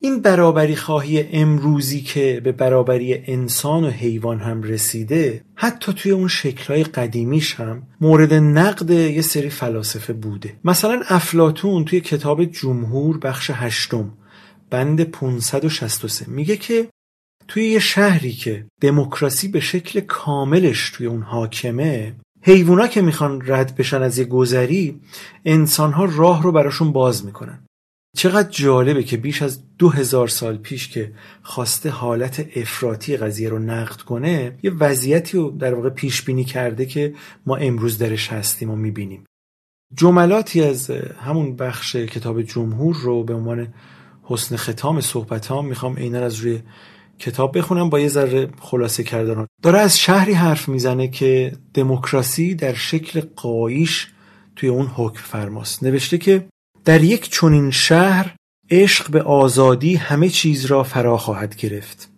این 0.00 0.20
برابری 0.20 0.76
خواهی 0.76 1.28
امروزی 1.32 2.00
که 2.00 2.40
به 2.44 2.52
برابری 2.52 3.22
انسان 3.26 3.84
و 3.84 3.90
حیوان 3.90 4.40
هم 4.40 4.62
رسیده 4.62 5.44
حتی 5.54 5.92
توی 5.92 6.12
اون 6.12 6.28
شکلهای 6.28 6.84
قدیمیش 6.84 7.54
هم 7.54 7.82
مورد 8.00 8.34
نقد 8.34 8.90
یه 8.90 9.22
سری 9.22 9.48
فلاسفه 9.48 10.12
بوده. 10.12 10.52
مثلا 10.64 11.02
افلاتون 11.08 11.84
توی 11.84 12.00
کتاب 12.00 12.44
جمهور 12.44 13.18
بخش 13.18 13.50
هشتم 13.54 14.12
بند 14.70 15.00
563 15.00 16.24
میگه 16.28 16.56
که 16.56 16.88
توی 17.48 17.64
یه 17.64 17.78
شهری 17.78 18.32
که 18.32 18.66
دموکراسی 18.80 19.48
به 19.48 19.60
شکل 19.60 20.00
کاملش 20.00 20.90
توی 20.90 21.06
اون 21.06 21.22
حاکمه 21.22 22.14
حیوونا 22.42 22.86
که 22.86 23.02
می‌خوان 23.02 23.42
رد 23.46 23.76
بشن 23.76 24.02
از 24.02 24.18
یه 24.18 24.24
گذری 24.24 25.00
انسانها 25.44 26.04
راه 26.04 26.42
رو 26.42 26.52
براشون 26.52 26.92
باز 26.92 27.24
می‌کنن. 27.24 27.62
چقدر 28.16 28.50
جالبه 28.50 29.02
که 29.02 29.16
بیش 29.16 29.42
از 29.42 29.76
دو 29.78 29.88
هزار 29.88 30.28
سال 30.28 30.56
پیش 30.56 30.88
که 30.88 31.12
خواسته 31.42 31.90
حالت 31.90 32.46
افراطی 32.56 33.16
قضیه 33.16 33.48
رو 33.48 33.58
نقد 33.58 34.00
کنه 34.00 34.58
یه 34.62 34.70
وضعیتی 34.70 35.36
رو 35.36 35.50
در 35.50 35.74
واقع 35.74 35.90
پیش 35.90 36.22
بینی 36.22 36.44
کرده 36.44 36.86
که 36.86 37.14
ما 37.46 37.56
امروز 37.56 37.98
درش 37.98 38.32
هستیم 38.32 38.70
و 38.70 38.76
می‌بینیم. 38.76 39.24
جملاتی 39.94 40.62
از 40.64 40.90
همون 41.24 41.56
بخش 41.56 41.96
کتاب 41.96 42.42
جمهور 42.42 42.96
رو 42.96 43.24
به 43.24 43.34
عنوان 43.34 43.74
حسن 44.22 44.56
ختام 44.56 45.00
صحبتام 45.00 45.66
می‌خوام 45.66 45.96
اینا 45.96 46.20
از 46.20 46.36
روی 46.36 46.60
کتاب 47.18 47.58
بخونم 47.58 47.90
با 47.90 48.00
یه 48.00 48.08
ذره 48.08 48.48
خلاصه 48.60 49.02
کردن. 49.02 49.46
داره 49.62 49.78
از 49.78 49.98
شهری 49.98 50.32
حرف 50.32 50.68
می‌زنه 50.68 51.08
که 51.08 51.52
دموکراسی 51.74 52.54
در 52.54 52.74
شکل 52.74 53.22
قایش 53.36 54.08
توی 54.56 54.68
اون 54.68 54.86
حکم 54.86 55.22
فرماست. 55.22 55.82
نوشته 55.82 56.18
که 56.18 56.48
در 56.84 57.04
یک 57.04 57.30
چنین 57.30 57.70
شهر 57.70 58.34
عشق 58.70 59.10
به 59.10 59.22
آزادی 59.22 59.94
همه 59.94 60.28
چیز 60.28 60.64
را 60.64 60.82
فرا 60.82 61.16
خواهد 61.16 61.56
گرفت. 61.56 62.10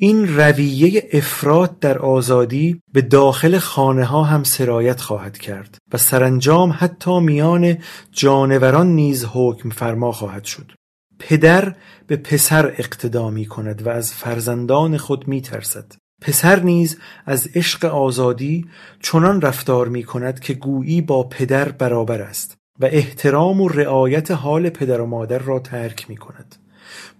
این 0.00 0.36
رویه 0.36 1.08
افراد 1.12 1.78
در 1.78 1.98
آزادی 1.98 2.80
به 2.92 3.02
داخل 3.02 3.58
خانه 3.58 4.04
ها 4.04 4.24
هم 4.24 4.44
سرایت 4.44 5.00
خواهد 5.00 5.38
کرد 5.38 5.78
و 5.92 5.98
سرانجام 5.98 6.74
حتی 6.78 7.20
میان 7.20 7.78
جانوران 8.12 8.86
نیز 8.86 9.24
حکم 9.24 9.70
فرما 9.70 10.12
خواهد 10.12 10.44
شد. 10.44 10.72
پدر 11.18 11.74
به 12.06 12.16
پسر 12.16 12.66
اقتدا 12.78 13.30
می 13.30 13.46
کند 13.46 13.86
و 13.86 13.88
از 13.88 14.14
فرزندان 14.14 14.96
خود 14.96 15.28
می 15.28 15.40
ترسد. 15.40 15.92
پسر 16.20 16.60
نیز 16.60 16.98
از 17.26 17.48
عشق 17.54 17.84
آزادی 17.84 18.66
چنان 19.02 19.40
رفتار 19.40 19.88
می 19.88 20.04
کند 20.04 20.40
که 20.40 20.54
گویی 20.54 21.00
با 21.00 21.22
پدر 21.22 21.68
برابر 21.68 22.22
است 22.22 22.56
و 22.80 22.84
احترام 22.84 23.60
و 23.60 23.68
رعایت 23.68 24.30
حال 24.30 24.70
پدر 24.70 25.00
و 25.00 25.06
مادر 25.06 25.38
را 25.38 25.58
ترک 25.58 26.10
می 26.10 26.16
کند. 26.16 26.56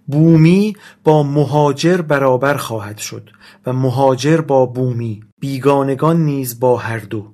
بومی 0.07 0.75
با 1.03 1.23
مهاجر 1.23 2.01
برابر 2.01 2.57
خواهد 2.57 2.97
شد 2.97 3.29
و 3.65 3.73
مهاجر 3.73 4.41
با 4.41 4.65
بومی 4.65 5.23
بیگانگان 5.41 6.25
نیز 6.25 6.59
با 6.59 6.77
هر 6.77 6.99
دو 6.99 7.33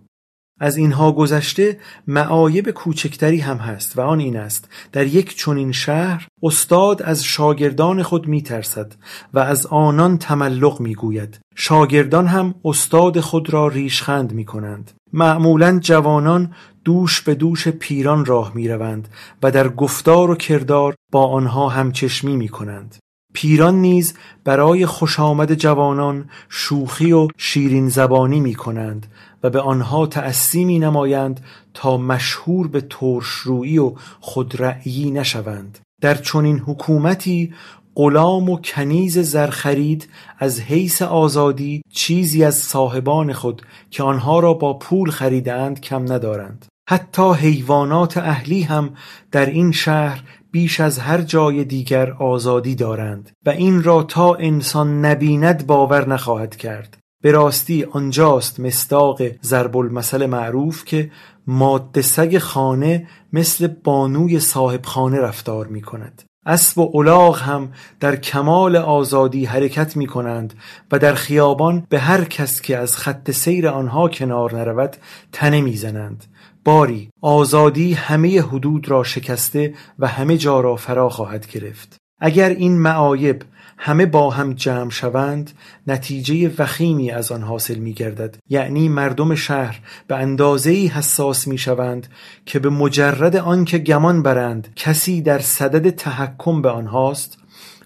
از 0.59 0.77
اینها 0.77 1.11
گذشته 1.11 1.79
معایب 2.07 2.71
کوچکتری 2.71 3.39
هم 3.39 3.57
هست 3.57 3.97
و 3.97 4.01
آن 4.01 4.19
این 4.19 4.37
است. 4.37 4.69
در 4.91 5.07
یک 5.07 5.37
چنین 5.37 5.71
شهر 5.71 6.27
استاد 6.43 7.01
از 7.01 7.23
شاگردان 7.23 8.03
خود 8.03 8.27
میترسد 8.27 8.93
و 9.33 9.39
از 9.39 9.65
آنان 9.65 10.17
تملق 10.17 10.79
می‌گوید. 10.79 11.39
شاگردان 11.55 12.27
هم 12.27 12.55
استاد 12.65 13.19
خود 13.19 13.53
را 13.53 13.67
ریشخند 13.67 14.33
می 14.33 14.45
کنند 14.45 14.91
معمولا 15.13 15.79
جوانان 15.79 16.53
دوش 16.83 17.21
به 17.21 17.35
دوش 17.35 17.67
پیران 17.67 18.25
راه 18.25 18.51
می 18.55 18.67
روند 18.67 19.07
و 19.43 19.51
در 19.51 19.69
گفتار 19.69 20.31
و 20.31 20.35
کردار 20.35 20.95
با 21.11 21.27
آنها 21.27 21.69
همچشمی 21.69 22.35
می 22.35 22.49
کنند 22.49 22.95
پیران 23.33 23.75
نیز 23.75 24.13
برای 24.43 24.85
خوش 24.85 25.19
آمد 25.19 25.53
جوانان 25.53 26.29
شوخی 26.49 27.11
و 27.11 27.27
شیرین 27.37 27.89
زبانی 27.89 28.39
می 28.39 28.55
کنند 28.55 29.07
و 29.43 29.49
به 29.49 29.61
آنها 29.61 30.07
تأسی 30.07 30.65
می 30.65 30.79
نمایند 30.79 31.39
تا 31.73 31.97
مشهور 31.97 32.67
به 32.67 32.81
ترشرویی 32.89 33.77
و 33.77 33.93
خودرأیی 34.19 35.11
نشوند. 35.11 35.79
در 36.01 36.15
چنین 36.15 36.59
حکومتی 36.59 37.53
غلام 37.95 38.49
و 38.49 38.57
کنیز 38.57 39.19
زرخرید 39.19 40.09
از 40.39 40.59
حیث 40.59 41.01
آزادی 41.01 41.81
چیزی 41.93 42.43
از 42.43 42.55
صاحبان 42.55 43.33
خود 43.33 43.61
که 43.91 44.03
آنها 44.03 44.39
را 44.39 44.53
با 44.53 44.73
پول 44.73 45.11
خریدند 45.11 45.81
کم 45.81 46.13
ندارند. 46.13 46.65
حتی 46.89 47.33
حیوانات 47.33 48.17
اهلی 48.17 48.61
هم 48.61 48.89
در 49.31 49.45
این 49.45 49.71
شهر 49.71 50.23
بیش 50.51 50.79
از 50.79 50.99
هر 50.99 51.21
جای 51.21 51.63
دیگر 51.63 52.11
آزادی 52.11 52.75
دارند 52.75 53.31
و 53.45 53.49
این 53.49 53.83
را 53.83 54.03
تا 54.03 54.35
انسان 54.35 55.05
نبیند 55.05 55.67
باور 55.67 56.09
نخواهد 56.09 56.55
کرد. 56.55 56.97
به 57.25 57.31
راستی 57.31 57.83
آنجاست 57.83 58.59
مصداق 58.59 59.21
ضرب 59.43 59.77
المثل 59.77 60.25
معروف 60.25 60.85
که 60.85 61.11
ماده 61.47 62.01
سگ 62.01 62.37
خانه 62.37 63.07
مثل 63.33 63.67
بانوی 63.67 64.39
صاحب 64.39 64.85
خانه 64.85 65.19
رفتار 65.19 65.67
می 65.67 65.81
کند 65.81 66.23
اسب 66.45 66.77
و 66.77 66.91
الاغ 66.97 67.39
هم 67.41 67.71
در 67.99 68.15
کمال 68.15 68.75
آزادی 68.75 69.45
حرکت 69.45 69.97
می 69.97 70.07
کنند 70.07 70.53
و 70.91 70.99
در 70.99 71.13
خیابان 71.13 71.87
به 71.89 71.99
هر 71.99 72.23
کس 72.23 72.61
که 72.61 72.77
از 72.77 72.97
خط 72.97 73.31
سیر 73.31 73.67
آنها 73.67 74.09
کنار 74.09 74.55
نرود 74.55 74.97
تنه 75.31 75.61
می‌زنند. 75.61 76.25
باری 76.65 77.09
آزادی 77.21 77.93
همه 77.93 78.41
حدود 78.41 78.89
را 78.89 79.03
شکسته 79.03 79.73
و 79.99 80.07
همه 80.07 80.37
جا 80.37 80.61
را 80.61 80.75
فرا 80.75 81.09
خواهد 81.09 81.47
گرفت. 81.47 81.97
اگر 82.19 82.49
این 82.49 82.79
معایب 82.79 83.41
همه 83.77 84.05
با 84.05 84.29
هم 84.29 84.53
جمع 84.53 84.89
شوند 84.89 85.51
نتیجه 85.87 86.51
وخیمی 86.57 87.11
از 87.11 87.31
آن 87.31 87.41
حاصل 87.41 87.75
می 87.75 87.93
گردد 87.93 88.37
یعنی 88.49 88.89
مردم 88.89 89.35
شهر 89.35 89.79
به 90.07 90.15
اندازه 90.15 90.71
حساس 90.71 91.47
می 91.47 91.57
شوند 91.57 92.07
که 92.45 92.59
به 92.59 92.69
مجرد 92.69 93.35
آنکه 93.35 93.77
گمان 93.77 94.23
برند 94.23 94.67
کسی 94.75 95.21
در 95.21 95.39
صدد 95.39 95.89
تحکم 95.89 96.61
به 96.61 96.69
آنهاست 96.69 97.37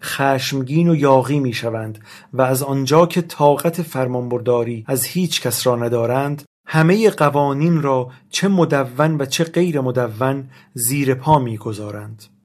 خشمگین 0.04 0.90
و 0.90 0.96
یاغی 0.96 1.40
می 1.40 1.54
شوند 1.54 2.00
و 2.34 2.42
از 2.42 2.64
آنجا 2.64 3.06
که 3.06 3.22
طاقت 3.22 3.82
فرمانبرداری 3.82 4.84
از 4.88 5.06
هیچ 5.06 5.42
کس 5.42 5.68
را 5.68 5.76
ندارند 5.76 6.44
همه 6.66 7.10
قوانین 7.10 7.82
را 7.82 8.10
چه 8.30 8.48
مدون 8.48 9.18
و 9.18 9.26
چه 9.26 9.44
غیر 9.44 9.82
مدون 9.82 10.50
زیر 10.74 11.14
پا 11.14 11.40
می 11.40 11.58
گذارند. 11.58 12.39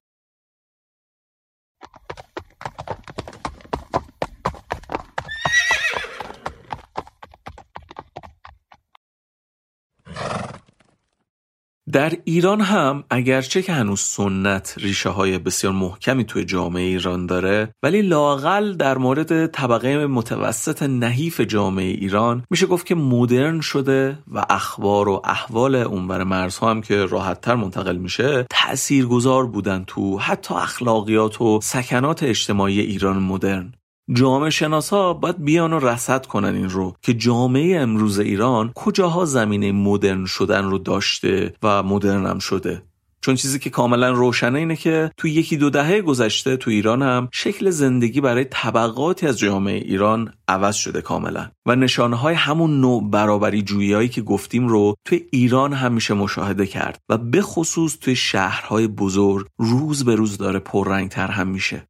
در 11.93 12.12
ایران 12.24 12.61
هم 12.61 13.05
اگرچه 13.11 13.62
که 13.62 13.72
هنوز 13.72 14.01
سنت 14.01 14.74
ریشه 14.78 15.09
های 15.09 15.39
بسیار 15.39 15.72
محکمی 15.72 16.24
توی 16.24 16.45
جامعه 16.45 16.82
ایران 16.82 17.26
داره 17.26 17.74
ولی 17.82 18.03
لاقل 18.03 18.74
در 18.74 18.99
مورد 18.99 19.47
طبقه 19.47 20.07
متوسط 20.07 20.82
نحیف 20.82 21.41
جامعه 21.41 21.87
ایران 21.87 22.45
میشه 22.51 22.66
گفت 22.66 22.87
که 22.87 22.95
مدرن 22.95 23.61
شده 23.61 24.18
و 24.32 24.45
اخبار 24.51 25.09
و 25.09 25.22
احوال 25.24 25.74
اونور 25.74 26.24
مرزها 26.24 26.70
هم 26.70 26.80
که 26.80 27.05
راحتتر 27.05 27.55
منتقل 27.55 27.97
میشه 27.97 28.47
تاثیرگذار 28.51 29.47
بودن 29.47 29.85
تو 29.87 30.18
حتی 30.18 30.55
اخلاقیات 30.55 31.41
و 31.41 31.61
سکنات 31.62 32.22
اجتماعی 32.22 32.80
ایران 32.80 33.18
مدرن. 33.18 33.72
جامعه 34.13 34.51
شناسا 34.51 35.13
باید 35.13 35.45
بیان 35.45 35.73
و 35.73 35.79
رصد 35.79 36.27
کنن 36.27 36.55
این 36.55 36.71
رو 36.71 36.95
که 37.03 37.15
جامعه 37.15 37.81
امروز 37.81 38.19
ایران 38.19 38.73
کجاها 38.75 39.25
زمینه 39.25 39.73
مدرن 39.73 40.25
شدن 40.25 40.65
رو 40.65 40.79
داشته 40.79 41.55
و 41.63 41.83
مدرن 41.83 42.27
هم 42.27 42.39
شده. 42.39 42.83
چون 43.21 43.35
چیزی 43.35 43.59
که 43.59 43.71
کاملا 43.71 44.11
روشنه 44.11 44.59
اینه 44.59 44.77
که 44.77 45.11
تو 45.17 45.29
یکی 45.29 45.57
دو 45.57 45.71
دهه 45.71 46.03
گذشته 46.03 46.57
تو 46.57 46.71
ایران 46.71 47.03
هم 47.03 47.29
شکل 47.33 47.71
زندگی 47.71 48.21
برای 48.21 48.45
طبقاتی 48.45 49.27
از 49.27 49.39
جامعه 49.39 49.75
ایران 49.75 50.33
عوض 50.49 50.75
شده 50.75 51.03
کاملا. 51.03 51.51
و 51.67 51.77
نشانه 51.77 52.17
های 52.17 52.35
همون 52.35 52.81
نوع 52.81 53.11
برابری 53.11 53.63
جویی 53.63 54.09
که 54.09 54.23
گفتیم 54.23 54.69
رو 54.69 54.95
توی 55.05 55.27
ایران 55.33 55.73
هم 55.73 55.93
میشه 55.93 56.15
مشاهده 56.15 56.67
کرد 56.67 57.01
و 57.09 57.19
به 57.19 57.43
خصوص 57.43 57.97
توی 58.01 58.17
شهرهای 58.17 58.87
بزرگ 58.87 59.47
روز 59.59 60.05
به 60.05 60.15
روز 60.15 60.39
داره 60.39 60.59
پررنگتر 60.59 61.27
هم 61.27 61.49
میشه. 61.49 61.89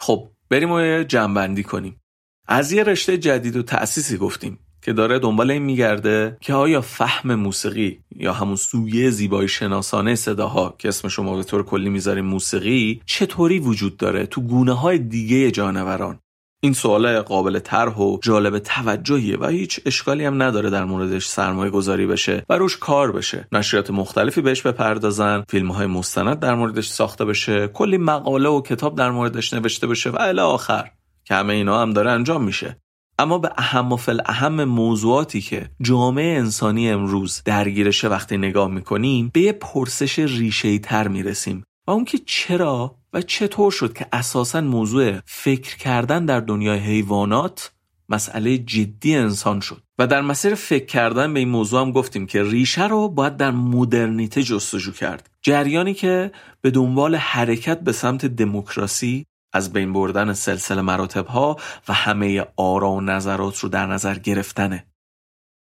خب 0.00 0.28
بریم 0.52 0.70
و 0.70 1.02
جنبندی 1.02 1.62
کنیم. 1.62 2.00
از 2.48 2.72
یه 2.72 2.82
رشته 2.82 3.18
جدید 3.18 3.56
و 3.56 3.62
تأسیسی 3.62 4.16
گفتیم 4.16 4.58
که 4.82 4.92
داره 4.92 5.18
دنبال 5.18 5.50
این 5.50 5.62
میگرده 5.62 6.36
که 6.40 6.54
آیا 6.54 6.80
فهم 6.80 7.34
موسیقی 7.34 8.00
یا 8.16 8.32
همون 8.32 8.56
سویه 8.56 9.10
زیبایی 9.10 9.48
شناسانه 9.48 10.14
صداها 10.14 10.74
که 10.78 10.88
اسم 10.88 11.08
شما 11.08 11.36
به 11.36 11.42
طور 11.42 11.62
کلی 11.62 11.88
می‌ذاریم 11.88 12.24
موسیقی 12.24 13.02
چطوری 13.06 13.58
وجود 13.58 13.96
داره 13.96 14.26
تو 14.26 14.40
گونه 14.40 14.72
های 14.72 14.98
دیگه 14.98 15.50
جانوران؟ 15.50 16.18
این 16.64 16.72
سوال 16.72 17.20
قابل 17.20 17.58
طرح 17.58 17.94
و 17.94 18.18
جالب 18.22 18.58
توجهیه 18.58 19.38
و 19.38 19.46
هیچ 19.46 19.80
اشکالی 19.86 20.24
هم 20.24 20.42
نداره 20.42 20.70
در 20.70 20.84
موردش 20.84 21.26
سرمایه 21.26 21.70
گذاری 21.70 22.06
بشه 22.06 22.44
و 22.48 22.58
روش 22.58 22.76
کار 22.76 23.12
بشه. 23.12 23.48
نشریات 23.52 23.90
مختلفی 23.90 24.40
بهش 24.40 24.62
بپردازن 24.62 25.44
فیلم 25.48 25.72
های 25.72 25.86
مستند 25.86 26.38
در 26.38 26.54
موردش 26.54 26.88
ساخته 26.88 27.24
بشه 27.24 27.68
کلی 27.68 27.98
مقاله 27.98 28.48
و 28.48 28.62
کتاب 28.62 28.94
در 28.94 29.10
موردش 29.10 29.52
نوشته 29.52 29.86
بشه 29.86 30.10
و 30.10 30.16
الی 30.20 30.40
آخر 30.40 30.90
که 31.24 31.34
همه 31.34 31.52
اینا 31.52 31.82
هم 31.82 31.90
داره 31.90 32.10
انجام 32.10 32.44
میشه. 32.44 32.76
اما 33.18 33.38
به 33.38 33.50
اهم 33.56 33.92
و 33.92 33.96
فل 33.96 34.20
اهم 34.26 34.64
موضوعاتی 34.64 35.40
که 35.40 35.70
جامعه 35.80 36.38
انسانی 36.38 36.90
امروز 36.90 37.42
درگیرشه 37.44 38.08
وقتی 38.08 38.36
نگاه 38.36 38.70
می‌کنیم 38.70 39.30
به 39.34 39.40
یه 39.40 39.52
پرسش 39.52 40.18
ریشه 40.18 40.78
تر 40.78 41.08
می‌رسیم. 41.08 41.64
و 41.86 41.90
اون 41.90 42.04
که 42.04 42.18
چرا 42.18 43.01
و 43.12 43.22
چطور 43.22 43.72
شد 43.72 43.92
که 43.92 44.06
اساسا 44.12 44.60
موضوع 44.60 45.18
فکر 45.24 45.76
کردن 45.76 46.26
در 46.26 46.40
دنیای 46.40 46.78
حیوانات 46.78 47.72
مسئله 48.08 48.58
جدی 48.58 49.16
انسان 49.16 49.60
شد؟ 49.60 49.82
و 49.98 50.06
در 50.06 50.20
مسیر 50.20 50.54
فکر 50.54 50.86
کردن 50.86 51.34
به 51.34 51.40
این 51.40 51.48
موضوع 51.48 51.80
هم 51.80 51.92
گفتیم 51.92 52.26
که 52.26 52.42
ریشه 52.42 52.88
رو 52.88 53.08
باید 53.08 53.36
در 53.36 53.50
مدرنیته 53.50 54.42
جستجو 54.42 54.92
کرد. 54.92 55.30
جریانی 55.42 55.94
که 55.94 56.32
به 56.60 56.70
دنبال 56.70 57.14
حرکت 57.14 57.80
به 57.80 57.92
سمت 57.92 58.26
دموکراسی 58.26 59.26
از 59.52 59.72
بین 59.72 59.92
بردن 59.92 60.32
سلسله 60.32 60.82
مراتب 60.82 61.26
ها 61.26 61.56
و 61.88 61.92
همه 61.92 62.46
آرا 62.56 62.90
و 62.90 63.00
نظرات 63.00 63.58
رو 63.58 63.68
در 63.68 63.86
نظر 63.86 64.18
گرفتنه. 64.18 64.86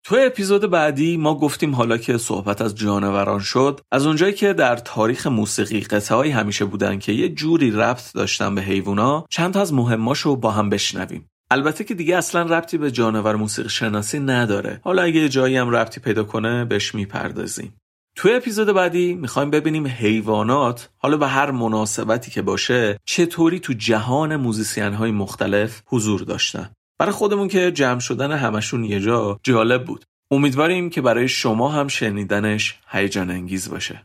تو 0.03 0.15
اپیزود 0.19 0.61
بعدی 0.61 1.17
ما 1.17 1.35
گفتیم 1.35 1.75
حالا 1.75 1.97
که 1.97 2.17
صحبت 2.17 2.61
از 2.61 2.75
جانوران 2.75 3.39
شد 3.39 3.79
از 3.91 4.05
اونجایی 4.05 4.33
که 4.33 4.53
در 4.53 4.75
تاریخ 4.75 5.27
موسیقی 5.27 5.81
قطعهایی 5.81 6.31
همیشه 6.31 6.65
بودن 6.65 6.99
که 6.99 7.11
یه 7.11 7.29
جوری 7.29 7.71
ربط 7.71 8.13
داشتن 8.13 8.55
به 8.55 8.61
حیوونا 8.61 9.25
چند 9.29 9.53
تا 9.53 9.61
از 9.61 9.73
مهماشو 9.73 10.35
با 10.35 10.51
هم 10.51 10.69
بشنویم. 10.69 11.29
البته 11.51 11.83
که 11.83 11.93
دیگه 11.93 12.17
اصلا 12.17 12.41
ربطی 12.41 12.77
به 12.77 12.91
جانور 12.91 13.35
موسیقی 13.35 13.69
شناسی 13.69 14.19
نداره. 14.19 14.81
حالا 14.83 15.01
اگه 15.01 15.29
جایی 15.29 15.57
هم 15.57 15.69
ربطی 15.69 16.01
پیدا 16.01 16.23
کنه 16.23 16.65
بهش 16.65 16.95
می‌پردازیم. 16.95 17.73
تو 18.15 18.29
اپیزود 18.31 18.67
بعدی 18.67 19.13
می‌خوایم 19.13 19.51
ببینیم 19.51 19.87
حیوانات 19.87 20.89
حالا 20.97 21.17
به 21.17 21.27
هر 21.27 21.51
مناسبتی 21.51 22.31
که 22.31 22.41
باشه 22.41 22.99
چطوری 23.05 23.59
تو 23.59 23.73
جهان 23.73 24.35
موزیسین 24.35 24.93
های 24.93 25.11
مختلف 25.11 25.81
حضور 25.85 26.21
داشتن. 26.21 26.69
برای 26.99 27.11
خودمون 27.11 27.47
که 27.47 27.71
جمع 27.71 27.99
شدن 27.99 28.31
همشون 28.31 28.83
یه 28.83 28.99
جا 28.99 29.39
جالب 29.43 29.85
بود. 29.85 30.05
امیدواریم 30.31 30.89
که 30.89 31.01
برای 31.01 31.27
شما 31.27 31.69
هم 31.69 31.87
شنیدنش 31.87 32.79
هیجان 32.87 33.29
انگیز 33.29 33.69
باشه. 33.69 34.03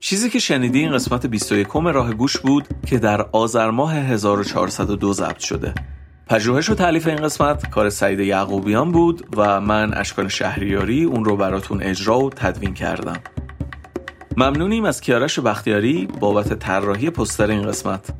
چیزی 0.00 0.30
که 0.30 0.38
شنیدی 0.38 0.78
این 0.78 0.92
قسمت 0.92 1.26
21 1.26 1.66
راه 1.68 2.14
گوش 2.14 2.38
بود 2.38 2.68
که 2.86 2.98
در 2.98 3.22
آذر 3.22 3.70
ماه 3.70 3.94
1402 3.94 5.12
ضبط 5.12 5.38
شده. 5.38 5.74
پژوهش 6.26 6.70
و 6.70 6.74
تألیف 6.74 7.06
این 7.06 7.16
قسمت 7.16 7.70
کار 7.70 7.90
سعید 7.90 8.20
یعقوبیان 8.20 8.92
بود 8.92 9.26
و 9.36 9.60
من 9.60 9.94
اشکان 9.94 10.28
شهریاری 10.28 11.04
اون 11.04 11.24
رو 11.24 11.36
براتون 11.36 11.82
اجرا 11.82 12.18
و 12.18 12.30
تدوین 12.30 12.74
کردم. 12.74 13.20
ممنونیم 14.36 14.84
از 14.84 15.00
کیارش 15.00 15.38
بختیاری 15.38 16.06
بابت 16.20 16.58
طراحی 16.58 17.10
پوستر 17.10 17.50
این 17.50 17.62
قسمت. 17.62 18.14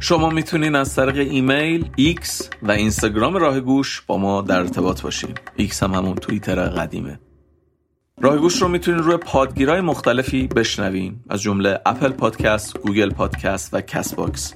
شما 0.00 0.30
می‌تونین 0.30 0.74
از 0.74 0.94
طریق 0.94 1.18
ایمیل، 1.30 1.90
ایکس 1.96 2.50
و 2.62 2.70
اینستاگرام 2.70 3.36
راه 3.36 3.60
گوش 3.60 4.02
با 4.06 4.18
ما 4.18 4.42
در 4.42 4.58
ارتباط 4.58 5.02
باشین. 5.02 5.30
ایکس 5.56 5.82
هم 5.82 5.94
همون 5.94 6.14
توییتر 6.14 6.68
قدیمه. 6.68 7.20
راه 8.20 8.36
گوش 8.36 8.62
رو 8.62 8.68
می‌تونین 8.68 9.02
روی 9.02 9.16
پادگیرهای 9.16 9.80
مختلفی 9.80 10.46
بشنوین 10.46 11.16
از 11.30 11.42
جمله 11.42 11.80
اپل 11.86 12.08
پادکست، 12.08 12.78
گوگل 12.78 13.10
پادکست 13.10 13.74
و 13.74 13.80
Castbox. 13.80 14.54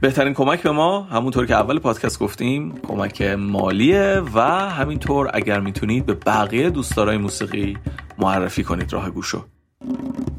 بهترین 0.00 0.34
کمک 0.34 0.62
به 0.62 0.70
ما 0.70 1.02
همونطور 1.02 1.46
که 1.46 1.54
اول 1.54 1.78
پادکست 1.78 2.18
گفتیم 2.18 2.72
کمک 2.88 3.22
مالیه 3.22 4.22
و 4.34 4.40
همینطور 4.70 5.30
اگر 5.34 5.60
می‌تونید 5.60 6.06
به 6.06 6.14
بقیه 6.14 6.70
دوستدارای 6.70 7.16
موسیقی 7.16 7.76
معرفی 8.18 8.64
کنید 8.64 8.92
راه 8.92 9.10
گوشو 9.10 9.44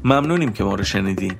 ممنونیم 0.04 0.52
که 0.52 0.64
ما 0.64 0.74
رو 0.74 0.84
شنیدین 0.84 1.32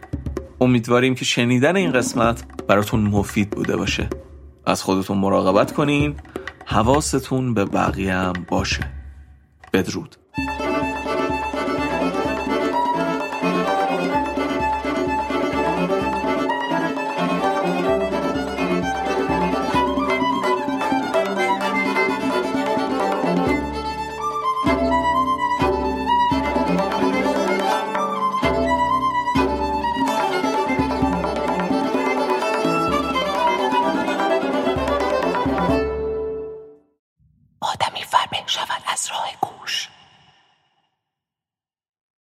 امیدواریم 0.60 1.14
که 1.14 1.24
شنیدن 1.24 1.76
این 1.76 1.92
قسمت 1.92 2.44
براتون 2.66 3.00
مفید 3.00 3.50
بوده 3.50 3.76
باشه. 3.76 4.08
از 4.66 4.82
خودتون 4.82 5.18
مراقبت 5.18 5.72
کنین. 5.72 6.14
حواستون 6.66 7.54
به 7.54 7.64
بقیه 7.64 8.14
هم 8.14 8.32
باشه. 8.48 8.92
بدرود. 9.72 10.16